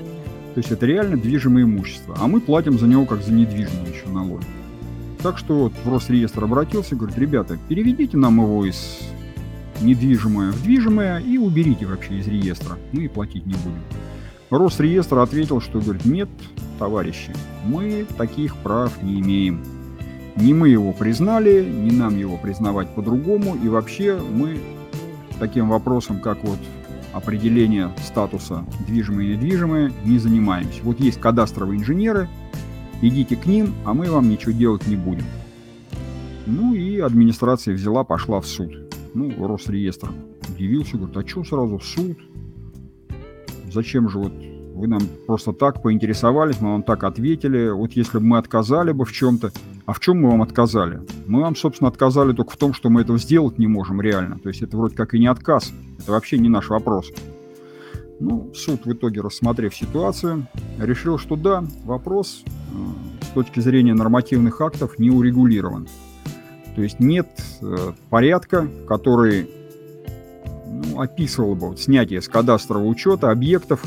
То 0.53 0.57
есть 0.57 0.71
это 0.71 0.85
реально 0.85 1.17
движимое 1.17 1.63
имущество. 1.63 2.15
А 2.19 2.27
мы 2.27 2.39
платим 2.39 2.77
за 2.77 2.85
него 2.85 3.05
как 3.05 3.23
за 3.23 3.31
недвижимое 3.31 3.91
еще 3.91 4.07
налоги. 4.09 4.45
Так 5.23 5.37
что 5.37 5.55
вот 5.55 5.73
в 5.83 5.91
Росреестр 5.91 6.43
обратился, 6.43 6.95
говорит, 6.95 7.17
ребята, 7.17 7.57
переведите 7.67 8.17
нам 8.17 8.41
его 8.41 8.65
из 8.65 8.99
недвижимое 9.81 10.51
в 10.51 10.63
движимое 10.63 11.19
и 11.19 11.37
уберите 11.37 11.85
вообще 11.85 12.19
из 12.19 12.27
реестра. 12.27 12.77
Мы 12.91 13.05
и 13.05 13.07
платить 13.07 13.45
не 13.45 13.53
будем. 13.53 13.81
Росреестр 14.49 15.19
ответил, 15.19 15.61
что 15.61 15.79
говорит, 15.79 16.05
нет, 16.05 16.29
товарищи, 16.77 17.33
мы 17.65 18.05
таких 18.17 18.57
прав 18.57 19.01
не 19.01 19.21
имеем. 19.21 19.63
Не 20.35 20.53
мы 20.53 20.69
его 20.69 20.93
признали, 20.93 21.63
не 21.63 21.91
нам 21.91 22.17
его 22.17 22.37
признавать 22.37 22.93
по-другому, 22.95 23.55
и 23.55 23.69
вообще 23.69 24.19
мы 24.19 24.59
таким 25.39 25.69
вопросом, 25.69 26.19
как 26.19 26.43
вот 26.43 26.59
определение 27.13 27.91
статуса 28.03 28.65
движимое 28.87 29.25
и 29.25 29.35
недвижимое, 29.35 29.91
не 30.05 30.17
занимаемся. 30.17 30.81
Вот 30.83 30.99
есть 30.99 31.19
кадастровые 31.19 31.79
инженеры, 31.79 32.29
идите 33.01 33.35
к 33.35 33.45
ним, 33.45 33.73
а 33.85 33.93
мы 33.93 34.09
вам 34.09 34.29
ничего 34.29 34.51
делать 34.51 34.87
не 34.87 34.95
будем. 34.95 35.25
Ну 36.45 36.73
и 36.73 36.99
администрация 36.99 37.73
взяла, 37.73 38.03
пошла 38.03 38.41
в 38.41 38.47
суд. 38.47 38.80
Ну, 39.13 39.47
Росреестр 39.47 40.09
удивился, 40.49 40.97
говорит, 40.97 41.17
а 41.17 41.27
что 41.27 41.43
сразу 41.43 41.77
в 41.77 41.83
суд? 41.83 42.17
Зачем 43.71 44.09
же 44.09 44.19
вот 44.19 44.33
вы 44.73 44.87
нам 44.87 45.01
просто 45.27 45.53
так 45.53 45.81
поинтересовались, 45.81 46.59
мы 46.61 46.71
вам 46.71 46.83
так 46.83 47.03
ответили. 47.03 47.69
Вот 47.69 47.91
если 47.91 48.19
бы 48.19 48.25
мы 48.25 48.37
отказали 48.37 48.91
бы 48.91 49.05
в 49.05 49.11
чем-то, 49.11 49.51
а 49.85 49.93
в 49.93 49.99
чем 49.99 50.21
мы 50.21 50.31
вам 50.31 50.41
отказали? 50.41 51.01
Мы 51.27 51.41
вам, 51.41 51.55
собственно, 51.55 51.89
отказали 51.89 52.33
только 52.33 52.51
в 52.51 52.57
том, 52.57 52.73
что 52.73 52.89
мы 52.89 53.01
этого 53.01 53.19
сделать 53.19 53.59
не 53.59 53.67
можем 53.67 54.01
реально. 54.01 54.39
То 54.39 54.49
есть 54.49 54.61
это 54.61 54.77
вроде 54.77 54.95
как 54.95 55.13
и 55.13 55.19
не 55.19 55.27
отказ, 55.27 55.71
это 55.99 56.11
вообще 56.13 56.39
не 56.39 56.49
наш 56.49 56.69
вопрос. 56.69 57.11
Ну, 58.19 58.51
суд 58.53 58.85
в 58.85 58.93
итоге, 58.93 59.21
рассмотрев 59.21 59.75
ситуацию, 59.75 60.47
решил, 60.79 61.17
что 61.17 61.35
да, 61.35 61.63
вопрос 61.83 62.43
э, 62.45 63.25
с 63.25 63.27
точки 63.29 63.59
зрения 63.59 63.93
нормативных 63.95 64.61
актов 64.61 64.99
не 64.99 65.09
урегулирован. 65.09 65.87
То 66.75 66.81
есть 66.81 66.99
нет 66.99 67.27
э, 67.61 67.93
порядка, 68.09 68.67
который 68.87 69.49
ну, 70.67 71.01
описывал 71.01 71.55
бы 71.55 71.69
вот, 71.69 71.79
снятие 71.79 72.21
с 72.21 72.27
кадастрового 72.27 72.87
учета 72.87 73.31
объектов, 73.31 73.83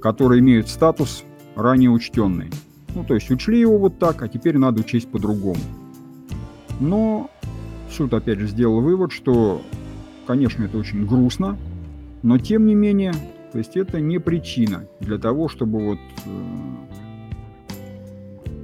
которые 0.00 0.40
имеют 0.40 0.68
статус 0.68 1.24
ранее 1.54 1.90
учтенный. 1.90 2.50
Ну, 2.94 3.04
то 3.04 3.14
есть 3.14 3.30
учли 3.30 3.60
его 3.60 3.78
вот 3.78 3.98
так, 3.98 4.22
а 4.22 4.28
теперь 4.28 4.58
надо 4.58 4.80
учесть 4.80 5.10
по-другому. 5.10 5.60
Но 6.80 7.30
суд 7.90 8.12
опять 8.14 8.38
же 8.38 8.46
сделал 8.46 8.80
вывод, 8.80 9.12
что, 9.12 9.62
конечно, 10.26 10.64
это 10.64 10.78
очень 10.78 11.06
грустно, 11.06 11.58
но 12.22 12.38
тем 12.38 12.66
не 12.66 12.74
менее 12.74 13.12
то 13.52 13.58
есть 13.58 13.76
это 13.76 14.00
не 14.00 14.18
причина 14.18 14.86
для 15.00 15.18
того, 15.18 15.48
чтобы 15.48 15.84
вот, 15.84 15.98
э, 16.24 16.30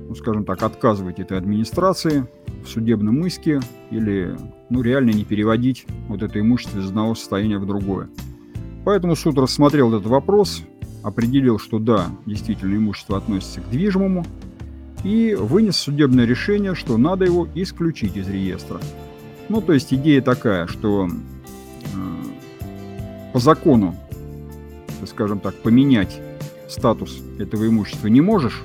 ну, 0.09 0.15
скажем 0.15 0.47
так, 0.47 0.63
отказывать 0.63 1.21
этой 1.21 1.37
администрации 1.37 2.27
судебном 2.69 3.27
иске 3.27 3.61
или 3.91 4.37
ну, 4.71 4.83
реально 4.83 5.11
не 5.11 5.25
переводить 5.25 5.87
вот 6.09 6.23
это 6.23 6.41
имущество 6.41 6.79
из 6.79 6.89
одного 6.89 7.15
состояния 7.15 7.59
в 7.59 7.67
другое. 7.67 8.09
Поэтому 8.85 9.17
суд 9.17 9.39
рассмотрел 9.39 9.95
этот 9.95 10.07
вопрос, 10.07 10.63
определил, 11.03 11.59
что 11.59 11.79
да, 11.79 12.07
действительно 12.27 12.77
имущество 12.77 13.17
относится 13.19 13.61
к 13.61 13.71
движимому, 13.71 14.25
и 15.05 15.35
вынес 15.35 15.77
судебное 15.77 16.25
решение, 16.25 16.75
что 16.75 16.97
надо 16.97 17.25
его 17.25 17.49
исключить 17.55 18.17
из 18.17 18.29
реестра. 18.29 18.81
Ну, 19.49 19.61
то 19.61 19.73
есть 19.73 19.95
идея 19.95 20.21
такая, 20.21 20.67
что 20.67 21.09
э, 21.09 21.11
по 23.33 23.39
закону 23.39 23.95
скажем 25.07 25.41
так, 25.41 25.55
поменять 25.57 26.21
статус 26.69 27.21
этого 27.39 27.67
имущества 27.67 28.09
не 28.09 28.21
можешь, 28.21 28.63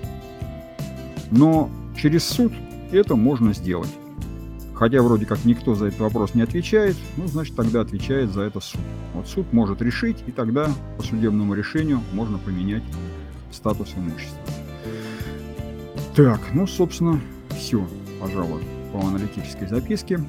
но 1.31 1.69
через 1.95 2.23
суд 2.23 2.53
это 2.93 3.15
можно 3.15 3.53
сделать. 3.53 3.89
Хотя 4.75 5.01
вроде 5.01 5.25
как 5.25 5.45
никто 5.45 5.75
за 5.75 5.87
этот 5.87 5.99
вопрос 5.99 6.35
не 6.35 6.41
отвечает, 6.41 6.95
ну, 7.17 7.27
значит, 7.27 7.55
тогда 7.55 7.81
отвечает 7.81 8.31
за 8.31 8.41
это 8.41 8.59
суд. 8.59 8.81
Вот 9.13 9.27
суд 9.27 9.51
может 9.53 9.81
решить, 9.81 10.17
и 10.27 10.31
тогда 10.31 10.69
по 10.97 11.03
судебному 11.03 11.53
решению 11.53 12.01
можно 12.13 12.37
поменять 12.37 12.83
статус 13.51 13.93
имущества. 13.95 14.39
Так, 16.15 16.39
ну, 16.53 16.67
собственно, 16.67 17.19
все, 17.57 17.87
пожалуй, 18.19 18.61
по 18.91 18.99
аналитической 18.99 19.67
записке. 19.67 20.19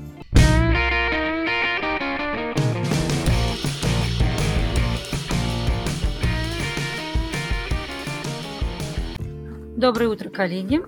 Доброе 9.76 10.08
утро, 10.08 10.30
коллеги. 10.30 10.80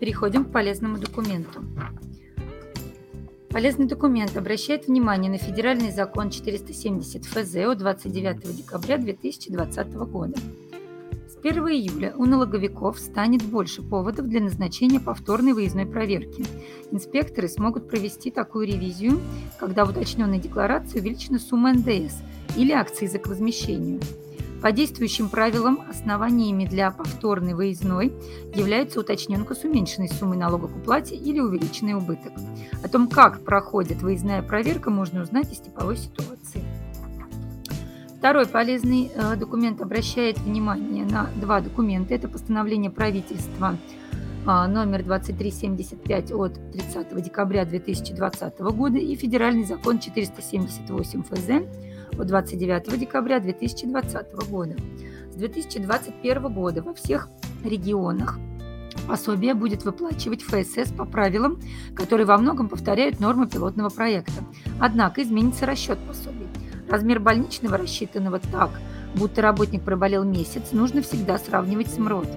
Переходим 0.00 0.44
к 0.44 0.52
полезному 0.52 0.98
документу. 0.98 1.64
Полезный 3.50 3.86
документ 3.86 4.36
обращает 4.36 4.86
внимание 4.86 5.30
на 5.30 5.38
федеральный 5.38 5.90
закон 5.90 6.30
470 6.30 7.24
ФЗ 7.24 7.56
от 7.56 7.78
29 7.78 8.56
декабря 8.56 8.98
2020 8.98 9.94
года. 9.94 10.38
1 11.42 11.68
июля 11.68 12.14
у 12.16 12.26
налоговиков 12.26 12.98
станет 12.98 13.42
больше 13.42 13.82
поводов 13.82 14.26
для 14.26 14.40
назначения 14.40 15.00
повторной 15.00 15.52
выездной 15.52 15.86
проверки. 15.86 16.44
Инспекторы 16.90 17.48
смогут 17.48 17.88
провести 17.88 18.30
такую 18.30 18.66
ревизию, 18.66 19.20
когда 19.58 19.84
в 19.84 19.90
уточненной 19.90 20.40
декларации 20.40 20.98
увеличена 21.00 21.38
сумма 21.38 21.72
НДС 21.72 22.16
или 22.56 22.72
акциза 22.72 23.18
к 23.18 23.28
возмещению. 23.28 24.00
По 24.62 24.72
действующим 24.72 25.28
правилам 25.28 25.82
основаниями 25.88 26.64
для 26.64 26.90
повторной 26.90 27.54
выездной 27.54 28.12
является 28.54 28.98
уточненка 28.98 29.54
с 29.54 29.62
уменьшенной 29.62 30.08
суммой 30.08 30.36
налога 30.36 30.66
к 30.66 30.76
уплате 30.76 31.14
или 31.14 31.38
увеличенный 31.38 31.94
убыток. 31.94 32.32
О 32.82 32.88
том, 32.88 33.08
как 33.08 33.44
проходит 33.44 34.02
выездная 34.02 34.42
проверка, 34.42 34.90
можно 34.90 35.22
узнать 35.22 35.52
из 35.52 35.58
типовой 35.58 35.96
ситуации. 35.96 36.64
Второй 38.18 38.46
полезный 38.46 39.12
э, 39.14 39.36
документ 39.36 39.80
обращает 39.80 40.38
внимание 40.40 41.04
на 41.04 41.30
два 41.40 41.60
документа. 41.60 42.12
Это 42.14 42.26
постановление 42.26 42.90
правительства 42.90 43.76
э, 44.44 44.66
номер 44.66 45.04
2375 45.04 46.32
от 46.32 46.54
30 46.72 47.22
декабря 47.22 47.64
2020 47.64 48.58
года 48.58 48.98
и 48.98 49.14
федеральный 49.14 49.64
закон 49.64 50.00
478 50.00 51.22
ФЗ 51.22 51.87
от 52.16 52.26
29 52.26 52.98
декабря 52.98 53.40
2020 53.40 54.32
года. 54.48 54.76
С 55.32 55.36
2021 55.36 56.52
года 56.52 56.82
во 56.82 56.94
всех 56.94 57.28
регионах 57.64 58.38
пособие 59.06 59.54
будет 59.54 59.84
выплачивать 59.84 60.42
ФСС 60.42 60.92
по 60.92 61.04
правилам, 61.04 61.60
которые 61.94 62.26
во 62.26 62.38
многом 62.38 62.68
повторяют 62.68 63.20
нормы 63.20 63.48
пилотного 63.48 63.88
проекта. 63.88 64.44
Однако 64.78 65.22
изменится 65.22 65.66
расчет 65.66 65.98
пособий. 66.06 66.46
Размер 66.88 67.20
больничного, 67.20 67.76
рассчитанного 67.76 68.38
так, 68.38 68.70
будто 69.14 69.42
работник 69.42 69.82
проболел 69.82 70.24
месяц, 70.24 70.72
нужно 70.72 71.02
всегда 71.02 71.38
сравнивать 71.38 71.88
с 71.88 71.98
МРОД. 71.98 72.28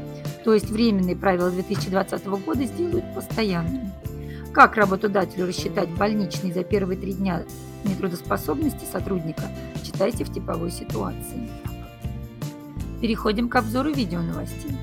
То 0.44 0.54
есть 0.54 0.70
временные 0.70 1.16
правила 1.16 1.50
2020 1.52 2.26
года 2.26 2.66
сделают 2.66 3.06
постоянными. 3.14 3.92
Как 4.54 4.76
работодателю 4.76 5.48
рассчитать 5.48 5.90
больничный 5.90 6.52
за 6.52 6.64
первые 6.64 6.98
три 6.98 7.14
дня 7.14 7.44
нетрудоспособности 7.84 8.86
сотрудника, 8.86 9.44
читайте 9.84 10.24
в 10.24 10.34
типовой 10.34 10.72
ситуации. 10.72 11.50
Переходим 13.02 13.50
к 13.50 13.56
обзору 13.56 13.92
видео 13.92 14.22
новостей. 14.22 14.78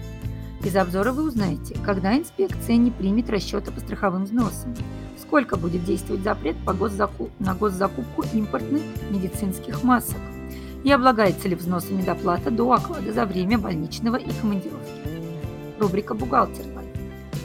Из 0.64 0.74
обзора 0.74 1.12
вы 1.12 1.22
узнаете, 1.22 1.76
когда 1.84 2.18
инспекция 2.18 2.76
не 2.76 2.90
примет 2.90 3.30
расчеты 3.30 3.70
по 3.70 3.80
страховым 3.80 4.24
взносам, 4.24 4.74
сколько 5.20 5.57
будет 5.57 5.84
действовать 5.84 6.22
запрет 6.22 6.57
по 6.64 6.72
госзаку... 6.72 7.30
на 7.38 7.55
госзакупку 7.55 8.24
импортных 8.32 8.82
медицинских 9.11 9.84
масок 9.84 10.18
и 10.82 10.90
облагается 10.90 11.49
ли 11.49 11.55
взносами 11.55 12.03
доплата 12.03 12.51
до 12.51 12.72
оклада 12.72 13.12
за 13.12 13.24
время 13.24 13.59
больничного 13.59 14.16
и 14.16 14.30
командировки. 14.40 14.90
Рубрика 15.78 16.14
«Бухгалтер 16.14 16.64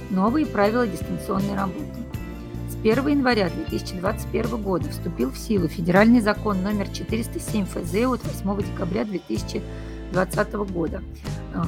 Новые 0.09 0.45
правила 0.45 0.87
дистанционной 0.87 1.55
работы. 1.55 2.02
С 2.83 2.85
1 2.85 3.07
января 3.07 3.49
2021 3.49 4.61
года 4.61 4.89
вступил 4.89 5.31
в 5.31 5.37
силу 5.37 5.69
федеральный 5.69 6.19
закон 6.19 6.61
номер 6.61 6.89
407 6.89 7.65
ФЗ 7.65 7.95
от 8.05 8.21
8 8.25 8.61
декабря 8.61 9.05
2020 9.05 10.53
года. 10.53 11.01
А, 11.53 11.65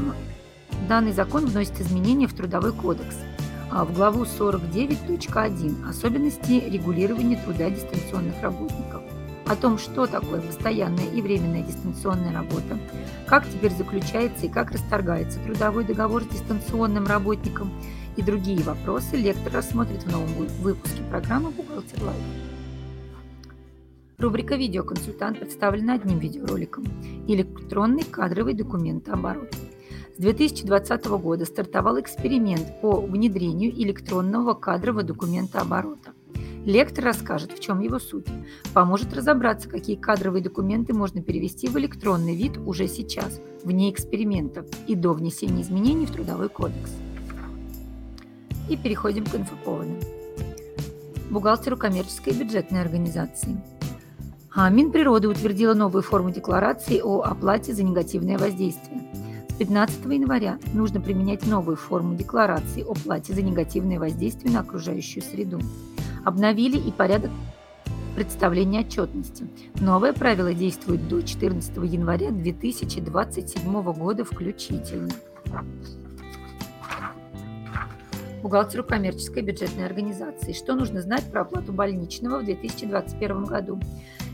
данный 0.89 1.13
закон 1.13 1.45
вносит 1.45 1.79
изменения 1.79 2.27
в 2.27 2.33
Трудовой 2.33 2.73
кодекс– 2.73 3.15
а, 3.71 3.83
в 3.83 3.93
главу 3.93 4.23
49.1 4.23 5.89
«Особенности 5.89 6.63
регулирования 6.69 7.35
труда 7.35 7.69
дистанционных 7.69 8.41
работников» 8.41 9.01
о 9.47 9.55
том, 9.55 9.77
что 9.77 10.07
такое 10.07 10.41
постоянная 10.41 11.05
и 11.13 11.21
временная 11.21 11.61
дистанционная 11.61 12.33
работа, 12.33 12.79
как 13.27 13.47
теперь 13.47 13.71
заключается 13.71 14.45
и 14.45 14.49
как 14.49 14.71
расторгается 14.71 15.39
трудовой 15.39 15.83
договор 15.83 16.23
с 16.23 16.27
дистанционным 16.27 17.05
работником 17.05 17.71
и 18.17 18.21
другие 18.21 18.61
вопросы 18.63 19.15
лектор 19.15 19.53
рассмотрит 19.53 20.03
в 20.03 20.11
новом 20.11 20.29
выпуске 20.61 21.01
программы 21.09 21.51
«Бухгалтер 21.51 22.03
Лайв». 22.03 22.21
Рубрика 24.17 24.55
«Видеоконсультант» 24.55 25.39
представлена 25.39 25.95
одним 25.95 26.19
видеороликом 26.19 26.85
«Электронный 27.27 28.03
кадровый 28.03 28.53
документооборот». 28.53 29.53
С 30.17 30.21
2020 30.21 31.05
года 31.05 31.43
стартовал 31.43 31.99
эксперимент 31.99 32.79
по 32.79 33.01
внедрению 33.01 33.71
электронного 33.71 34.53
кадрового 34.53 35.03
документа 35.03 35.59
оборота. 35.59 36.13
Лектор 36.63 37.03
расскажет, 37.03 37.51
в 37.51 37.59
чем 37.59 37.81
его 37.81 37.99
суть, 37.99 38.25
поможет 38.73 39.13
разобраться, 39.13 39.69
какие 39.69 39.97
кадровые 39.97 40.41
документы 40.41 40.93
можно 40.93 41.21
перевести 41.21 41.67
в 41.67 41.77
электронный 41.77 42.35
вид 42.35 42.57
уже 42.65 42.87
сейчас, 42.87 43.41
вне 43.63 43.91
эксперимента 43.91 44.65
и 44.87 44.95
до 44.95 45.11
внесения 45.11 45.61
изменений 45.61 46.05
в 46.05 46.11
Трудовой 46.11 46.49
кодекс. 46.49 46.91
И 48.69 48.77
переходим 48.77 49.25
к 49.25 49.35
инфоповодам. 49.35 49.99
Бухгалтеру 51.29 51.77
коммерческой 51.77 52.33
и 52.33 52.43
бюджетной 52.43 52.81
организации. 52.81 53.57
А 54.53 54.69
Минприроды 54.69 55.27
утвердила 55.27 55.73
новую 55.73 56.01
форму 56.01 56.31
декларации 56.31 57.01
о 57.01 57.21
оплате 57.21 57.73
за 57.73 57.83
негативное 57.83 58.37
воздействие. 58.37 59.01
15 59.59 60.05
января 60.05 60.59
нужно 60.73 60.99
применять 60.99 61.45
новую 61.45 61.77
форму 61.77 62.15
декларации 62.15 62.83
о 62.83 62.93
плате 62.93 63.33
за 63.33 63.41
негативное 63.41 63.99
воздействие 63.99 64.53
на 64.53 64.61
окружающую 64.61 65.23
среду. 65.23 65.59
Обновили 66.23 66.77
и 66.77 66.91
порядок 66.91 67.31
представления 68.15 68.81
отчетности. 68.81 69.47
Новое 69.79 70.13
правило 70.13 70.53
действует 70.53 71.07
до 71.07 71.21
14 71.21 71.75
января 71.77 72.31
2027 72.31 73.81
года 73.93 74.23
включительно. 74.23 75.11
Бухгалтеру 78.45 78.83
коммерческой 78.83 79.41
бюджетной 79.41 79.87
организации. 79.87 80.53
Что 80.53 80.75
нужно 80.75 81.01
знать 81.01 81.23
про 81.31 81.41
оплату 81.41 81.73
больничного 81.73 82.37
в 82.37 82.45
2021 82.45 83.45
году? 83.45 83.79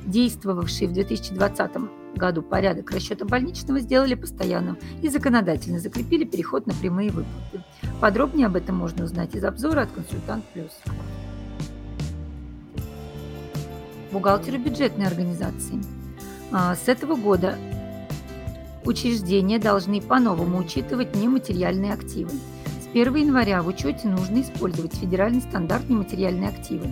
Действовавший 0.05 0.87
в 0.87 0.91
2020 0.91 1.71
году 2.17 2.41
порядок 2.41 2.91
расчета 2.91 3.23
больничного 3.23 3.79
сделали 3.79 4.15
постоянным 4.15 4.77
и 5.01 5.07
законодательно 5.07 5.79
закрепили 5.79 6.25
переход 6.25 6.67
на 6.67 6.73
прямые 6.73 7.09
выплаты. 7.09 7.63
Подробнее 8.01 8.47
об 8.47 8.57
этом 8.57 8.75
можно 8.75 9.05
узнать 9.05 9.33
из 9.33 9.45
обзора 9.45 9.83
от 9.83 9.91
«Консультант 9.91 10.43
Плюс». 10.47 10.77
Бухгалтеры 14.11 14.57
бюджетной 14.57 15.07
организации. 15.07 15.81
А, 16.51 16.75
с 16.75 16.89
этого 16.89 17.15
года 17.15 17.55
учреждения 18.83 19.57
должны 19.57 20.01
по-новому 20.01 20.57
учитывать 20.57 21.15
нематериальные 21.15 21.93
активы. 21.93 22.31
С 22.91 22.93
1 22.93 23.15
января 23.15 23.61
в 23.61 23.67
учете 23.67 24.09
нужно 24.09 24.41
использовать 24.41 24.93
федеральный 24.93 25.39
стандарт 25.39 25.87
нематериальные 25.87 26.49
активы. 26.49 26.91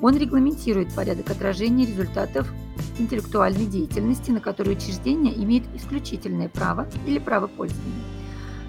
Он 0.00 0.16
регламентирует 0.16 0.94
порядок 0.94 1.28
отражения 1.30 1.84
результатов 1.84 2.50
интеллектуальной 2.98 3.66
деятельности, 3.66 4.30
на 4.30 4.40
которую 4.40 4.78
учреждение 4.78 5.34
имеет 5.36 5.64
исключительное 5.74 6.48
право 6.48 6.88
или 7.06 7.18
право 7.18 7.46
пользования. 7.46 8.04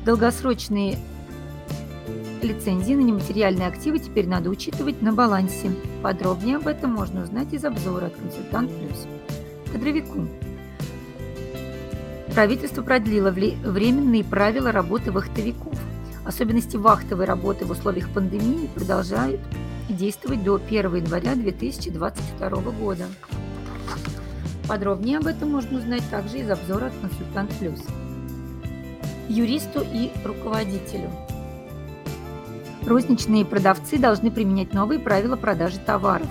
Долгосрочные 0.04 0.98
лицензии 2.42 2.94
на 2.94 3.04
нематериальные 3.04 3.70
активы 3.70 4.00
теперь 4.00 4.28
надо 4.28 4.50
учитывать 4.50 5.02
на 5.02 5.14
балансе. 5.14 5.72
Подробнее 6.04 6.58
об 6.58 6.68
этом 6.68 6.92
можно 6.92 7.24
узнать 7.24 7.54
из 7.54 7.64
обзора 7.64 8.08
от 8.08 8.16
«Консультант 8.18 8.70
Плюс». 8.70 9.08
Кадровику. 9.72 10.28
Правительство 12.34 12.82
продлило 12.82 13.32
временные 13.32 14.26
правила 14.26 14.74
работы 14.74 15.14
вахтовиков. 15.14 15.75
Особенности 16.26 16.76
вахтовой 16.76 17.26
работы 17.26 17.66
в 17.66 17.72
условиях 17.72 18.10
пандемии 18.10 18.68
продолжают 18.74 19.40
действовать 19.88 20.44
до 20.44 20.56
1 20.56 20.96
января 20.96 21.36
2022 21.36 22.50
года. 22.72 23.06
Подробнее 24.68 25.20
об 25.20 25.28
этом 25.28 25.52
можно 25.52 25.78
узнать 25.78 26.04
также 26.10 26.40
из 26.40 26.50
обзора 26.50 26.88
от 26.88 26.94
«Консультант 27.00 27.52
Плюс». 27.60 27.80
Юристу 29.30 29.82
и 29.82 30.12
руководителю. 30.24 31.12
Розничные 32.86 33.46
продавцы 33.46 33.98
должны 33.98 34.32
применять 34.32 34.74
новые 34.74 35.00
правила 35.00 35.36
продажи 35.36 35.80
товаров. 35.80 36.28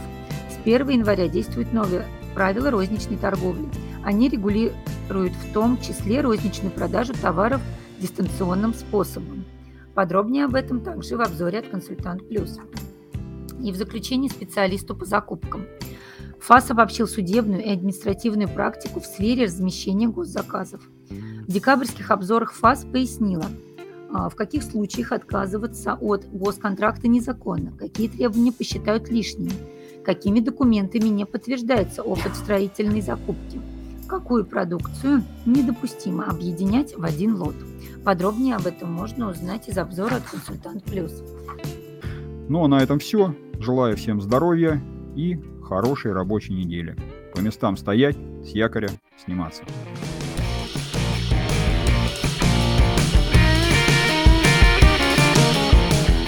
С 0.51 0.59
1 0.65 0.89
января 0.89 1.29
действуют 1.29 1.73
новые 1.73 2.05
правила 2.35 2.71
розничной 2.71 3.17
торговли. 3.17 3.69
Они 4.05 4.29
регулируют 4.29 5.33
в 5.33 5.53
том 5.53 5.81
числе 5.81 6.21
розничную 6.21 6.71
продажу 6.71 7.13
товаров 7.15 7.61
дистанционным 8.01 8.75
способом. 8.75 9.34
Подробнее 9.95 10.47
об 10.47 10.55
этом 10.55 10.81
также 10.81 11.17
в 11.17 11.21
обзоре 11.21 11.61
от 11.61 11.69
«Консультант 11.69 12.29
Плюс». 12.29 12.59
И 13.63 13.71
в 13.71 13.77
заключение 13.77 14.31
специалисту 14.31 14.97
по 14.97 15.05
закупкам. 15.05 15.67
ФАС 16.41 16.71
обобщил 16.71 17.07
судебную 17.07 17.65
и 17.65 17.71
административную 17.71 18.49
практику 18.49 19.01
в 19.01 19.07
сфере 19.07 19.45
размещения 19.45 20.09
госзаказов. 20.09 20.83
В 21.09 21.51
декабрьских 21.51 22.11
обзорах 22.11 22.53
ФАС 22.53 22.85
пояснила, 22.85 23.47
а, 24.13 24.29
в 24.29 24.35
каких 24.35 24.63
случаях 24.63 25.13
отказываться 25.13 25.95
от 25.95 26.27
госконтракта 26.27 27.09
незаконно, 27.09 27.73
какие 27.73 28.09
требования 28.09 28.53
посчитают 28.53 29.09
лишними, 29.09 29.53
какими 30.05 30.41
документами 30.41 31.09
не 31.09 31.25
подтверждается 31.25 32.03
опыт 32.03 32.35
строительной 32.35 33.01
закупки. 33.01 33.61
какую 34.07 34.45
продукцию 34.45 35.25
недопустимо 35.47 36.27
объединять 36.27 36.95
в 36.95 37.03
один 37.05 37.37
лот. 37.37 37.55
Подробнее 38.05 38.57
об 38.57 38.67
этом 38.67 38.93
можно 38.93 39.31
узнать 39.31 39.69
из 39.69 39.79
обзора 39.79 40.17
от 40.17 40.25
Консультант 40.25 40.85
Плюс. 40.85 41.23
Ну 42.49 42.65
а 42.65 42.69
на 42.69 42.83
этом 42.83 42.99
все. 42.99 43.35
Желаю 43.59 43.97
всем 43.97 44.21
здоровья 44.21 44.83
и 45.17 45.41
хорошей 45.63 46.13
рабочей 46.13 46.53
недели. 46.53 46.97
По 47.35 47.41
местам 47.41 47.79
стоять, 47.79 48.17
с 48.45 48.49
якоря 48.49 48.91
сниматься. 49.25 49.63